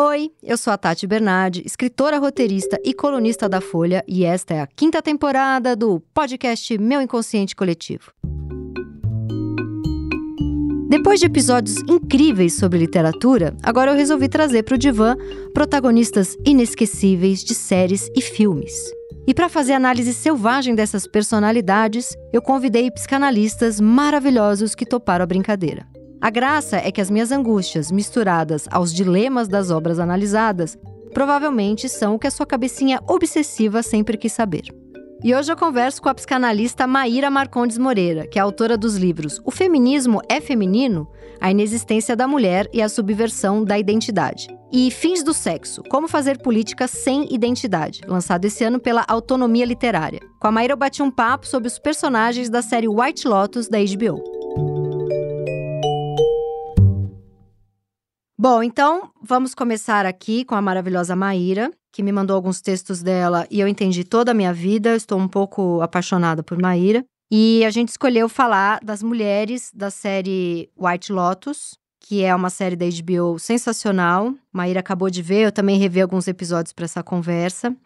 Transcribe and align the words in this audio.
Oi, 0.00 0.30
eu 0.44 0.56
sou 0.56 0.72
a 0.72 0.78
Tati 0.78 1.08
Bernardi, 1.08 1.60
escritora, 1.66 2.18
roteirista 2.18 2.78
e 2.84 2.94
colunista 2.94 3.48
da 3.48 3.60
Folha, 3.60 4.04
e 4.06 4.24
esta 4.24 4.54
é 4.54 4.60
a 4.60 4.66
quinta 4.68 5.02
temporada 5.02 5.74
do 5.74 5.98
podcast 6.14 6.78
Meu 6.78 7.02
Inconsciente 7.02 7.56
Coletivo. 7.56 8.12
Depois 10.88 11.18
de 11.18 11.26
episódios 11.26 11.78
incríveis 11.88 12.54
sobre 12.54 12.78
literatura, 12.78 13.56
agora 13.60 13.90
eu 13.90 13.96
resolvi 13.96 14.28
trazer 14.28 14.62
para 14.62 14.76
o 14.76 14.78
divã 14.78 15.16
protagonistas 15.52 16.36
inesquecíveis 16.46 17.42
de 17.42 17.56
séries 17.56 18.08
e 18.14 18.22
filmes. 18.22 18.72
E 19.26 19.34
para 19.34 19.48
fazer 19.48 19.72
análise 19.72 20.14
selvagem 20.14 20.76
dessas 20.76 21.08
personalidades, 21.08 22.16
eu 22.32 22.40
convidei 22.40 22.88
psicanalistas 22.88 23.80
maravilhosos 23.80 24.76
que 24.76 24.86
toparam 24.86 25.24
a 25.24 25.26
brincadeira. 25.26 25.97
A 26.20 26.30
graça 26.30 26.78
é 26.78 26.90
que 26.90 27.00
as 27.00 27.10
minhas 27.10 27.30
angústias, 27.30 27.92
misturadas 27.92 28.66
aos 28.72 28.92
dilemas 28.92 29.46
das 29.46 29.70
obras 29.70 30.00
analisadas, 30.00 30.76
provavelmente 31.14 31.88
são 31.88 32.16
o 32.16 32.18
que 32.18 32.26
a 32.26 32.30
sua 32.30 32.44
cabecinha 32.44 33.00
obsessiva 33.06 33.84
sempre 33.84 34.16
quis 34.16 34.32
saber. 34.32 34.64
E 35.22 35.32
hoje 35.34 35.50
eu 35.50 35.56
converso 35.56 36.02
com 36.02 36.08
a 36.08 36.14
psicanalista 36.14 36.86
Maíra 36.88 37.30
Marcondes 37.30 37.78
Moreira, 37.78 38.26
que 38.26 38.38
é 38.38 38.42
autora 38.42 38.76
dos 38.76 38.96
livros 38.96 39.40
O 39.44 39.50
Feminismo 39.50 40.20
é 40.28 40.40
Feminino? 40.40 41.08
A 41.40 41.52
Inexistência 41.52 42.16
da 42.16 42.26
Mulher 42.26 42.68
e 42.72 42.82
a 42.82 42.88
Subversão 42.88 43.62
da 43.62 43.78
Identidade. 43.78 44.48
E 44.72 44.90
Fins 44.90 45.22
do 45.22 45.32
Sexo: 45.32 45.84
Como 45.88 46.08
Fazer 46.08 46.38
Política 46.38 46.88
Sem 46.88 47.32
Identidade, 47.32 48.00
lançado 48.06 48.44
esse 48.44 48.64
ano 48.64 48.80
pela 48.80 49.04
Autonomia 49.06 49.64
Literária. 49.64 50.20
Com 50.40 50.48
a 50.48 50.52
Maíra 50.52 50.72
eu 50.72 50.76
bati 50.76 51.00
um 51.00 51.12
papo 51.12 51.46
sobre 51.46 51.68
os 51.68 51.78
personagens 51.78 52.50
da 52.50 52.60
série 52.60 52.88
White 52.88 53.26
Lotus 53.26 53.68
da 53.68 53.78
HBO. 53.78 54.37
Bom, 58.40 58.62
então 58.62 59.10
vamos 59.20 59.52
começar 59.52 60.06
aqui 60.06 60.44
com 60.44 60.54
a 60.54 60.62
maravilhosa 60.62 61.16
Maíra, 61.16 61.72
que 61.90 62.04
me 62.04 62.12
mandou 62.12 62.36
alguns 62.36 62.60
textos 62.60 63.02
dela 63.02 63.44
e 63.50 63.58
eu 63.58 63.66
entendi 63.66 64.04
toda 64.04 64.30
a 64.30 64.34
minha 64.34 64.52
vida. 64.54 64.94
Estou 64.94 65.18
um 65.18 65.26
pouco 65.26 65.80
apaixonada 65.80 66.40
por 66.40 66.56
Maíra. 66.56 67.04
E 67.28 67.64
a 67.64 67.70
gente 67.70 67.88
escolheu 67.88 68.28
falar 68.28 68.78
das 68.80 69.02
mulheres 69.02 69.72
da 69.74 69.90
série 69.90 70.70
White 70.78 71.12
Lotus, 71.12 71.76
que 71.98 72.22
é 72.22 72.32
uma 72.32 72.48
série 72.48 72.76
da 72.76 72.86
HBO 72.86 73.40
sensacional. 73.40 74.32
Maíra 74.52 74.78
acabou 74.78 75.10
de 75.10 75.20
ver, 75.20 75.46
eu 75.46 75.52
também 75.52 75.76
revi 75.76 76.00
alguns 76.00 76.28
episódios 76.28 76.72
para 76.72 76.84
essa 76.84 77.02
conversa. 77.02 77.76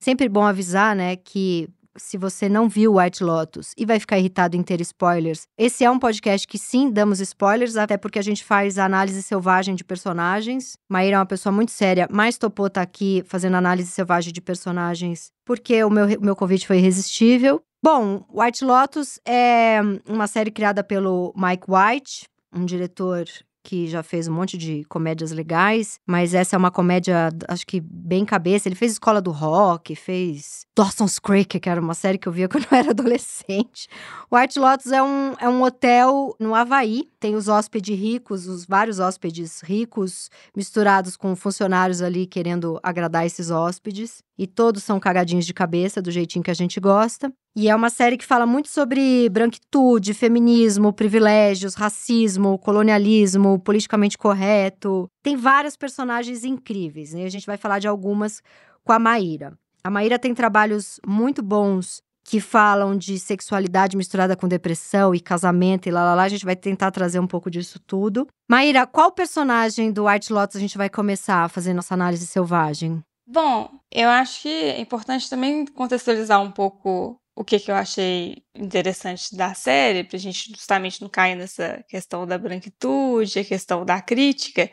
Sempre 0.00 0.28
bom 0.28 0.42
avisar, 0.42 0.96
né, 0.96 1.14
que 1.14 1.68
se 1.96 2.16
você 2.16 2.48
não 2.48 2.68
viu 2.68 2.96
White 2.96 3.22
Lotus 3.22 3.72
e 3.76 3.84
vai 3.84 4.00
ficar 4.00 4.18
irritado 4.18 4.56
em 4.56 4.62
ter 4.62 4.80
spoilers, 4.80 5.46
esse 5.58 5.84
é 5.84 5.90
um 5.90 5.98
podcast 5.98 6.46
que 6.46 6.58
sim, 6.58 6.90
damos 6.90 7.20
spoilers, 7.20 7.76
até 7.76 7.96
porque 7.96 8.18
a 8.18 8.22
gente 8.22 8.44
faz 8.44 8.78
análise 8.78 9.22
selvagem 9.22 9.74
de 9.74 9.84
personagens. 9.84 10.74
Maíra 10.88 11.16
é 11.16 11.18
uma 11.18 11.26
pessoa 11.26 11.52
muito 11.52 11.72
séria, 11.72 12.08
mas 12.10 12.38
topou 12.38 12.66
estar 12.66 12.80
tá 12.80 12.84
aqui 12.84 13.22
fazendo 13.26 13.56
análise 13.56 13.90
selvagem 13.90 14.32
de 14.32 14.40
personagens 14.40 15.30
porque 15.44 15.82
o 15.84 15.90
meu, 15.90 16.06
meu 16.20 16.36
convite 16.36 16.66
foi 16.66 16.78
irresistível. 16.78 17.62
Bom, 17.82 18.24
White 18.32 18.64
Lotus 18.64 19.18
é 19.26 19.80
uma 20.06 20.26
série 20.26 20.50
criada 20.50 20.84
pelo 20.84 21.34
Mike 21.36 21.64
White, 21.68 22.28
um 22.54 22.64
diretor 22.64 23.26
que 23.62 23.86
já 23.86 24.02
fez 24.02 24.26
um 24.26 24.32
monte 24.32 24.58
de 24.58 24.84
comédias 24.84 25.30
legais, 25.30 25.98
mas 26.06 26.34
essa 26.34 26.56
é 26.56 26.58
uma 26.58 26.70
comédia, 26.70 27.28
acho 27.48 27.66
que 27.66 27.80
bem 27.80 28.24
cabeça. 28.24 28.68
Ele 28.68 28.74
fez 28.74 28.92
Escola 28.92 29.20
do 29.20 29.30
Rock, 29.30 29.94
fez 29.94 30.66
Dawson's 30.76 31.18
Creek, 31.18 31.60
que 31.60 31.68
era 31.68 31.80
uma 31.80 31.94
série 31.94 32.18
que 32.18 32.26
eu 32.26 32.32
via 32.32 32.48
quando 32.50 32.66
eu 32.70 32.78
era 32.78 32.90
adolescente. 32.90 33.88
White 34.30 34.58
Lotus 34.58 34.90
é 34.90 35.02
um, 35.02 35.34
é 35.38 35.48
um 35.48 35.62
hotel 35.62 36.34
no 36.40 36.54
Havaí, 36.54 37.08
tem 37.20 37.34
os 37.36 37.48
hóspedes 37.48 37.96
ricos, 37.96 38.46
os 38.46 38.66
vários 38.66 38.98
hóspedes 38.98 39.60
ricos 39.60 40.28
misturados 40.56 41.16
com 41.16 41.36
funcionários 41.36 42.02
ali 42.02 42.26
querendo 42.26 42.80
agradar 42.82 43.24
esses 43.26 43.50
hóspedes. 43.50 44.22
E 44.38 44.46
todos 44.46 44.82
são 44.82 44.98
cagadinhos 44.98 45.44
de 45.44 45.52
cabeça, 45.52 46.00
do 46.00 46.10
jeitinho 46.10 46.42
que 46.42 46.50
a 46.50 46.54
gente 46.54 46.80
gosta. 46.80 47.32
E 47.54 47.68
é 47.68 47.76
uma 47.76 47.90
série 47.90 48.16
que 48.16 48.24
fala 48.24 48.46
muito 48.46 48.68
sobre 48.68 49.28
branquitude, 49.28 50.14
feminismo, 50.14 50.92
privilégios, 50.92 51.74
racismo, 51.74 52.58
colonialismo, 52.58 53.58
politicamente 53.58 54.16
correto. 54.16 55.06
Tem 55.22 55.36
várias 55.36 55.76
personagens 55.76 56.44
incríveis, 56.44 57.12
né? 57.12 57.24
A 57.24 57.30
gente 57.30 57.46
vai 57.46 57.58
falar 57.58 57.78
de 57.78 57.86
algumas 57.86 58.42
com 58.82 58.92
a 58.92 58.98
Maíra. 58.98 59.52
A 59.84 59.90
Maíra 59.90 60.18
tem 60.18 60.34
trabalhos 60.34 60.98
muito 61.06 61.42
bons 61.42 62.00
que 62.24 62.40
falam 62.40 62.96
de 62.96 63.18
sexualidade 63.18 63.96
misturada 63.96 64.36
com 64.36 64.46
depressão 64.46 65.14
e 65.14 65.20
casamento 65.20 65.88
e 65.88 65.90
lá, 65.90 66.04
lá, 66.04 66.14
lá. 66.14 66.22
A 66.22 66.28
gente 66.28 66.44
vai 66.44 66.56
tentar 66.56 66.90
trazer 66.90 67.18
um 67.18 67.26
pouco 67.26 67.50
disso 67.50 67.78
tudo. 67.80 68.26
Maíra, 68.48 68.86
qual 68.86 69.12
personagem 69.12 69.92
do 69.92 70.06
White 70.06 70.32
Lotus 70.32 70.56
a 70.56 70.60
gente 70.60 70.78
vai 70.78 70.88
começar 70.88 71.44
a 71.44 71.48
fazer 71.48 71.74
nossa 71.74 71.94
análise 71.94 72.26
selvagem? 72.26 73.02
Bom, 73.26 73.70
eu 73.90 74.08
acho 74.08 74.42
que 74.42 74.48
é 74.48 74.80
importante 74.80 75.30
também 75.30 75.64
contextualizar 75.66 76.40
um 76.42 76.50
pouco 76.50 77.20
o 77.34 77.44
que, 77.44 77.58
que 77.58 77.70
eu 77.70 77.74
achei 77.74 78.42
interessante 78.54 79.34
da 79.34 79.54
série, 79.54 80.04
para 80.04 80.16
a 80.16 80.20
gente 80.20 80.50
justamente 80.50 81.00
não 81.00 81.08
cair 81.08 81.34
nessa 81.34 81.82
questão 81.88 82.26
da 82.26 82.36
branquitude, 82.36 83.38
a 83.38 83.44
questão 83.44 83.84
da 83.84 84.02
crítica, 84.02 84.70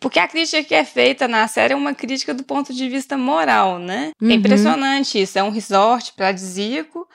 porque 0.00 0.18
a 0.18 0.28
crítica 0.28 0.62
que 0.64 0.74
é 0.74 0.84
feita 0.84 1.28
na 1.28 1.46
série 1.48 1.74
é 1.74 1.76
uma 1.76 1.94
crítica 1.94 2.32
do 2.32 2.44
ponto 2.44 2.72
de 2.72 2.88
vista 2.88 3.16
moral, 3.18 3.78
né? 3.78 4.12
É 4.20 4.24
uhum. 4.24 4.30
É 4.30 4.34
impressionante 4.34 5.20
isso, 5.20 5.38
é 5.38 5.42
um 5.42 5.50
resort 5.50 6.14
paradisíaco, 6.14 7.06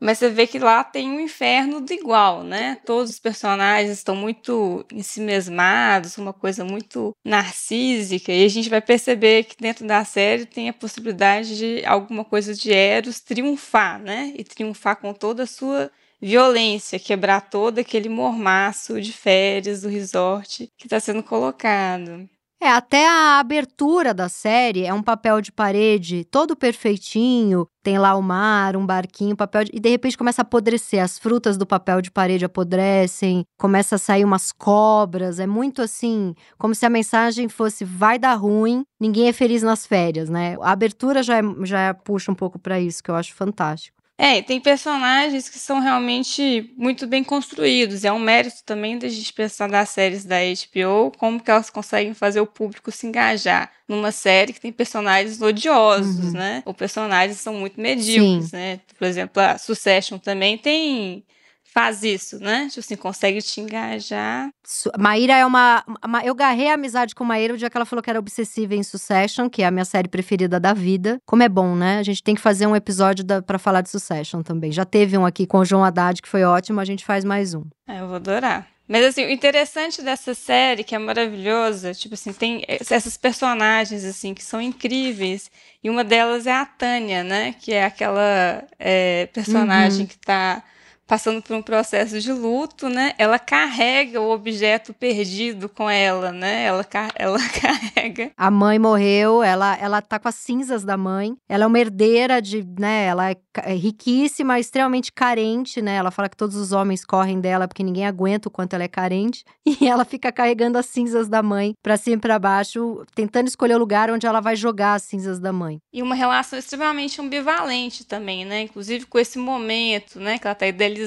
mas 0.00 0.18
você 0.18 0.30
vê 0.30 0.46
que 0.46 0.58
lá 0.58 0.82
tem 0.82 1.10
um 1.10 1.20
inferno 1.20 1.80
do 1.80 1.92
igual, 1.92 2.42
né? 2.42 2.78
Todos 2.86 3.10
os 3.10 3.18
personagens 3.18 3.92
estão 3.92 4.16
muito 4.16 4.84
ensimesmados, 4.92 6.16
uma 6.18 6.32
coisa 6.32 6.64
muito 6.64 7.14
narcísica, 7.24 8.32
e 8.32 8.44
a 8.44 8.48
gente 8.48 8.70
vai 8.70 8.80
perceber 8.80 9.44
que 9.44 9.56
dentro 9.60 9.86
da 9.86 10.04
série 10.04 10.46
tem 10.46 10.68
a 10.68 10.72
possibilidade 10.72 11.56
de 11.56 11.84
alguma 11.84 12.24
coisa 12.24 12.54
de 12.54 12.72
Eros 12.72 13.20
triunfar, 13.20 14.00
né? 14.00 14.32
E 14.36 14.44
triunfar 14.44 14.96
com 14.96 15.12
toda 15.12 15.42
a 15.44 15.46
sua 15.46 15.90
violência, 16.20 16.98
quebrar 16.98 17.40
todo 17.50 17.78
aquele 17.78 18.08
mormaço 18.08 19.00
de 19.00 19.12
férias 19.12 19.82
do 19.82 19.88
resort 19.88 20.70
que 20.76 20.86
está 20.86 21.00
sendo 21.00 21.22
colocado. 21.22 22.28
É, 22.62 22.68
até 22.68 23.08
a 23.08 23.38
abertura 23.38 24.12
da 24.12 24.28
série 24.28 24.84
é 24.84 24.92
um 24.92 25.02
papel 25.02 25.40
de 25.40 25.50
parede 25.50 26.24
todo 26.26 26.54
perfeitinho. 26.54 27.66
Tem 27.82 27.98
lá 27.98 28.14
o 28.14 28.22
mar, 28.22 28.76
um 28.76 28.84
barquinho, 28.84 29.34
papel 29.34 29.64
de... 29.64 29.70
E 29.72 29.80
de 29.80 29.88
repente 29.88 30.18
começa 30.18 30.42
a 30.42 30.44
apodrecer. 30.44 31.02
As 31.02 31.18
frutas 31.18 31.56
do 31.56 31.66
papel 31.66 32.02
de 32.02 32.10
parede 32.10 32.44
apodrecem, 32.44 33.46
começa 33.58 33.94
a 33.94 33.98
sair 33.98 34.26
umas 34.26 34.52
cobras. 34.52 35.40
É 35.40 35.46
muito 35.46 35.80
assim, 35.80 36.34
como 36.58 36.74
se 36.74 36.84
a 36.84 36.90
mensagem 36.90 37.48
fosse: 37.48 37.82
vai 37.82 38.18
dar 38.18 38.34
ruim, 38.34 38.84
ninguém 39.00 39.28
é 39.28 39.32
feliz 39.32 39.62
nas 39.62 39.86
férias, 39.86 40.28
né? 40.28 40.56
A 40.60 40.72
abertura 40.72 41.22
já, 41.22 41.38
é, 41.38 41.42
já 41.62 41.94
puxa 41.94 42.30
um 42.30 42.34
pouco 42.34 42.58
para 42.58 42.78
isso, 42.78 43.02
que 43.02 43.10
eu 43.10 43.14
acho 43.14 43.34
fantástico. 43.34 43.99
É, 44.22 44.42
tem 44.42 44.60
personagens 44.60 45.48
que 45.48 45.58
são 45.58 45.80
realmente 45.80 46.70
muito 46.76 47.06
bem 47.06 47.24
construídos. 47.24 48.04
É 48.04 48.12
um 48.12 48.18
mérito 48.18 48.62
também 48.66 48.98
da 48.98 49.08
gente 49.08 49.32
pensar 49.32 49.66
das 49.66 49.88
séries 49.88 50.26
da 50.26 50.36
HBO, 50.36 51.10
como 51.16 51.40
que 51.40 51.50
elas 51.50 51.70
conseguem 51.70 52.12
fazer 52.12 52.38
o 52.38 52.46
público 52.46 52.92
se 52.92 53.06
engajar 53.06 53.72
numa 53.88 54.12
série 54.12 54.52
que 54.52 54.60
tem 54.60 54.70
personagens 54.70 55.40
odiosos, 55.40 56.26
uhum. 56.26 56.32
né? 56.32 56.62
Ou 56.66 56.74
personagens 56.74 57.38
que 57.38 57.42
são 57.42 57.54
muito 57.54 57.80
medíocres, 57.80 58.50
Sim. 58.50 58.56
né? 58.56 58.80
Por 58.98 59.06
exemplo, 59.06 59.42
a 59.42 59.56
Succession 59.56 60.18
também 60.18 60.58
tem 60.58 61.24
faz 61.72 62.02
isso, 62.02 62.38
né? 62.38 62.66
Tipo 62.68 62.80
assim, 62.80 62.96
consegue 62.96 63.40
te 63.40 63.60
engajar. 63.60 64.50
Maíra 64.98 65.36
é 65.36 65.46
uma, 65.46 65.84
uma. 66.04 66.24
Eu 66.24 66.34
garrei 66.34 66.68
a 66.68 66.74
amizade 66.74 67.14
com 67.14 67.24
Maíra 67.24 67.54
o 67.54 67.56
dia 67.56 67.70
que 67.70 67.76
ela 67.76 67.86
falou 67.86 68.02
que 68.02 68.10
era 68.10 68.18
obsessiva 68.18 68.74
em 68.74 68.82
Succession, 68.82 69.48
que 69.48 69.62
é 69.62 69.66
a 69.66 69.70
minha 69.70 69.84
série 69.84 70.08
preferida 70.08 70.58
da 70.58 70.72
vida. 70.72 71.20
Como 71.24 71.42
é 71.42 71.48
bom, 71.48 71.76
né? 71.76 71.98
A 71.98 72.02
gente 72.02 72.22
tem 72.22 72.34
que 72.34 72.40
fazer 72.40 72.66
um 72.66 72.74
episódio 72.74 73.24
para 73.46 73.58
falar 73.58 73.80
de 73.82 73.90
Succession 73.90 74.42
também. 74.42 74.72
Já 74.72 74.84
teve 74.84 75.16
um 75.16 75.24
aqui 75.24 75.46
com 75.46 75.58
o 75.58 75.64
João 75.64 75.84
Haddad, 75.84 76.20
que 76.20 76.28
foi 76.28 76.42
ótimo, 76.44 76.80
a 76.80 76.84
gente 76.84 77.04
faz 77.04 77.24
mais 77.24 77.54
um. 77.54 77.64
É, 77.86 78.00
eu 78.00 78.06
vou 78.06 78.16
adorar. 78.16 78.66
Mas 78.88 79.04
assim, 79.04 79.24
o 79.24 79.30
interessante 79.30 80.02
dessa 80.02 80.34
série, 80.34 80.82
que 80.82 80.96
é 80.96 80.98
maravilhosa, 80.98 81.94
tipo 81.94 82.14
assim, 82.14 82.32
tem 82.32 82.64
essas 82.66 83.16
personagens 83.16 84.04
assim 84.04 84.34
que 84.34 84.42
são 84.42 84.60
incríveis. 84.60 85.48
E 85.82 85.88
uma 85.88 86.02
delas 86.02 86.44
é 86.44 86.52
a 86.52 86.66
Tânia, 86.66 87.22
né? 87.22 87.54
Que 87.60 87.72
é 87.72 87.84
aquela 87.84 88.64
é, 88.76 89.26
personagem 89.32 90.00
uhum. 90.00 90.06
que 90.08 90.18
tá 90.18 90.64
passando 91.10 91.42
por 91.42 91.56
um 91.56 91.60
processo 91.60 92.20
de 92.20 92.32
luto, 92.32 92.88
né? 92.88 93.14
Ela 93.18 93.36
carrega 93.36 94.20
o 94.20 94.30
objeto 94.30 94.94
perdido 94.94 95.68
com 95.68 95.90
ela, 95.90 96.30
né? 96.30 96.62
Ela, 96.62 96.86
ela 97.18 97.40
carrega. 97.48 98.30
A 98.36 98.48
mãe 98.48 98.78
morreu, 98.78 99.42
ela, 99.42 99.76
ela 99.76 100.00
tá 100.00 100.20
com 100.20 100.28
as 100.28 100.36
cinzas 100.36 100.84
da 100.84 100.96
mãe. 100.96 101.34
Ela 101.48 101.64
é 101.64 101.66
uma 101.66 101.80
herdeira 101.80 102.40
de, 102.40 102.64
né? 102.78 103.06
Ela 103.06 103.32
é, 103.32 103.36
é 103.64 103.74
riquíssima, 103.74 104.60
extremamente 104.60 105.10
carente, 105.10 105.82
né? 105.82 105.96
Ela 105.96 106.12
fala 106.12 106.28
que 106.28 106.36
todos 106.36 106.54
os 106.54 106.70
homens 106.70 107.04
correm 107.04 107.40
dela 107.40 107.66
porque 107.66 107.82
ninguém 107.82 108.06
aguenta 108.06 108.46
o 108.46 108.52
quanto 108.52 108.74
ela 108.74 108.84
é 108.84 108.88
carente. 108.88 109.44
E 109.80 109.86
ela 109.88 110.04
fica 110.04 110.30
carregando 110.30 110.76
as 110.76 110.86
cinzas 110.86 111.28
da 111.28 111.42
mãe 111.42 111.74
para 111.82 111.96
cima 111.96 112.16
e 112.16 112.20
pra 112.20 112.38
baixo, 112.38 113.02
tentando 113.14 113.48
escolher 113.48 113.76
o 113.76 113.78
lugar 113.78 114.10
onde 114.10 114.26
ela 114.26 114.40
vai 114.40 114.54
jogar 114.54 114.94
as 114.94 115.04
cinzas 115.04 115.38
da 115.38 115.52
mãe. 115.52 115.78
E 115.92 116.02
uma 116.02 116.14
relação 116.14 116.58
extremamente 116.58 117.20
ambivalente 117.20 118.04
também, 118.04 118.44
né? 118.44 118.62
Inclusive 118.62 119.06
com 119.06 119.18
esse 119.18 119.38
momento, 119.38 120.20
né? 120.20 120.38
Que 120.38 120.46
ela 120.46 120.54
tá 120.54 120.66
idealizando 120.66 120.99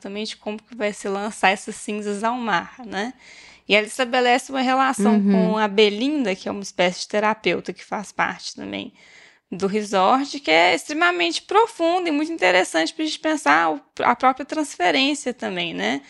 também 0.00 0.24
de 0.24 0.36
como 0.36 0.62
que 0.62 0.76
vai 0.76 0.92
se 0.92 1.08
lançar 1.08 1.50
essas 1.50 1.74
cinzas 1.74 2.22
ao 2.24 2.36
mar, 2.36 2.76
né? 2.86 3.14
E 3.68 3.74
ela 3.74 3.86
estabelece 3.86 4.50
uma 4.50 4.60
relação 4.60 5.14
uhum. 5.14 5.32
com 5.32 5.58
a 5.58 5.68
Belinda, 5.68 6.34
que 6.34 6.48
é 6.48 6.52
uma 6.52 6.62
espécie 6.62 7.00
de 7.00 7.08
terapeuta 7.08 7.72
que 7.72 7.84
faz 7.84 8.10
parte 8.10 8.54
também 8.54 8.92
do 9.50 9.66
resort, 9.66 10.40
que 10.40 10.50
é 10.50 10.74
extremamente 10.74 11.42
profunda 11.42 12.08
e 12.08 12.12
muito 12.12 12.32
interessante 12.32 12.92
para 12.92 13.02
a 13.02 13.06
gente 13.06 13.18
pensar 13.18 13.80
a 14.00 14.16
própria 14.16 14.44
transferência 14.44 15.34
também, 15.34 15.74
né? 15.74 16.02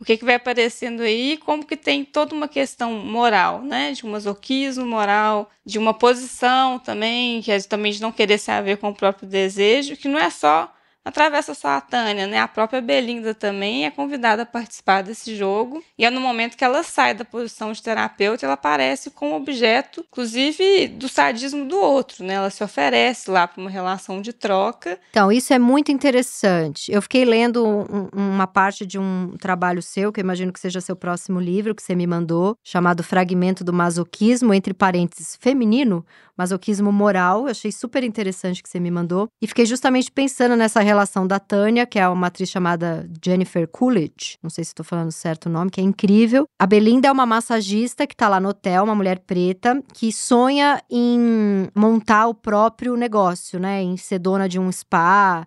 o 0.00 0.04
que, 0.04 0.16
que 0.16 0.24
vai 0.24 0.36
aparecendo 0.36 1.02
aí, 1.02 1.36
como 1.38 1.66
que 1.66 1.76
tem 1.76 2.04
toda 2.04 2.34
uma 2.34 2.46
questão 2.46 2.92
moral, 2.92 3.62
né? 3.62 3.92
De 3.92 4.06
um 4.06 4.10
masoquismo 4.10 4.86
moral, 4.86 5.50
de 5.64 5.78
uma 5.78 5.92
posição 5.92 6.78
também, 6.78 7.42
que 7.42 7.50
é 7.50 7.60
também 7.60 7.90
de 7.90 8.00
não 8.00 8.12
querer 8.12 8.38
se 8.38 8.50
haver 8.50 8.76
com 8.76 8.90
o 8.90 8.94
próprio 8.94 9.28
desejo, 9.28 9.96
que 9.96 10.06
não 10.06 10.18
é 10.18 10.30
só 10.30 10.72
a 11.04 11.80
Tânia, 11.80 12.26
né? 12.26 12.38
A 12.38 12.48
própria 12.48 12.80
Belinda 12.80 13.34
também 13.34 13.86
é 13.86 13.90
convidada 13.90 14.42
a 14.42 14.46
participar 14.46 15.02
desse 15.02 15.34
jogo. 15.34 15.82
E 15.98 16.04
é 16.04 16.10
no 16.10 16.20
momento 16.20 16.56
que 16.56 16.64
ela 16.64 16.82
sai 16.82 17.14
da 17.14 17.24
posição 17.24 17.72
de 17.72 17.82
terapeuta, 17.82 18.44
ela 18.44 18.54
aparece 18.54 19.10
como 19.10 19.34
objeto, 19.34 20.04
inclusive, 20.10 20.88
do 20.88 21.08
sadismo 21.08 21.66
do 21.66 21.78
outro, 21.78 22.24
né? 22.24 22.34
Ela 22.34 22.50
se 22.50 22.62
oferece 22.62 23.30
lá 23.30 23.46
para 23.46 23.60
uma 23.60 23.70
relação 23.70 24.20
de 24.20 24.32
troca. 24.32 24.98
Então, 25.10 25.32
isso 25.32 25.52
é 25.52 25.58
muito 25.58 25.90
interessante. 25.90 26.92
Eu 26.92 27.00
fiquei 27.00 27.24
lendo 27.24 27.66
um, 27.66 28.08
uma 28.12 28.46
parte 28.46 28.84
de 28.84 28.98
um 28.98 29.34
trabalho 29.40 29.82
seu, 29.82 30.12
que 30.12 30.20
eu 30.20 30.24
imagino 30.24 30.52
que 30.52 30.60
seja 30.60 30.80
seu 30.80 30.94
próximo 30.94 31.40
livro, 31.40 31.74
que 31.74 31.82
você 31.82 31.94
me 31.94 32.06
mandou, 32.06 32.56
chamado 32.62 33.02
Fragmento 33.02 33.64
do 33.64 33.72
Masoquismo, 33.72 34.52
entre 34.52 34.74
parênteses, 34.74 35.36
feminino, 35.40 36.04
masoquismo 36.38 36.92
moral. 36.92 37.42
Eu 37.42 37.48
achei 37.48 37.72
super 37.72 38.04
interessante 38.04 38.62
que 38.62 38.68
você 38.68 38.78
me 38.78 38.90
mandou. 38.90 39.28
E 39.42 39.46
fiquei 39.46 39.66
justamente 39.66 40.10
pensando 40.10 40.54
nessa 40.56 40.80
relação 40.80 41.26
da 41.26 41.40
Tânia, 41.40 41.84
que 41.84 41.98
é 41.98 42.08
uma 42.08 42.28
atriz 42.28 42.48
chamada 42.48 43.08
Jennifer 43.22 43.66
Coolidge. 43.66 44.38
Não 44.42 44.48
sei 44.48 44.64
se 44.64 44.70
estou 44.70 44.84
falando 44.84 45.10
certo 45.10 45.46
o 45.46 45.50
nome, 45.50 45.70
que 45.70 45.80
é 45.80 45.84
incrível. 45.84 46.46
A 46.58 46.66
Belinda 46.66 47.08
é 47.08 47.12
uma 47.12 47.26
massagista 47.26 48.06
que 48.06 48.14
está 48.14 48.28
lá 48.28 48.38
no 48.38 48.50
hotel, 48.50 48.84
uma 48.84 48.94
mulher 48.94 49.18
preta, 49.18 49.82
que 49.92 50.12
sonha 50.12 50.80
em 50.90 51.68
montar 51.74 52.28
o 52.28 52.34
próprio 52.34 52.96
negócio, 52.96 53.58
né? 53.58 53.82
Em 53.82 53.96
ser 53.96 54.20
dona 54.20 54.48
de 54.48 54.58
um 54.58 54.70
spa 54.70 55.44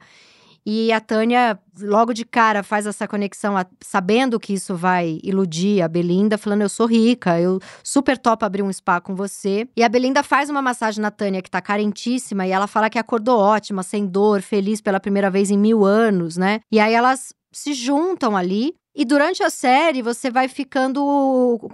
e 0.65 0.91
a 0.91 0.99
Tânia, 0.99 1.59
logo 1.79 2.13
de 2.13 2.23
cara, 2.23 2.61
faz 2.61 2.85
essa 2.85 3.07
conexão, 3.07 3.55
sabendo 3.81 4.39
que 4.39 4.53
isso 4.53 4.75
vai 4.75 5.19
iludir 5.23 5.81
a 5.81 5.87
Belinda, 5.87 6.37
falando: 6.37 6.61
Eu 6.61 6.69
sou 6.69 6.85
rica, 6.85 7.39
eu 7.39 7.59
super 7.83 8.17
topo 8.17 8.45
abrir 8.45 8.61
um 8.61 8.71
spa 8.71 9.01
com 9.01 9.15
você. 9.15 9.67
E 9.75 9.83
a 9.83 9.89
Belinda 9.89 10.21
faz 10.21 10.49
uma 10.49 10.61
massagem 10.61 11.01
na 11.01 11.09
Tânia, 11.09 11.41
que 11.41 11.49
tá 11.49 11.61
carentíssima, 11.61 12.45
e 12.45 12.51
ela 12.51 12.67
fala 12.67 12.89
que 12.89 12.99
acordou 12.99 13.39
ótima, 13.39 13.81
sem 13.81 14.05
dor, 14.05 14.41
feliz 14.41 14.81
pela 14.81 14.99
primeira 14.99 15.31
vez 15.31 15.49
em 15.49 15.57
mil 15.57 15.83
anos, 15.83 16.37
né? 16.37 16.59
E 16.71 16.79
aí 16.79 16.93
elas 16.93 17.33
se 17.51 17.73
juntam 17.73 18.37
ali. 18.37 18.75
E 18.93 19.05
durante 19.05 19.41
a 19.41 19.49
série, 19.49 20.01
você 20.01 20.29
vai 20.29 20.49
ficando 20.49 21.01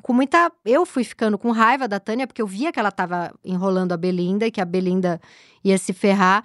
com 0.03 0.13
muita. 0.13 0.51
Eu 0.63 0.85
fui 0.85 1.03
ficando 1.03 1.35
com 1.35 1.51
raiva 1.51 1.87
da 1.87 1.99
Tânia, 1.99 2.27
porque 2.27 2.41
eu 2.41 2.47
via 2.47 2.71
que 2.71 2.79
ela 2.79 2.91
tava 2.91 3.33
enrolando 3.43 3.91
a 3.91 3.97
Belinda 3.97 4.45
e 4.45 4.51
que 4.51 4.61
a 4.61 4.65
Belinda 4.65 5.19
ia 5.63 5.77
se 5.79 5.93
ferrar. 5.93 6.43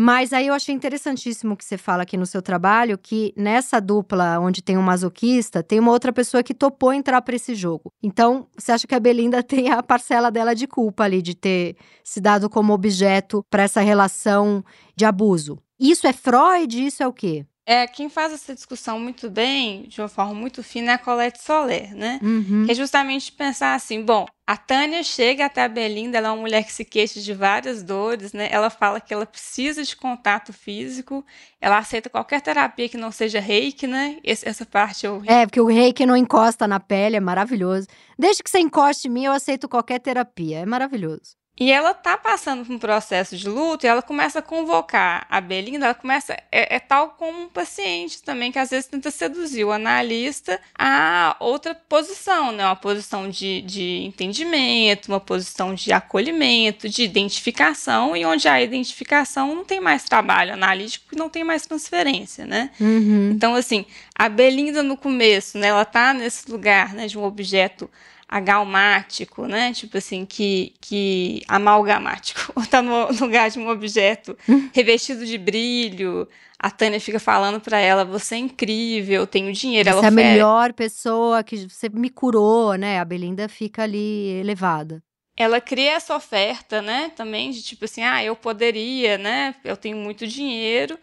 Mas 0.00 0.32
aí 0.32 0.46
eu 0.46 0.54
achei 0.54 0.72
interessantíssimo 0.72 1.56
que 1.56 1.64
você 1.64 1.76
fala 1.76 2.04
aqui 2.04 2.16
no 2.16 2.24
seu 2.24 2.40
trabalho 2.40 2.96
que 2.96 3.34
nessa 3.36 3.80
dupla 3.80 4.38
onde 4.38 4.62
tem 4.62 4.78
um 4.78 4.82
masoquista, 4.82 5.60
tem 5.60 5.80
uma 5.80 5.90
outra 5.90 6.12
pessoa 6.12 6.40
que 6.40 6.54
topou 6.54 6.92
entrar 6.92 7.20
para 7.20 7.34
esse 7.34 7.52
jogo. 7.52 7.92
Então, 8.00 8.46
você 8.56 8.70
acha 8.70 8.86
que 8.86 8.94
a 8.94 9.00
Belinda 9.00 9.42
tem 9.42 9.72
a 9.72 9.82
parcela 9.82 10.30
dela 10.30 10.54
de 10.54 10.68
culpa 10.68 11.02
ali 11.02 11.20
de 11.20 11.34
ter 11.34 11.76
se 12.04 12.20
dado 12.20 12.48
como 12.48 12.72
objeto 12.72 13.44
para 13.50 13.64
essa 13.64 13.80
relação 13.80 14.64
de 14.94 15.04
abuso? 15.04 15.58
Isso 15.80 16.06
é 16.06 16.12
Freud? 16.12 16.86
Isso 16.86 17.02
é 17.02 17.08
o 17.08 17.12
quê? 17.12 17.44
É, 17.70 17.86
quem 17.86 18.08
faz 18.08 18.32
essa 18.32 18.54
discussão 18.54 18.98
muito 18.98 19.28
bem, 19.28 19.82
de 19.82 20.00
uma 20.00 20.08
forma 20.08 20.32
muito 20.32 20.62
fina, 20.62 20.92
é 20.92 20.94
a 20.94 20.98
Colette 20.98 21.42
Soler, 21.42 21.94
né? 21.94 22.18
Uhum. 22.22 22.64
Que 22.64 22.72
é 22.72 22.74
justamente 22.74 23.30
pensar 23.30 23.74
assim, 23.74 24.02
bom, 24.02 24.24
a 24.46 24.56
Tânia 24.56 25.02
chega 25.02 25.44
até 25.44 25.62
a 25.62 25.68
Belinda, 25.68 26.16
ela 26.16 26.28
é 26.28 26.30
uma 26.30 26.40
mulher 26.40 26.64
que 26.64 26.72
se 26.72 26.82
queixa 26.82 27.20
de 27.20 27.34
várias 27.34 27.82
dores, 27.82 28.32
né? 28.32 28.48
Ela 28.50 28.70
fala 28.70 29.02
que 29.02 29.12
ela 29.12 29.26
precisa 29.26 29.84
de 29.84 29.94
contato 29.94 30.50
físico, 30.50 31.22
ela 31.60 31.76
aceita 31.76 32.08
qualquer 32.08 32.40
terapia 32.40 32.88
que 32.88 32.96
não 32.96 33.12
seja 33.12 33.38
reiki, 33.38 33.86
né? 33.86 34.16
Esse, 34.24 34.48
essa 34.48 34.64
parte 34.64 35.04
eu... 35.04 35.22
É, 35.26 35.44
porque 35.44 35.60
o 35.60 35.66
reiki 35.66 36.06
não 36.06 36.16
encosta 36.16 36.66
na 36.66 36.80
pele, 36.80 37.16
é 37.16 37.20
maravilhoso. 37.20 37.86
Desde 38.18 38.42
que 38.42 38.48
você 38.48 38.60
encoste 38.60 39.08
em 39.08 39.10
mim, 39.10 39.24
eu 39.26 39.32
aceito 39.32 39.68
qualquer 39.68 40.00
terapia, 40.00 40.60
é 40.60 40.64
maravilhoso. 40.64 41.36
E 41.58 41.72
ela 41.72 41.92
tá 41.92 42.16
passando 42.16 42.64
por 42.64 42.72
um 42.72 42.78
processo 42.78 43.36
de 43.36 43.48
luto 43.48 43.84
e 43.84 43.88
ela 43.88 44.00
começa 44.00 44.38
a 44.38 44.42
convocar 44.42 45.26
a 45.28 45.40
Belinda, 45.40 45.86
ela 45.86 45.94
começa, 45.94 46.34
é, 46.52 46.76
é, 46.76 46.78
tal 46.78 47.10
como 47.10 47.42
um 47.42 47.48
paciente 47.48 48.22
também, 48.22 48.52
que 48.52 48.58
às 48.58 48.70
vezes 48.70 48.86
tenta 48.86 49.10
seduzir 49.10 49.64
o 49.64 49.72
analista 49.72 50.60
a 50.78 51.36
outra 51.40 51.74
posição, 51.74 52.52
né? 52.52 52.64
Uma 52.64 52.76
posição 52.76 53.28
de, 53.28 53.60
de 53.62 54.04
entendimento, 54.04 55.08
uma 55.08 55.18
posição 55.18 55.74
de 55.74 55.92
acolhimento, 55.92 56.88
de 56.88 57.02
identificação, 57.02 58.16
e 58.16 58.24
onde 58.24 58.46
há 58.46 58.62
identificação 58.62 59.54
não 59.54 59.64
tem 59.64 59.80
mais 59.80 60.04
trabalho 60.04 60.52
analítico 60.52 61.06
e 61.12 61.18
não 61.18 61.28
tem 61.28 61.42
mais 61.42 61.66
transferência, 61.66 62.46
né? 62.46 62.70
Uhum. 62.80 63.32
Então, 63.34 63.56
assim, 63.56 63.84
a 64.14 64.28
Belinda 64.28 64.82
no 64.82 64.96
começo, 64.96 65.58
né? 65.58 65.68
Ela 65.68 65.84
tá 65.84 66.14
nesse 66.14 66.48
lugar, 66.50 66.94
né, 66.94 67.08
de 67.08 67.18
um 67.18 67.24
objeto 67.24 67.90
agalmático, 68.28 69.46
né? 69.46 69.72
Tipo 69.72 69.96
assim, 69.98 70.26
que, 70.26 70.74
que 70.80 71.42
amalgamático, 71.48 72.52
ou 72.54 72.66
tá 72.66 72.82
no 72.82 73.10
lugar 73.18 73.50
de 73.50 73.58
um 73.58 73.68
objeto 73.68 74.36
revestido 74.74 75.24
de 75.24 75.38
brilho. 75.38 76.28
A 76.58 76.70
Tânia 76.70 77.00
fica 77.00 77.18
falando 77.18 77.60
para 77.60 77.78
ela: 77.78 78.04
você 78.04 78.34
é 78.34 78.38
incrível, 78.38 79.26
tenho 79.26 79.52
dinheiro. 79.52 79.88
Você 79.88 79.96
ela 79.96 80.04
é 80.04 80.08
a 80.08 80.10
melhor 80.10 80.72
pessoa 80.72 81.42
que 81.42 81.68
você 81.68 81.88
me 81.88 82.10
curou, 82.10 82.74
né? 82.74 82.98
A 82.98 83.04
Belinda 83.04 83.48
fica 83.48 83.84
ali 83.84 84.30
elevada. 84.40 85.02
Ela 85.36 85.60
cria 85.60 85.92
essa 85.92 86.16
oferta, 86.16 86.82
né? 86.82 87.12
Também 87.14 87.52
de 87.52 87.62
tipo 87.62 87.84
assim: 87.84 88.02
ah, 88.02 88.22
eu 88.22 88.34
poderia, 88.36 89.16
né? 89.16 89.54
Eu 89.64 89.76
tenho 89.76 89.96
muito 89.96 90.26
dinheiro. 90.26 90.98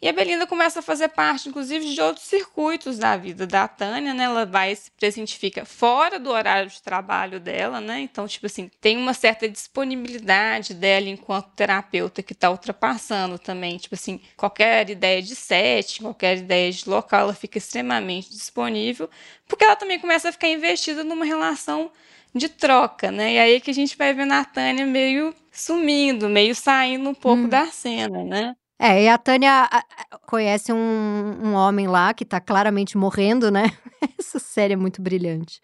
E 0.00 0.08
a 0.08 0.12
Belinda 0.12 0.46
começa 0.46 0.78
a 0.78 0.82
fazer 0.82 1.08
parte, 1.08 1.48
inclusive, 1.48 1.92
de 1.92 2.00
outros 2.00 2.24
circuitos 2.26 2.98
da 2.98 3.16
vida 3.16 3.48
da 3.48 3.66
Tânia, 3.66 4.14
né? 4.14 4.24
Ela 4.24 4.46
vai 4.46 4.72
se 4.76 4.92
presentifica 4.92 5.64
fora 5.64 6.20
do 6.20 6.30
horário 6.30 6.70
de 6.70 6.80
trabalho 6.80 7.40
dela, 7.40 7.80
né? 7.80 7.98
Então, 8.00 8.28
tipo 8.28 8.46
assim, 8.46 8.70
tem 8.80 8.96
uma 8.96 9.12
certa 9.12 9.48
disponibilidade 9.48 10.72
dela 10.72 11.08
enquanto 11.08 11.50
terapeuta 11.56 12.22
que 12.22 12.32
está 12.32 12.48
ultrapassando 12.48 13.40
também. 13.40 13.76
Tipo 13.76 13.96
assim, 13.96 14.20
qualquer 14.36 14.88
ideia 14.88 15.20
de 15.20 15.34
set, 15.34 16.00
qualquer 16.00 16.38
ideia 16.38 16.70
de 16.70 16.88
local, 16.88 17.22
ela 17.22 17.34
fica 17.34 17.58
extremamente 17.58 18.30
disponível, 18.30 19.10
porque 19.48 19.64
ela 19.64 19.74
também 19.74 19.98
começa 19.98 20.28
a 20.28 20.32
ficar 20.32 20.48
investida 20.48 21.02
numa 21.02 21.24
relação 21.24 21.90
de 22.32 22.48
troca, 22.48 23.10
né? 23.10 23.34
E 23.34 23.38
aí 23.40 23.60
que 23.60 23.70
a 23.70 23.74
gente 23.74 23.96
vai 23.96 24.14
vendo 24.14 24.32
a 24.32 24.44
Tânia 24.44 24.86
meio 24.86 25.34
sumindo, 25.50 26.28
meio 26.28 26.54
saindo 26.54 27.10
um 27.10 27.14
pouco 27.14 27.42
hum. 27.44 27.48
da 27.48 27.66
cena, 27.66 28.22
né? 28.22 28.54
É, 28.78 29.02
e 29.02 29.08
a 29.08 29.18
Tânia 29.18 29.68
conhece 30.26 30.72
um, 30.72 30.76
um 31.42 31.54
homem 31.54 31.88
lá 31.88 32.14
que 32.14 32.24
tá 32.24 32.40
claramente 32.40 32.96
morrendo, 32.96 33.50
né? 33.50 33.72
Essa 34.18 34.38
série 34.38 34.74
é 34.74 34.76
muito 34.76 35.02
brilhante. 35.02 35.60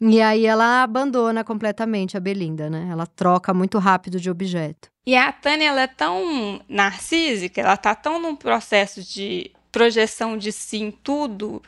E 0.00 0.20
aí 0.22 0.46
ela 0.46 0.82
abandona 0.82 1.42
completamente 1.42 2.16
a 2.16 2.20
Belinda, 2.20 2.70
né? 2.70 2.88
Ela 2.90 3.06
troca 3.06 3.52
muito 3.52 3.78
rápido 3.78 4.20
de 4.20 4.30
objeto. 4.30 4.88
E 5.04 5.16
a 5.16 5.32
Tânia, 5.32 5.68
ela 5.68 5.82
é 5.82 5.86
tão 5.86 6.60
narcísica, 6.68 7.60
ela 7.60 7.76
tá 7.76 7.94
tão 7.94 8.20
num 8.20 8.36
processo 8.36 9.02
de 9.02 9.50
projeção 9.72 10.36
de 10.38 10.52
si 10.52 10.78
em 10.78 10.90
tudo 10.90 11.62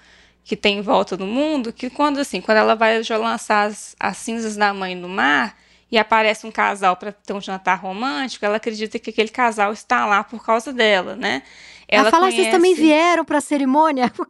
que 0.45 0.57
tem 0.57 0.79
em 0.79 0.83
volta 0.83 1.17
do 1.17 1.27
mundo, 1.27 1.73
que 1.73 1.91
quando 1.91 2.19
assim, 2.19 2.41
quando 2.41 2.59
ela 2.59 2.75
vai 2.75 3.03
lançar 3.03 3.69
as, 3.69 3.95
as 3.99 4.17
cinzas 4.17 4.57
da 4.57 4.73
mãe 4.73 4.95
no 4.95 5.09
mar, 5.09 5.57
e 5.91 5.99
aparece 5.99 6.47
um 6.47 6.51
casal 6.51 6.97
para 6.97 7.13
ter 7.13 7.33
um 7.33 7.41
jantar 7.41 7.81
romântico, 7.81 8.45
ela 8.45 8.57
acredita 8.57 8.99
que 8.99 9.11
aquele 9.11 9.29
casal 9.31 9.73
está 9.73 10.07
lá 10.07 10.23
por 10.23 10.45
causa 10.45 10.73
dela, 10.73 11.17
né? 11.17 11.43
Ela, 11.89 12.03
ela 12.03 12.11
fala, 12.11 12.27
conhece... 12.27 12.43
vocês 12.43 12.55
também 12.55 12.75
vieram 12.75 13.25
para 13.25 13.39
a 13.39 13.41
cerimônia? 13.41 14.11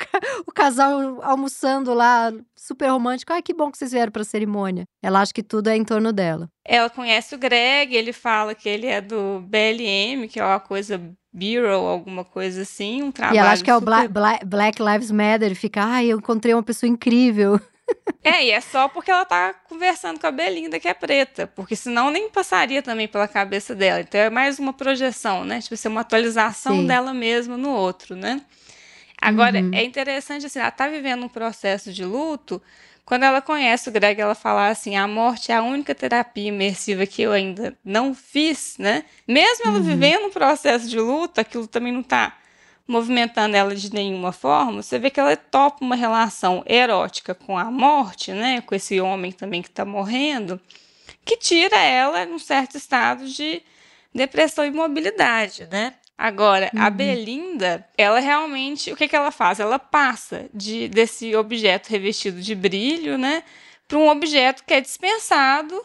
O 0.46 0.52
casal 0.52 1.22
almoçando 1.22 1.92
lá, 1.94 2.32
super 2.56 2.88
romântico. 2.88 3.32
Ai, 3.32 3.42
que 3.42 3.54
bom 3.54 3.70
que 3.70 3.78
vocês 3.78 3.92
vieram 3.92 4.10
para 4.10 4.22
a 4.22 4.24
cerimônia. 4.24 4.84
Ela 5.02 5.20
acha 5.20 5.32
que 5.32 5.42
tudo 5.42 5.68
é 5.68 5.76
em 5.76 5.84
torno 5.84 6.12
dela. 6.12 6.48
Ela 6.64 6.88
conhece 6.90 7.34
o 7.34 7.38
Greg, 7.38 7.94
ele 7.94 8.12
fala 8.12 8.54
que 8.54 8.68
ele 8.68 8.86
é 8.86 9.00
do 9.00 9.40
BLM, 9.46 10.28
que 10.28 10.40
é 10.40 10.44
uma 10.44 10.60
coisa 10.60 11.00
Bureau, 11.32 11.86
alguma 11.86 12.24
coisa 12.24 12.62
assim, 12.62 13.02
um 13.02 13.12
trabalho 13.12 13.36
E 13.36 13.38
ela 13.38 13.52
acha 13.52 13.62
que 13.62 13.70
é 13.70 13.76
o 13.76 13.80
Black, 13.80 14.12
Black 14.44 14.82
Lives 14.82 15.10
Matter, 15.10 15.54
fica, 15.54 15.82
ai, 15.84 16.06
eu 16.06 16.18
encontrei 16.18 16.52
uma 16.52 16.62
pessoa 16.62 16.90
incrível. 16.90 17.60
É, 18.22 18.44
e 18.44 18.50
é 18.50 18.60
só 18.60 18.86
porque 18.86 19.10
ela 19.10 19.24
tá 19.24 19.54
conversando 19.66 20.20
com 20.20 20.26
a 20.26 20.30
Belinda, 20.30 20.78
que 20.78 20.86
é 20.86 20.92
preta, 20.92 21.46
porque 21.46 21.74
senão 21.74 22.10
nem 22.10 22.28
passaria 22.28 22.82
também 22.82 23.08
pela 23.08 23.26
cabeça 23.26 23.74
dela. 23.74 24.02
Então 24.02 24.20
é 24.20 24.28
mais 24.28 24.58
uma 24.58 24.74
projeção, 24.74 25.42
né? 25.42 25.58
Tipo, 25.62 25.74
ser 25.74 25.88
uma 25.88 26.02
atualização 26.02 26.80
Sim. 26.80 26.86
dela 26.86 27.14
mesma 27.14 27.56
no 27.56 27.70
outro, 27.70 28.14
né? 28.14 28.42
Agora, 29.20 29.60
uhum. 29.60 29.70
é 29.72 29.82
interessante, 29.82 30.44
assim, 30.44 30.58
ela 30.58 30.70
tá 30.70 30.86
vivendo 30.86 31.24
um 31.24 31.28
processo 31.28 31.92
de 31.92 32.04
luto. 32.04 32.60
Quando 33.06 33.22
ela 33.22 33.40
conhece 33.40 33.88
o 33.88 33.92
Greg, 33.92 34.20
ela 34.20 34.34
fala 34.34 34.68
assim: 34.68 34.96
a 34.96 35.08
morte 35.08 35.50
é 35.50 35.56
a 35.56 35.62
única 35.62 35.94
terapia 35.94 36.48
imersiva 36.48 37.06
que 37.06 37.22
eu 37.22 37.32
ainda 37.32 37.76
não 37.84 38.14
fiz, 38.14 38.76
né? 38.78 39.04
Mesmo 39.26 39.66
ela 39.66 39.78
uhum. 39.78 39.82
vivendo 39.82 40.26
um 40.26 40.30
processo 40.30 40.88
de 40.88 40.98
luto, 40.98 41.40
aquilo 41.40 41.66
também 41.66 41.92
não 41.92 42.02
tá 42.02 42.36
movimentando 42.90 43.56
ela 43.56 43.72
de 43.72 43.94
nenhuma 43.94 44.32
forma, 44.32 44.82
você 44.82 44.98
vê 44.98 45.10
que 45.10 45.20
ela 45.20 45.36
topa 45.36 45.84
uma 45.84 45.94
relação 45.94 46.64
erótica 46.66 47.32
com 47.34 47.56
a 47.56 47.70
morte, 47.70 48.32
né, 48.32 48.60
com 48.62 48.74
esse 48.74 49.00
homem 49.00 49.30
também 49.30 49.62
que 49.62 49.68
está 49.68 49.84
morrendo, 49.84 50.60
que 51.24 51.36
tira 51.36 51.76
ela 51.76 52.26
num 52.26 52.38
certo 52.38 52.76
estado 52.76 53.28
de 53.28 53.62
depressão 54.12 54.66
e 54.66 54.72
mobilidade, 54.72 55.68
né? 55.70 55.94
Agora, 56.18 56.68
uhum. 56.74 56.82
a 56.82 56.90
Belinda, 56.90 57.88
ela 57.96 58.18
realmente, 58.18 58.92
o 58.92 58.96
que, 58.96 59.06
que 59.06 59.16
ela 59.16 59.30
faz? 59.30 59.60
Ela 59.60 59.78
passa 59.78 60.50
de 60.52 60.88
desse 60.88 61.34
objeto 61.36 61.88
revestido 61.88 62.42
de 62.42 62.54
brilho, 62.56 63.16
né, 63.16 63.44
para 63.86 63.98
um 63.98 64.08
objeto 64.08 64.64
que 64.64 64.74
é 64.74 64.80
dispensado 64.80 65.80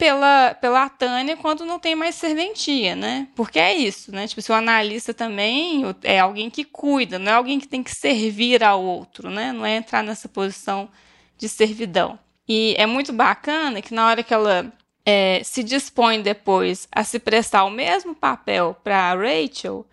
pela, 0.00 0.54
pela 0.54 0.88
Tânia 0.88 1.36
quando 1.36 1.66
não 1.66 1.78
tem 1.78 1.94
mais 1.94 2.14
serventia, 2.14 2.96
né? 2.96 3.28
Porque 3.36 3.58
é 3.58 3.74
isso, 3.74 4.10
né? 4.10 4.26
Tipo, 4.26 4.40
se 4.40 4.50
o 4.50 4.54
analista 4.54 5.12
também 5.12 5.82
é 6.02 6.18
alguém 6.18 6.48
que 6.48 6.64
cuida, 6.64 7.18
não 7.18 7.30
é 7.30 7.34
alguém 7.34 7.60
que 7.60 7.68
tem 7.68 7.82
que 7.82 7.94
servir 7.94 8.64
ao 8.64 8.82
outro, 8.82 9.28
né? 9.28 9.52
Não 9.52 9.66
é 9.66 9.76
entrar 9.76 10.02
nessa 10.02 10.26
posição 10.26 10.88
de 11.36 11.50
servidão. 11.50 12.18
E 12.48 12.74
é 12.78 12.86
muito 12.86 13.12
bacana 13.12 13.82
que 13.82 13.92
na 13.92 14.06
hora 14.08 14.22
que 14.22 14.32
ela 14.32 14.72
é, 15.04 15.42
se 15.44 15.62
dispõe 15.62 16.22
depois 16.22 16.88
a 16.90 17.04
se 17.04 17.18
prestar 17.18 17.64
o 17.64 17.70
mesmo 17.70 18.14
papel 18.14 18.74
para 18.82 19.14
Rachel, 19.14 19.84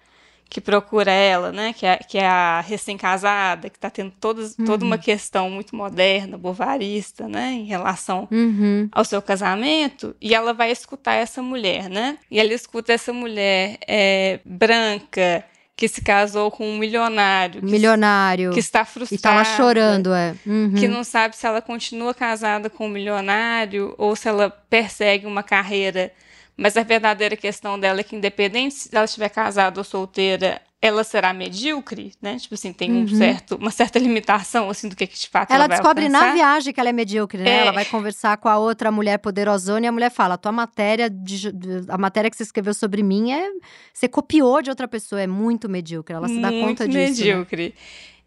que 0.49 0.61
procura 0.61 1.11
ela, 1.11 1.51
né? 1.51 1.73
Que 1.73 1.85
é, 1.85 1.97
que 1.97 2.17
é 2.17 2.25
a 2.25 2.61
recém-casada, 2.61 3.69
que 3.69 3.77
está 3.77 3.89
tendo 3.89 4.11
todas, 4.19 4.57
uhum. 4.57 4.65
toda 4.65 4.85
uma 4.85 4.97
questão 4.97 5.49
muito 5.49 5.75
moderna, 5.75 6.37
bovarista, 6.37 7.27
né? 7.27 7.51
Em 7.51 7.65
relação 7.65 8.27
uhum. 8.31 8.87
ao 8.91 9.03
seu 9.03 9.21
casamento. 9.21 10.15
E 10.21 10.33
ela 10.33 10.53
vai 10.53 10.71
escutar 10.71 11.13
essa 11.13 11.41
mulher, 11.41 11.89
né? 11.89 12.17
E 12.31 12.39
ela 12.39 12.53
escuta 12.53 12.93
essa 12.93 13.11
mulher 13.11 13.77
é, 13.87 14.39
branca, 14.45 15.43
que 15.77 15.87
se 15.87 16.01
casou 16.01 16.49
com 16.49 16.67
um 16.67 16.77
milionário. 16.77 17.61
Que, 17.61 17.67
milionário. 17.67 18.51
Que 18.51 18.59
está 18.59 18.83
frustrada. 18.83 19.15
E 19.15 19.21
tá 19.21 19.35
lá 19.35 19.43
chorando, 19.43 20.11
é. 20.11 20.33
Uhum. 20.43 20.73
Que 20.73 20.87
não 20.87 21.03
sabe 21.03 21.37
se 21.37 21.45
ela 21.45 21.61
continua 21.61 22.15
casada 22.15 22.67
com 22.67 22.87
um 22.87 22.89
milionário 22.89 23.93
ou 23.95 24.15
se 24.15 24.27
ela 24.27 24.49
persegue 24.49 25.27
uma 25.27 25.43
carreira 25.43 26.11
mas 26.57 26.75
a 26.75 26.83
verdadeira 26.83 27.37
questão 27.37 27.79
dela 27.79 27.99
é 27.99 28.03
que, 28.03 28.15
independente 28.15 28.73
se 28.73 28.89
ela 28.95 29.05
estiver 29.05 29.29
casada 29.29 29.79
ou 29.79 29.83
solteira, 29.83 30.59
ela 30.81 31.03
será 31.03 31.33
medíocre, 31.33 32.13
né? 32.21 32.37
Tipo 32.37 32.55
assim, 32.55 32.71
tem 32.73 32.91
um 32.91 33.01
uhum. 33.01 33.07
certo, 33.07 33.55
uma 33.55 33.71
certa 33.71 33.97
limitação, 33.97 34.69
assim, 34.69 34.87
do 34.87 34.95
que, 34.95 35.07
que 35.07 35.17
de 35.17 35.27
fato 35.27 35.51
ela, 35.51 35.65
ela 35.65 35.67
descobre 35.67 36.05
alcançar. 36.05 36.27
na 36.27 36.33
viagem 36.33 36.73
que 36.73 36.79
ela 36.79 36.89
é 36.89 36.93
medíocre, 36.93 37.41
né? 37.41 37.49
É. 37.49 37.57
Ela 37.61 37.71
vai 37.71 37.85
conversar 37.85 38.37
com 38.37 38.47
a 38.47 38.57
outra 38.57 38.91
mulher 38.91 39.17
poderosona 39.19 39.85
e 39.85 39.89
a 39.89 39.91
mulher 39.91 40.11
fala: 40.11 40.35
a 40.35 40.37
tua 40.37 40.51
matéria, 40.51 41.09
de, 41.09 41.51
a 41.87 41.97
matéria 41.97 42.29
que 42.29 42.37
você 42.37 42.43
escreveu 42.43 42.73
sobre 42.73 43.03
mim 43.03 43.31
é. 43.31 43.49
Você 43.93 44.07
copiou 44.07 44.61
de 44.61 44.69
outra 44.69 44.87
pessoa, 44.87 45.21
é 45.21 45.27
muito 45.27 45.67
medíocre. 45.69 46.15
Ela 46.15 46.27
se 46.27 46.39
dá 46.39 46.51
muito 46.51 46.67
conta 46.67 46.87
disso. 46.87 46.97
Né? 46.97 47.07
Medíocre. 47.09 47.67
Né? 47.69 47.73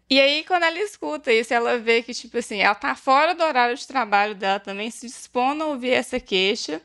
E 0.09 0.19
aí, 0.19 0.43
quando 0.45 0.63
ela 0.63 0.77
escuta 0.79 1.31
isso, 1.31 1.53
ela 1.53 1.77
vê 1.77 2.03
que, 2.03 2.13
tipo 2.13 2.37
assim, 2.37 2.59
ela 2.59 2.75
tá 2.75 2.93
fora 2.95 3.33
do 3.33 3.41
horário 3.43 3.77
de 3.77 3.87
trabalho 3.87 4.35
dela 4.35 4.59
também, 4.59 4.91
se 4.91 5.07
dispõe 5.07 5.61
a 5.61 5.65
ouvir 5.67 5.91
essa 5.91 6.19
queixa. 6.19 6.81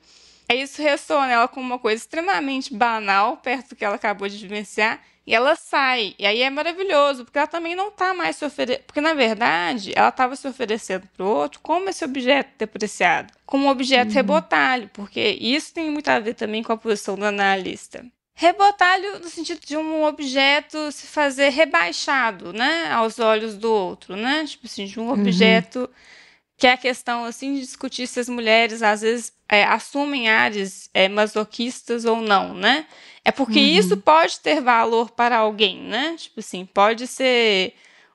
Aí 0.48 0.62
isso 0.62 0.80
ressoa 0.80 1.26
nela 1.26 1.48
como 1.48 1.66
uma 1.66 1.78
coisa 1.78 2.02
extremamente 2.02 2.72
banal, 2.72 3.36
perto 3.38 3.70
do 3.70 3.76
que 3.76 3.84
ela 3.84 3.96
acabou 3.96 4.28
de 4.28 4.36
vivenciar, 4.36 5.00
e 5.26 5.34
ela 5.34 5.56
sai. 5.56 6.14
E 6.18 6.24
aí 6.24 6.40
é 6.40 6.48
maravilhoso, 6.48 7.24
porque 7.24 7.38
ela 7.38 7.48
também 7.48 7.74
não 7.74 7.88
está 7.88 8.14
mais 8.14 8.36
se 8.36 8.44
oferecendo. 8.44 8.84
Porque, 8.84 9.00
na 9.00 9.12
verdade, 9.12 9.92
ela 9.96 10.10
estava 10.10 10.36
se 10.36 10.46
oferecendo 10.46 11.08
para 11.16 11.26
o 11.26 11.28
outro 11.28 11.58
como 11.60 11.88
esse 11.88 12.04
objeto 12.04 12.50
depreciado, 12.56 13.32
como 13.44 13.66
um 13.66 13.68
objeto 13.68 14.10
uhum. 14.10 14.14
rebotalho, 14.14 14.88
porque 14.92 15.36
isso 15.40 15.74
tem 15.74 15.90
muito 15.90 16.08
a 16.08 16.20
ver 16.20 16.34
também 16.34 16.62
com 16.62 16.72
a 16.72 16.76
posição 16.76 17.16
do 17.16 17.24
analista. 17.24 18.04
Rebotalho 18.38 19.18
no 19.18 19.28
sentido 19.28 19.60
de 19.66 19.76
um 19.76 20.04
objeto 20.04 20.92
se 20.92 21.06
fazer 21.06 21.48
rebaixado, 21.48 22.52
né, 22.52 22.90
aos 22.92 23.18
olhos 23.18 23.56
do 23.56 23.72
outro, 23.72 24.14
né? 24.14 24.44
Tipo 24.46 24.66
assim, 24.66 24.84
de 24.84 25.00
um 25.00 25.08
uhum. 25.08 25.88
Que 26.56 26.66
é 26.66 26.72
a 26.72 26.76
questão 26.76 27.24
assim 27.24 27.54
de 27.54 27.60
discutir 27.60 28.06
se 28.06 28.18
as 28.18 28.28
mulheres 28.28 28.82
às 28.82 29.02
vezes 29.02 29.32
é, 29.48 29.64
assumem 29.64 30.28
áreas 30.28 30.88
é, 30.94 31.08
masoquistas 31.08 32.04
ou 32.04 32.20
não, 32.20 32.54
né? 32.54 32.86
É 33.24 33.30
porque 33.30 33.58
uhum. 33.58 33.66
isso 33.66 33.96
pode 33.96 34.40
ter 34.40 34.60
valor 34.60 35.10
para 35.10 35.36
alguém, 35.36 35.82
né? 35.82 36.14
Tipo 36.16 36.40
assim, 36.40 36.64
pode 36.64 37.06
ser 37.06 37.74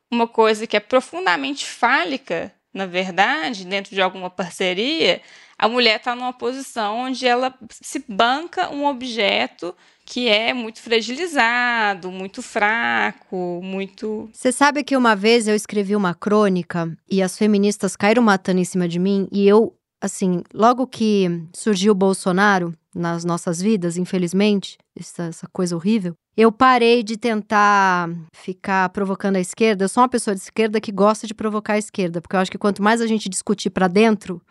uma 0.10 0.28
coisa 0.28 0.66
que 0.66 0.76
é 0.76 0.80
profundamente 0.80 1.66
fálica, 1.66 2.54
na 2.74 2.86
verdade, 2.86 3.66
dentro 3.66 3.94
de 3.94 4.02
alguma 4.02 4.30
parceria, 4.30 5.22
a 5.62 5.68
mulher 5.68 5.98
está 5.98 6.16
numa 6.16 6.34
posição 6.34 7.02
onde 7.02 7.28
ela 7.28 7.54
se 7.70 8.04
banca 8.10 8.72
um 8.72 8.88
objeto 8.88 9.76
que 10.04 10.28
é 10.28 10.56
muito 10.56 10.82
fragilizado, 10.82 12.12
muito 12.12 12.42
fraco, 12.42 13.62
muito. 13.64 14.28
Você 14.34 14.52
sabe 14.52 14.84
que 14.84 14.98
uma 14.98 15.16
vez 15.16 15.48
eu 15.48 15.54
escrevi 15.54 15.96
uma 15.96 16.16
crônica 16.16 16.92
e 17.08 17.22
as 17.22 17.38
feministas 17.38 17.96
caíram 17.96 18.24
matando 18.24 18.60
em 18.60 18.66
cima 18.66 18.88
de 18.88 18.98
mim 18.98 19.28
e 19.32 19.48
eu, 19.48 19.76
assim, 20.02 20.42
logo 20.52 20.88
que 20.88 21.28
surgiu 21.56 21.92
o 21.92 21.96
Bolsonaro 21.96 22.74
nas 22.94 23.24
nossas 23.24 23.62
vidas, 23.62 23.98
infelizmente, 23.98 24.80
essa, 25.00 25.26
essa 25.26 25.48
coisa 25.48 25.76
horrível, 25.76 26.16
eu 26.36 26.52
parei 26.52 27.04
de 27.04 27.18
tentar 27.18 28.10
ficar 28.34 28.90
provocando 28.90 29.36
a 29.36 29.40
esquerda. 29.40 29.86
Eu 29.86 29.90
sou 29.90 30.02
uma 30.02 30.10
pessoa 30.10 30.34
de 30.34 30.42
esquerda 30.42 30.82
que 30.82 30.92
gosta 30.92 31.28
de 31.28 31.36
provocar 31.36 31.74
a 31.74 31.78
esquerda, 31.78 32.20
porque 32.20 32.36
eu 32.36 32.40
acho 32.40 32.52
que 32.52 32.58
quanto 32.58 32.82
mais 32.82 33.00
a 33.00 33.06
gente 33.06 33.30
discutir 33.30 33.70
para 33.70 33.88
dentro, 33.88 34.42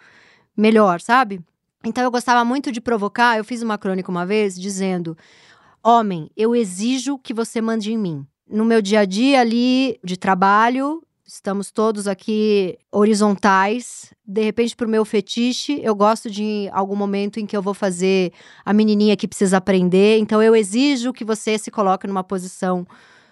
melhor, 0.56 1.00
sabe? 1.00 1.40
Então 1.84 2.04
eu 2.04 2.10
gostava 2.10 2.44
muito 2.44 2.70
de 2.70 2.80
provocar. 2.80 3.38
Eu 3.38 3.44
fiz 3.44 3.62
uma 3.62 3.78
crônica 3.78 4.10
uma 4.10 4.26
vez 4.26 4.54
dizendo: 4.54 5.16
Homem, 5.82 6.30
eu 6.36 6.54
exijo 6.54 7.18
que 7.18 7.32
você 7.32 7.60
mande 7.60 7.92
em 7.92 7.98
mim. 7.98 8.26
No 8.48 8.64
meu 8.64 8.82
dia 8.82 9.00
a 9.00 9.04
dia 9.04 9.40
ali 9.40 9.98
de 10.04 10.16
trabalho, 10.16 11.02
estamos 11.24 11.70
todos 11.70 12.08
aqui 12.08 12.76
horizontais. 12.90 14.12
De 14.26 14.42
repente, 14.42 14.74
para 14.74 14.86
o 14.86 14.90
meu 14.90 15.04
fetiche, 15.04 15.80
eu 15.82 15.94
gosto 15.94 16.28
de 16.28 16.68
algum 16.72 16.96
momento 16.96 17.38
em 17.38 17.46
que 17.46 17.56
eu 17.56 17.62
vou 17.62 17.72
fazer 17.72 18.32
a 18.64 18.72
menininha 18.72 19.16
que 19.16 19.28
precisa 19.28 19.56
aprender. 19.56 20.18
Então, 20.18 20.42
eu 20.42 20.54
exijo 20.56 21.12
que 21.12 21.24
você 21.24 21.56
se 21.56 21.70
coloque 21.70 22.06
numa 22.06 22.24
posição 22.24 22.86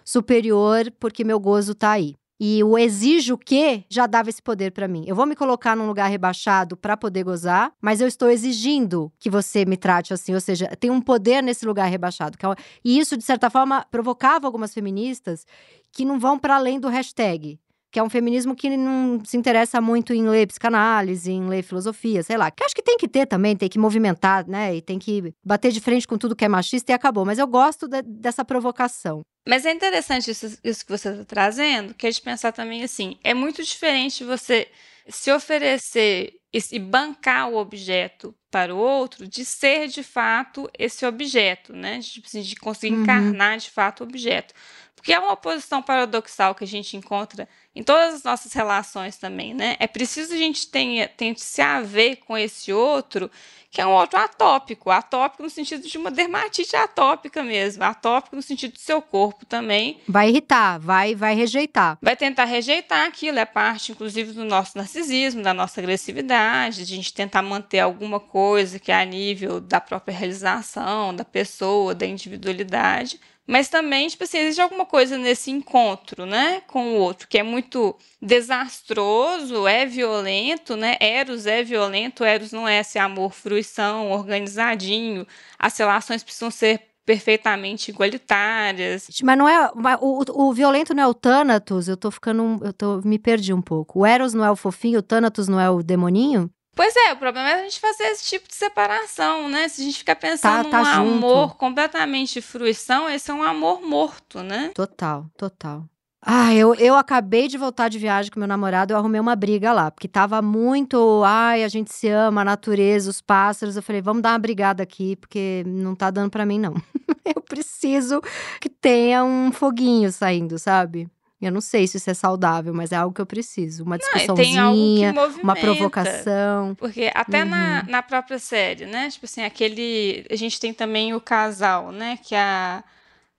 superior, 0.04 0.90
porque 0.98 1.24
meu 1.24 1.40
gozo 1.40 1.72
está 1.72 1.90
aí. 1.90 2.14
E 2.40 2.62
o 2.62 2.78
exijo 2.78 3.36
que 3.36 3.84
já 3.88 4.06
dava 4.06 4.28
esse 4.28 4.40
poder 4.40 4.70
para 4.70 4.86
mim. 4.86 5.04
Eu 5.06 5.16
vou 5.16 5.26
me 5.26 5.34
colocar 5.34 5.76
num 5.76 5.86
lugar 5.86 6.08
rebaixado 6.08 6.76
para 6.76 6.96
poder 6.96 7.24
gozar, 7.24 7.72
mas 7.80 8.00
eu 8.00 8.06
estou 8.06 8.30
exigindo 8.30 9.12
que 9.18 9.28
você 9.28 9.64
me 9.64 9.76
trate 9.76 10.14
assim, 10.14 10.34
ou 10.34 10.40
seja, 10.40 10.68
tem 10.78 10.90
um 10.90 11.00
poder 11.00 11.42
nesse 11.42 11.66
lugar 11.66 11.86
rebaixado. 11.86 12.38
É 12.40 12.62
e 12.84 12.98
isso 12.98 13.16
de 13.16 13.24
certa 13.24 13.50
forma 13.50 13.84
provocava 13.90 14.46
algumas 14.46 14.72
feministas 14.72 15.44
que 15.92 16.04
não 16.04 16.18
vão 16.18 16.38
para 16.38 16.56
além 16.56 16.78
do 16.78 16.88
hashtag 16.88 17.58
que 17.90 17.98
é 17.98 18.02
um 18.02 18.10
feminismo 18.10 18.54
que 18.54 18.76
não 18.76 19.22
se 19.24 19.36
interessa 19.36 19.80
muito 19.80 20.12
em 20.12 20.28
ler 20.28 20.46
psicanálise, 20.46 21.32
em 21.32 21.48
ler 21.48 21.62
filosofia, 21.62 22.22
sei 22.22 22.36
lá. 22.36 22.50
Que 22.50 22.64
acho 22.64 22.74
que 22.74 22.82
tem 22.82 22.98
que 22.98 23.08
ter 23.08 23.26
também, 23.26 23.56
tem 23.56 23.68
que 23.68 23.78
movimentar, 23.78 24.46
né? 24.46 24.76
E 24.76 24.82
tem 24.82 24.98
que 24.98 25.32
bater 25.44 25.72
de 25.72 25.80
frente 25.80 26.06
com 26.06 26.18
tudo 26.18 26.36
que 26.36 26.44
é 26.44 26.48
machista 26.48 26.92
e 26.92 26.94
acabou. 26.94 27.24
Mas 27.24 27.38
eu 27.38 27.46
gosto 27.46 27.88
de, 27.88 28.02
dessa 28.02 28.44
provocação. 28.44 29.22
Mas 29.48 29.64
é 29.64 29.72
interessante 29.72 30.30
isso, 30.30 30.58
isso 30.62 30.84
que 30.84 30.92
você 30.92 31.08
está 31.08 31.24
trazendo, 31.24 31.94
que 31.94 32.06
é 32.06 32.10
de 32.10 32.20
pensar 32.20 32.52
também 32.52 32.82
assim: 32.82 33.16
é 33.24 33.32
muito 33.32 33.62
diferente 33.62 34.24
você 34.24 34.68
se 35.08 35.32
oferecer 35.32 36.34
e 36.52 36.78
bancar 36.78 37.48
o 37.48 37.56
objeto 37.56 38.34
para 38.50 38.74
o 38.74 38.78
outro 38.78 39.28
de 39.28 39.44
ser 39.44 39.88
de 39.88 40.02
fato 40.02 40.70
esse 40.78 41.04
objeto, 41.04 41.72
né? 41.72 41.98
De, 41.98 42.10
tipo 42.10 42.26
assim, 42.26 42.42
de 42.42 42.56
conseguir 42.56 42.94
uhum. 42.94 43.02
encarnar 43.02 43.58
de 43.58 43.70
fato 43.70 44.00
o 44.00 44.04
objeto. 44.04 44.54
Porque 44.94 45.12
é 45.12 45.18
uma 45.18 45.36
posição 45.36 45.82
paradoxal 45.82 46.54
que 46.54 46.64
a 46.64 46.66
gente 46.66 46.96
encontra 46.96 47.48
em 47.78 47.82
todas 47.84 48.14
as 48.14 48.22
nossas 48.24 48.52
relações 48.52 49.16
também, 49.16 49.54
né? 49.54 49.76
É 49.78 49.86
preciso 49.86 50.34
a 50.34 50.36
gente 50.36 50.66
tenha, 50.66 51.06
tente 51.06 51.40
se 51.40 51.62
haver 51.62 52.16
com 52.16 52.36
esse 52.36 52.72
outro, 52.72 53.30
que 53.70 53.80
é 53.80 53.86
um 53.86 53.92
outro 53.92 54.18
atópico, 54.18 54.90
atópico 54.90 55.44
no 55.44 55.48
sentido 55.50 55.86
de 55.86 55.96
uma 55.96 56.10
dermatite 56.10 56.74
atópica 56.74 57.40
mesmo, 57.40 57.84
atópico 57.84 58.34
no 58.34 58.42
sentido 58.42 58.72
do 58.72 58.80
seu 58.80 59.00
corpo 59.00 59.46
também. 59.46 60.00
Vai 60.08 60.30
irritar, 60.30 60.80
vai, 60.80 61.14
vai 61.14 61.36
rejeitar. 61.36 61.96
Vai 62.02 62.16
tentar 62.16 62.46
rejeitar 62.46 63.06
aquilo, 63.06 63.38
é 63.38 63.44
parte, 63.44 63.92
inclusive, 63.92 64.32
do 64.32 64.44
nosso 64.44 64.76
narcisismo, 64.76 65.40
da 65.40 65.54
nossa 65.54 65.80
agressividade, 65.80 66.84
de 66.84 66.94
a 66.94 66.96
gente 66.96 67.14
tentar 67.14 67.42
manter 67.42 67.78
alguma 67.78 68.18
coisa 68.18 68.80
que 68.80 68.90
é 68.90 69.00
a 69.00 69.04
nível 69.04 69.60
da 69.60 69.80
própria 69.80 70.18
realização, 70.18 71.14
da 71.14 71.24
pessoa, 71.24 71.94
da 71.94 72.06
individualidade 72.06 73.20
mas 73.48 73.70
também, 73.70 74.06
tipo 74.08 74.24
assim, 74.24 74.36
existe 74.36 74.60
alguma 74.60 74.84
coisa 74.84 75.16
nesse 75.16 75.50
encontro, 75.50 76.26
né, 76.26 76.60
com 76.66 76.92
o 76.92 76.96
outro, 76.96 77.26
que 77.26 77.38
é 77.38 77.42
muito 77.42 77.96
desastroso, 78.20 79.66
é 79.66 79.86
violento, 79.86 80.76
né? 80.76 80.96
Eros 81.00 81.46
é 81.46 81.62
violento, 81.62 82.24
Eros 82.24 82.52
não 82.52 82.68
é 82.68 82.80
esse 82.80 82.98
amor 82.98 83.32
fruição, 83.32 84.10
organizadinho. 84.10 85.26
As 85.58 85.78
relações 85.78 86.22
precisam 86.22 86.50
ser 86.50 86.82
perfeitamente 87.06 87.90
igualitárias. 87.90 89.08
Mas 89.22 89.38
não 89.38 89.48
é. 89.48 89.70
O, 89.98 90.48
o 90.48 90.52
violento 90.52 90.92
não 90.92 91.04
é 91.04 91.06
o 91.06 91.14
Thanatos, 91.14 91.88
eu 91.88 91.96
tô 91.96 92.10
ficando. 92.10 92.60
Eu 92.62 92.72
tô, 92.74 93.00
me 93.02 93.18
perdi 93.18 93.54
um 93.54 93.62
pouco. 93.62 94.00
O 94.00 94.06
Eros 94.06 94.34
não 94.34 94.44
é 94.44 94.50
o 94.50 94.56
fofinho, 94.56 94.98
o 94.98 95.02
Thanatos 95.02 95.48
não 95.48 95.58
é 95.58 95.70
o 95.70 95.82
demoninho? 95.82 96.50
Pois 96.78 96.94
é, 96.94 97.12
o 97.12 97.16
problema 97.16 97.50
é 97.50 97.54
a 97.54 97.62
gente 97.64 97.80
fazer 97.80 98.04
esse 98.04 98.24
tipo 98.24 98.46
de 98.46 98.54
separação, 98.54 99.48
né? 99.48 99.66
Se 99.68 99.80
a 99.80 99.84
gente 99.84 99.98
ficar 99.98 100.14
pensando 100.14 100.70
Tá- 100.70 100.70
tá 100.70 100.78
num 100.78 100.84
junto. 100.84 101.26
amor 101.26 101.56
completamente 101.56 102.34
de 102.34 102.40
fruição, 102.40 103.10
esse 103.10 103.32
é 103.32 103.34
um 103.34 103.42
amor 103.42 103.82
morto, 103.82 104.44
né? 104.44 104.70
Total, 104.76 105.26
total. 105.36 105.84
Ah, 106.22 106.54
eu, 106.54 106.76
eu 106.76 106.94
acabei 106.94 107.48
de 107.48 107.58
voltar 107.58 107.88
de 107.88 107.98
viagem 107.98 108.30
com 108.30 108.38
meu 108.38 108.46
namorado, 108.46 108.92
eu 108.92 108.96
arrumei 108.96 109.20
uma 109.20 109.34
briga 109.34 109.72
lá, 109.72 109.90
porque 109.90 110.06
tava 110.06 110.40
muito, 110.40 111.24
ai, 111.26 111.64
a 111.64 111.68
gente 111.68 111.92
se 111.92 112.06
ama, 112.08 112.42
a 112.42 112.44
natureza, 112.44 113.10
os 113.10 113.20
pássaros. 113.20 113.74
Eu 113.74 113.82
falei, 113.82 114.00
vamos 114.00 114.22
dar 114.22 114.30
uma 114.34 114.38
brigada 114.38 114.80
aqui, 114.80 115.16
porque 115.16 115.64
não 115.66 115.96
tá 115.96 116.12
dando 116.12 116.30
pra 116.30 116.46
mim, 116.46 116.60
não. 116.60 116.74
eu 117.26 117.40
preciso 117.40 118.20
que 118.60 118.68
tenha 118.68 119.24
um 119.24 119.50
foguinho 119.50 120.12
saindo, 120.12 120.60
sabe? 120.60 121.10
Eu 121.40 121.52
não 121.52 121.60
sei 121.60 121.86
se 121.86 121.96
isso 121.98 122.10
é 122.10 122.14
saudável, 122.14 122.74
mas 122.74 122.90
é 122.90 122.96
algo 122.96 123.14
que 123.14 123.20
eu 123.20 123.26
preciso. 123.26 123.84
Uma 123.84 123.96
Não, 123.96 124.00
tem 124.00 124.26
algo 124.26 124.36
que 124.36 124.44
discussãozinha, 124.56 125.12
movimenta. 125.12 125.42
uma 125.44 125.54
provocação. 125.56 126.74
Porque 126.74 127.12
até 127.14 127.44
na, 127.44 127.82
Uhum. 127.86 127.90
na 127.92 128.02
própria 128.02 128.38
série, 128.40 128.86
né? 128.86 129.08
Tipo 129.10 129.26
assim, 129.26 129.42
aquele. 129.44 130.26
A 130.30 130.34
gente 130.34 130.58
tem 130.58 130.74
também 130.74 131.14
o 131.14 131.20
casal, 131.20 131.92
né? 131.92 132.18
Que 132.24 132.34
é 132.34 132.40
a, 132.40 132.82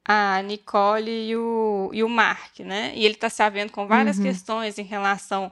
a 0.06 0.42
Nicole 0.44 1.12
e 1.12 1.36
o, 1.36 1.90
e 1.94 2.02
o 2.02 2.08
Mark, 2.10 2.60
né? 2.62 2.94
E 2.96 3.06
ele 3.06 3.16
tá 3.16 3.30
se 3.30 3.44
havendo 3.44 3.72
com 3.74 3.86
várias 3.86 4.18
Uhum. 4.18 4.24
questões 4.24 4.78
em 4.80 4.84
relação 4.84 5.52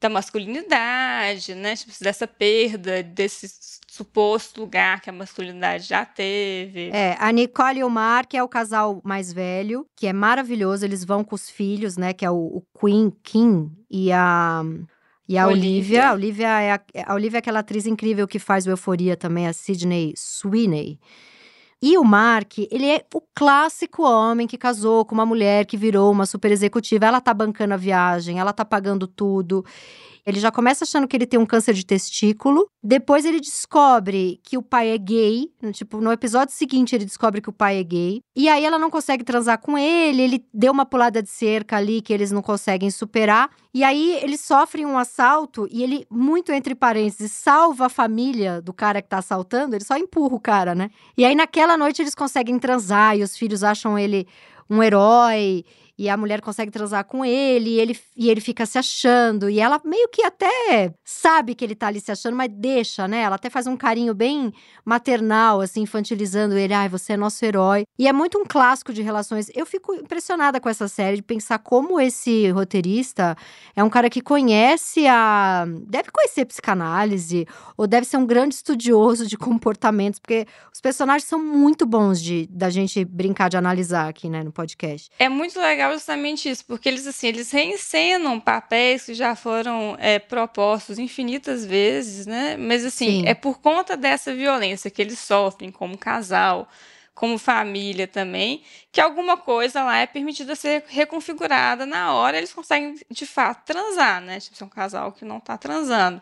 da 0.00 0.08
masculinidade, 0.08 1.54
né? 1.54 1.74
Tipo, 1.76 1.92
dessa 2.00 2.26
perda 2.26 3.02
desse 3.02 3.79
suposto 3.90 4.60
lugar 4.60 5.00
que 5.00 5.10
a 5.10 5.12
masculinidade 5.12 5.84
já 5.84 6.04
teve. 6.04 6.90
É, 6.90 7.16
a 7.18 7.32
Nicole 7.32 7.80
e 7.80 7.84
o 7.84 7.90
Mark 7.90 8.32
é 8.34 8.42
o 8.42 8.48
casal 8.48 9.00
mais 9.02 9.32
velho, 9.32 9.84
que 9.96 10.06
é 10.06 10.12
maravilhoso. 10.12 10.84
Eles 10.84 11.04
vão 11.04 11.24
com 11.24 11.34
os 11.34 11.50
filhos, 11.50 11.96
né? 11.96 12.12
Que 12.12 12.24
é 12.24 12.30
o, 12.30 12.36
o 12.36 12.62
Queen 12.78 13.12
Kim 13.24 13.68
e 13.90 14.12
a. 14.12 14.62
E 15.28 15.36
a 15.36 15.46
Olivia. 15.48 15.68
Olivia. 15.72 16.08
A 16.08 16.12
Olivia 16.12 16.60
é, 16.60 16.72
a, 16.72 16.80
a 17.06 17.14
Olivia 17.14 17.38
é 17.38 17.40
aquela 17.40 17.58
atriz 17.60 17.84
incrível 17.84 18.28
que 18.28 18.38
faz 18.38 18.64
o 18.64 18.70
Euforia 18.70 19.16
também, 19.16 19.48
a 19.48 19.52
Sydney 19.52 20.14
Sweeney. 20.16 21.00
E 21.82 21.98
o 21.98 22.04
Mark, 22.04 22.58
ele 22.70 22.86
é 22.86 23.04
o 23.12 23.22
clássico 23.34 24.02
homem 24.02 24.46
que 24.46 24.58
casou 24.58 25.04
com 25.04 25.14
uma 25.14 25.26
mulher 25.26 25.64
que 25.64 25.76
virou 25.76 26.12
uma 26.12 26.26
super 26.26 26.52
executiva. 26.52 27.06
Ela 27.06 27.20
tá 27.20 27.34
bancando 27.34 27.74
a 27.74 27.76
viagem, 27.76 28.38
ela 28.38 28.52
tá 28.52 28.64
pagando 28.64 29.06
tudo. 29.06 29.64
Ele 30.26 30.40
já 30.40 30.50
começa 30.50 30.84
achando 30.84 31.06
que 31.06 31.16
ele 31.16 31.26
tem 31.26 31.38
um 31.38 31.46
câncer 31.46 31.74
de 31.74 31.84
testículo. 31.84 32.66
Depois 32.82 33.24
ele 33.24 33.40
descobre 33.40 34.40
que 34.42 34.56
o 34.56 34.62
pai 34.62 34.90
é 34.90 34.98
gay. 34.98 35.50
Tipo, 35.72 36.00
no 36.00 36.12
episódio 36.12 36.54
seguinte 36.54 36.94
ele 36.94 37.04
descobre 37.04 37.40
que 37.40 37.48
o 37.48 37.52
pai 37.52 37.78
é 37.78 37.82
gay. 37.82 38.20
E 38.34 38.48
aí 38.48 38.64
ela 38.64 38.78
não 38.78 38.90
consegue 38.90 39.24
transar 39.24 39.58
com 39.60 39.76
ele. 39.76 40.22
Ele 40.22 40.44
deu 40.52 40.72
uma 40.72 40.86
pulada 40.86 41.22
de 41.22 41.28
cerca 41.30 41.76
ali 41.76 42.00
que 42.00 42.12
eles 42.12 42.30
não 42.30 42.42
conseguem 42.42 42.90
superar. 42.90 43.50
E 43.72 43.84
aí 43.84 44.18
eles 44.22 44.40
sofrem 44.40 44.84
um 44.84 44.98
assalto 44.98 45.68
e 45.70 45.82
ele, 45.82 46.06
muito 46.10 46.52
entre 46.52 46.74
parênteses, 46.74 47.30
salva 47.32 47.86
a 47.86 47.88
família 47.88 48.60
do 48.60 48.72
cara 48.72 49.00
que 49.00 49.08
tá 49.08 49.18
assaltando. 49.18 49.76
Ele 49.76 49.84
só 49.84 49.96
empurra 49.96 50.34
o 50.34 50.40
cara, 50.40 50.74
né? 50.74 50.90
E 51.16 51.24
aí 51.24 51.34
naquela 51.34 51.76
noite 51.76 52.02
eles 52.02 52.14
conseguem 52.14 52.58
transar 52.58 53.16
e 53.16 53.22
os 53.22 53.36
filhos 53.36 53.62
acham 53.62 53.98
ele 53.98 54.26
um 54.68 54.82
herói. 54.82 55.64
E 56.00 56.08
a 56.08 56.16
mulher 56.16 56.40
consegue 56.40 56.70
transar 56.70 57.04
com 57.04 57.22
ele, 57.22 57.72
e 57.72 57.78
ele, 57.78 58.00
e 58.16 58.30
ele 58.30 58.40
fica 58.40 58.64
se 58.64 58.78
achando. 58.78 59.50
E 59.50 59.60
ela 59.60 59.78
meio 59.84 60.08
que 60.08 60.22
até 60.22 60.94
sabe 61.04 61.54
que 61.54 61.62
ele 61.62 61.74
tá 61.74 61.88
ali 61.88 62.00
se 62.00 62.10
achando, 62.10 62.34
mas 62.34 62.48
deixa, 62.50 63.06
né? 63.06 63.20
Ela 63.20 63.34
até 63.34 63.50
faz 63.50 63.66
um 63.66 63.76
carinho 63.76 64.14
bem 64.14 64.50
maternal, 64.82 65.60
assim, 65.60 65.82
infantilizando 65.82 66.56
ele. 66.56 66.72
Ai, 66.72 66.88
você 66.88 67.12
é 67.12 67.16
nosso 67.18 67.44
herói. 67.44 67.84
E 67.98 68.08
é 68.08 68.14
muito 68.14 68.38
um 68.38 68.46
clássico 68.46 68.94
de 68.94 69.02
relações. 69.02 69.50
Eu 69.54 69.66
fico 69.66 69.92
impressionada 69.92 70.58
com 70.58 70.70
essa 70.70 70.88
série, 70.88 71.16
de 71.16 71.22
pensar 71.22 71.58
como 71.58 72.00
esse 72.00 72.48
roteirista 72.48 73.36
é 73.76 73.84
um 73.84 73.90
cara 73.90 74.08
que 74.08 74.22
conhece 74.22 75.06
a. 75.06 75.66
Deve 75.86 76.10
conhecer 76.10 76.46
psicanálise, 76.46 77.46
ou 77.76 77.86
deve 77.86 78.06
ser 78.06 78.16
um 78.16 78.24
grande 78.24 78.54
estudioso 78.54 79.26
de 79.26 79.36
comportamentos, 79.36 80.18
porque 80.18 80.46
os 80.72 80.80
personagens 80.80 81.28
são 81.28 81.38
muito 81.38 81.84
bons 81.84 82.22
de 82.22 82.46
da 82.50 82.70
gente 82.70 83.04
brincar 83.04 83.50
de 83.50 83.58
analisar 83.58 84.08
aqui, 84.08 84.30
né, 84.30 84.42
no 84.42 84.50
podcast. 84.50 85.10
É 85.18 85.28
muito 85.28 85.60
legal 85.60 85.89
justamente 85.92 86.48
isso, 86.48 86.64
porque 86.64 86.88
eles 86.88 87.06
assim, 87.06 87.28
eles 87.28 87.50
reencenam 87.50 88.38
papéis 88.40 89.04
que 89.06 89.14
já 89.14 89.34
foram 89.34 89.96
é, 89.98 90.18
propostos 90.18 90.98
infinitas 90.98 91.64
vezes, 91.64 92.26
né? 92.26 92.56
Mas 92.56 92.84
assim, 92.84 93.22
Sim. 93.22 93.26
é 93.26 93.34
por 93.34 93.60
conta 93.60 93.96
dessa 93.96 94.34
violência 94.34 94.90
que 94.90 95.00
eles 95.00 95.18
sofrem 95.18 95.70
como 95.70 95.96
casal, 95.96 96.68
como 97.14 97.38
família 97.38 98.06
também, 98.06 98.62
que 98.90 99.00
alguma 99.00 99.36
coisa 99.36 99.84
lá 99.84 99.98
é 99.98 100.06
permitida 100.06 100.56
ser 100.56 100.84
reconfigurada 100.88 101.84
na 101.84 102.14
hora, 102.14 102.38
eles 102.38 102.52
conseguem 102.52 102.98
de 103.10 103.26
fato 103.26 103.64
transar, 103.66 104.22
né? 104.22 104.40
Tipo, 104.40 104.56
se 104.56 104.62
é 104.62 104.66
um 104.66 104.70
casal 104.70 105.12
que 105.12 105.24
não 105.24 105.38
tá 105.38 105.58
transando. 105.58 106.20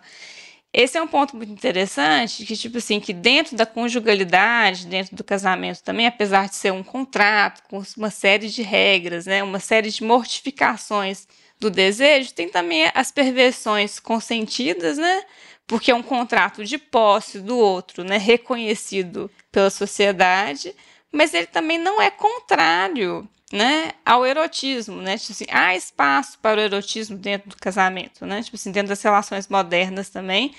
Esse 0.80 0.96
é 0.96 1.02
um 1.02 1.08
ponto 1.08 1.36
muito 1.36 1.50
interessante, 1.50 2.46
que, 2.46 2.56
tipo 2.56 2.78
assim, 2.78 3.00
que 3.00 3.12
dentro 3.12 3.56
da 3.56 3.66
conjugalidade, 3.66 4.86
dentro 4.86 5.16
do 5.16 5.24
casamento 5.24 5.82
também, 5.82 6.06
apesar 6.06 6.48
de 6.48 6.54
ser 6.54 6.72
um 6.72 6.84
contrato 6.84 7.64
com 7.68 7.82
uma 7.96 8.10
série 8.10 8.48
de 8.48 8.62
regras, 8.62 9.26
né, 9.26 9.42
uma 9.42 9.58
série 9.58 9.90
de 9.90 10.04
mortificações 10.04 11.26
do 11.58 11.68
desejo, 11.68 12.32
tem 12.32 12.48
também 12.48 12.88
as 12.94 13.10
perversões 13.10 13.98
consentidas, 13.98 14.98
né, 14.98 15.24
porque 15.66 15.90
é 15.90 15.94
um 15.96 16.02
contrato 16.02 16.64
de 16.64 16.78
posse 16.78 17.40
do 17.40 17.58
outro, 17.58 18.04
né, 18.04 18.16
reconhecido 18.16 19.28
pela 19.50 19.70
sociedade, 19.70 20.72
mas 21.10 21.34
ele 21.34 21.46
também 21.46 21.78
não 21.78 22.00
é 22.00 22.08
contrário 22.08 23.28
né, 23.52 23.92
ao 24.04 24.26
erotismo, 24.26 25.00
né? 25.00 25.16
Tipo 25.16 25.32
assim, 25.32 25.46
há 25.50 25.74
espaço 25.74 26.38
para 26.40 26.60
o 26.60 26.62
erotismo 26.62 27.16
dentro 27.16 27.50
do 27.50 27.56
casamento, 27.56 28.26
né? 28.26 28.42
Tipo 28.42 28.56
assim, 28.56 28.70
dentro 28.70 28.88
das 28.90 29.02
relações 29.02 29.48
modernas 29.48 30.10
também. 30.10 30.54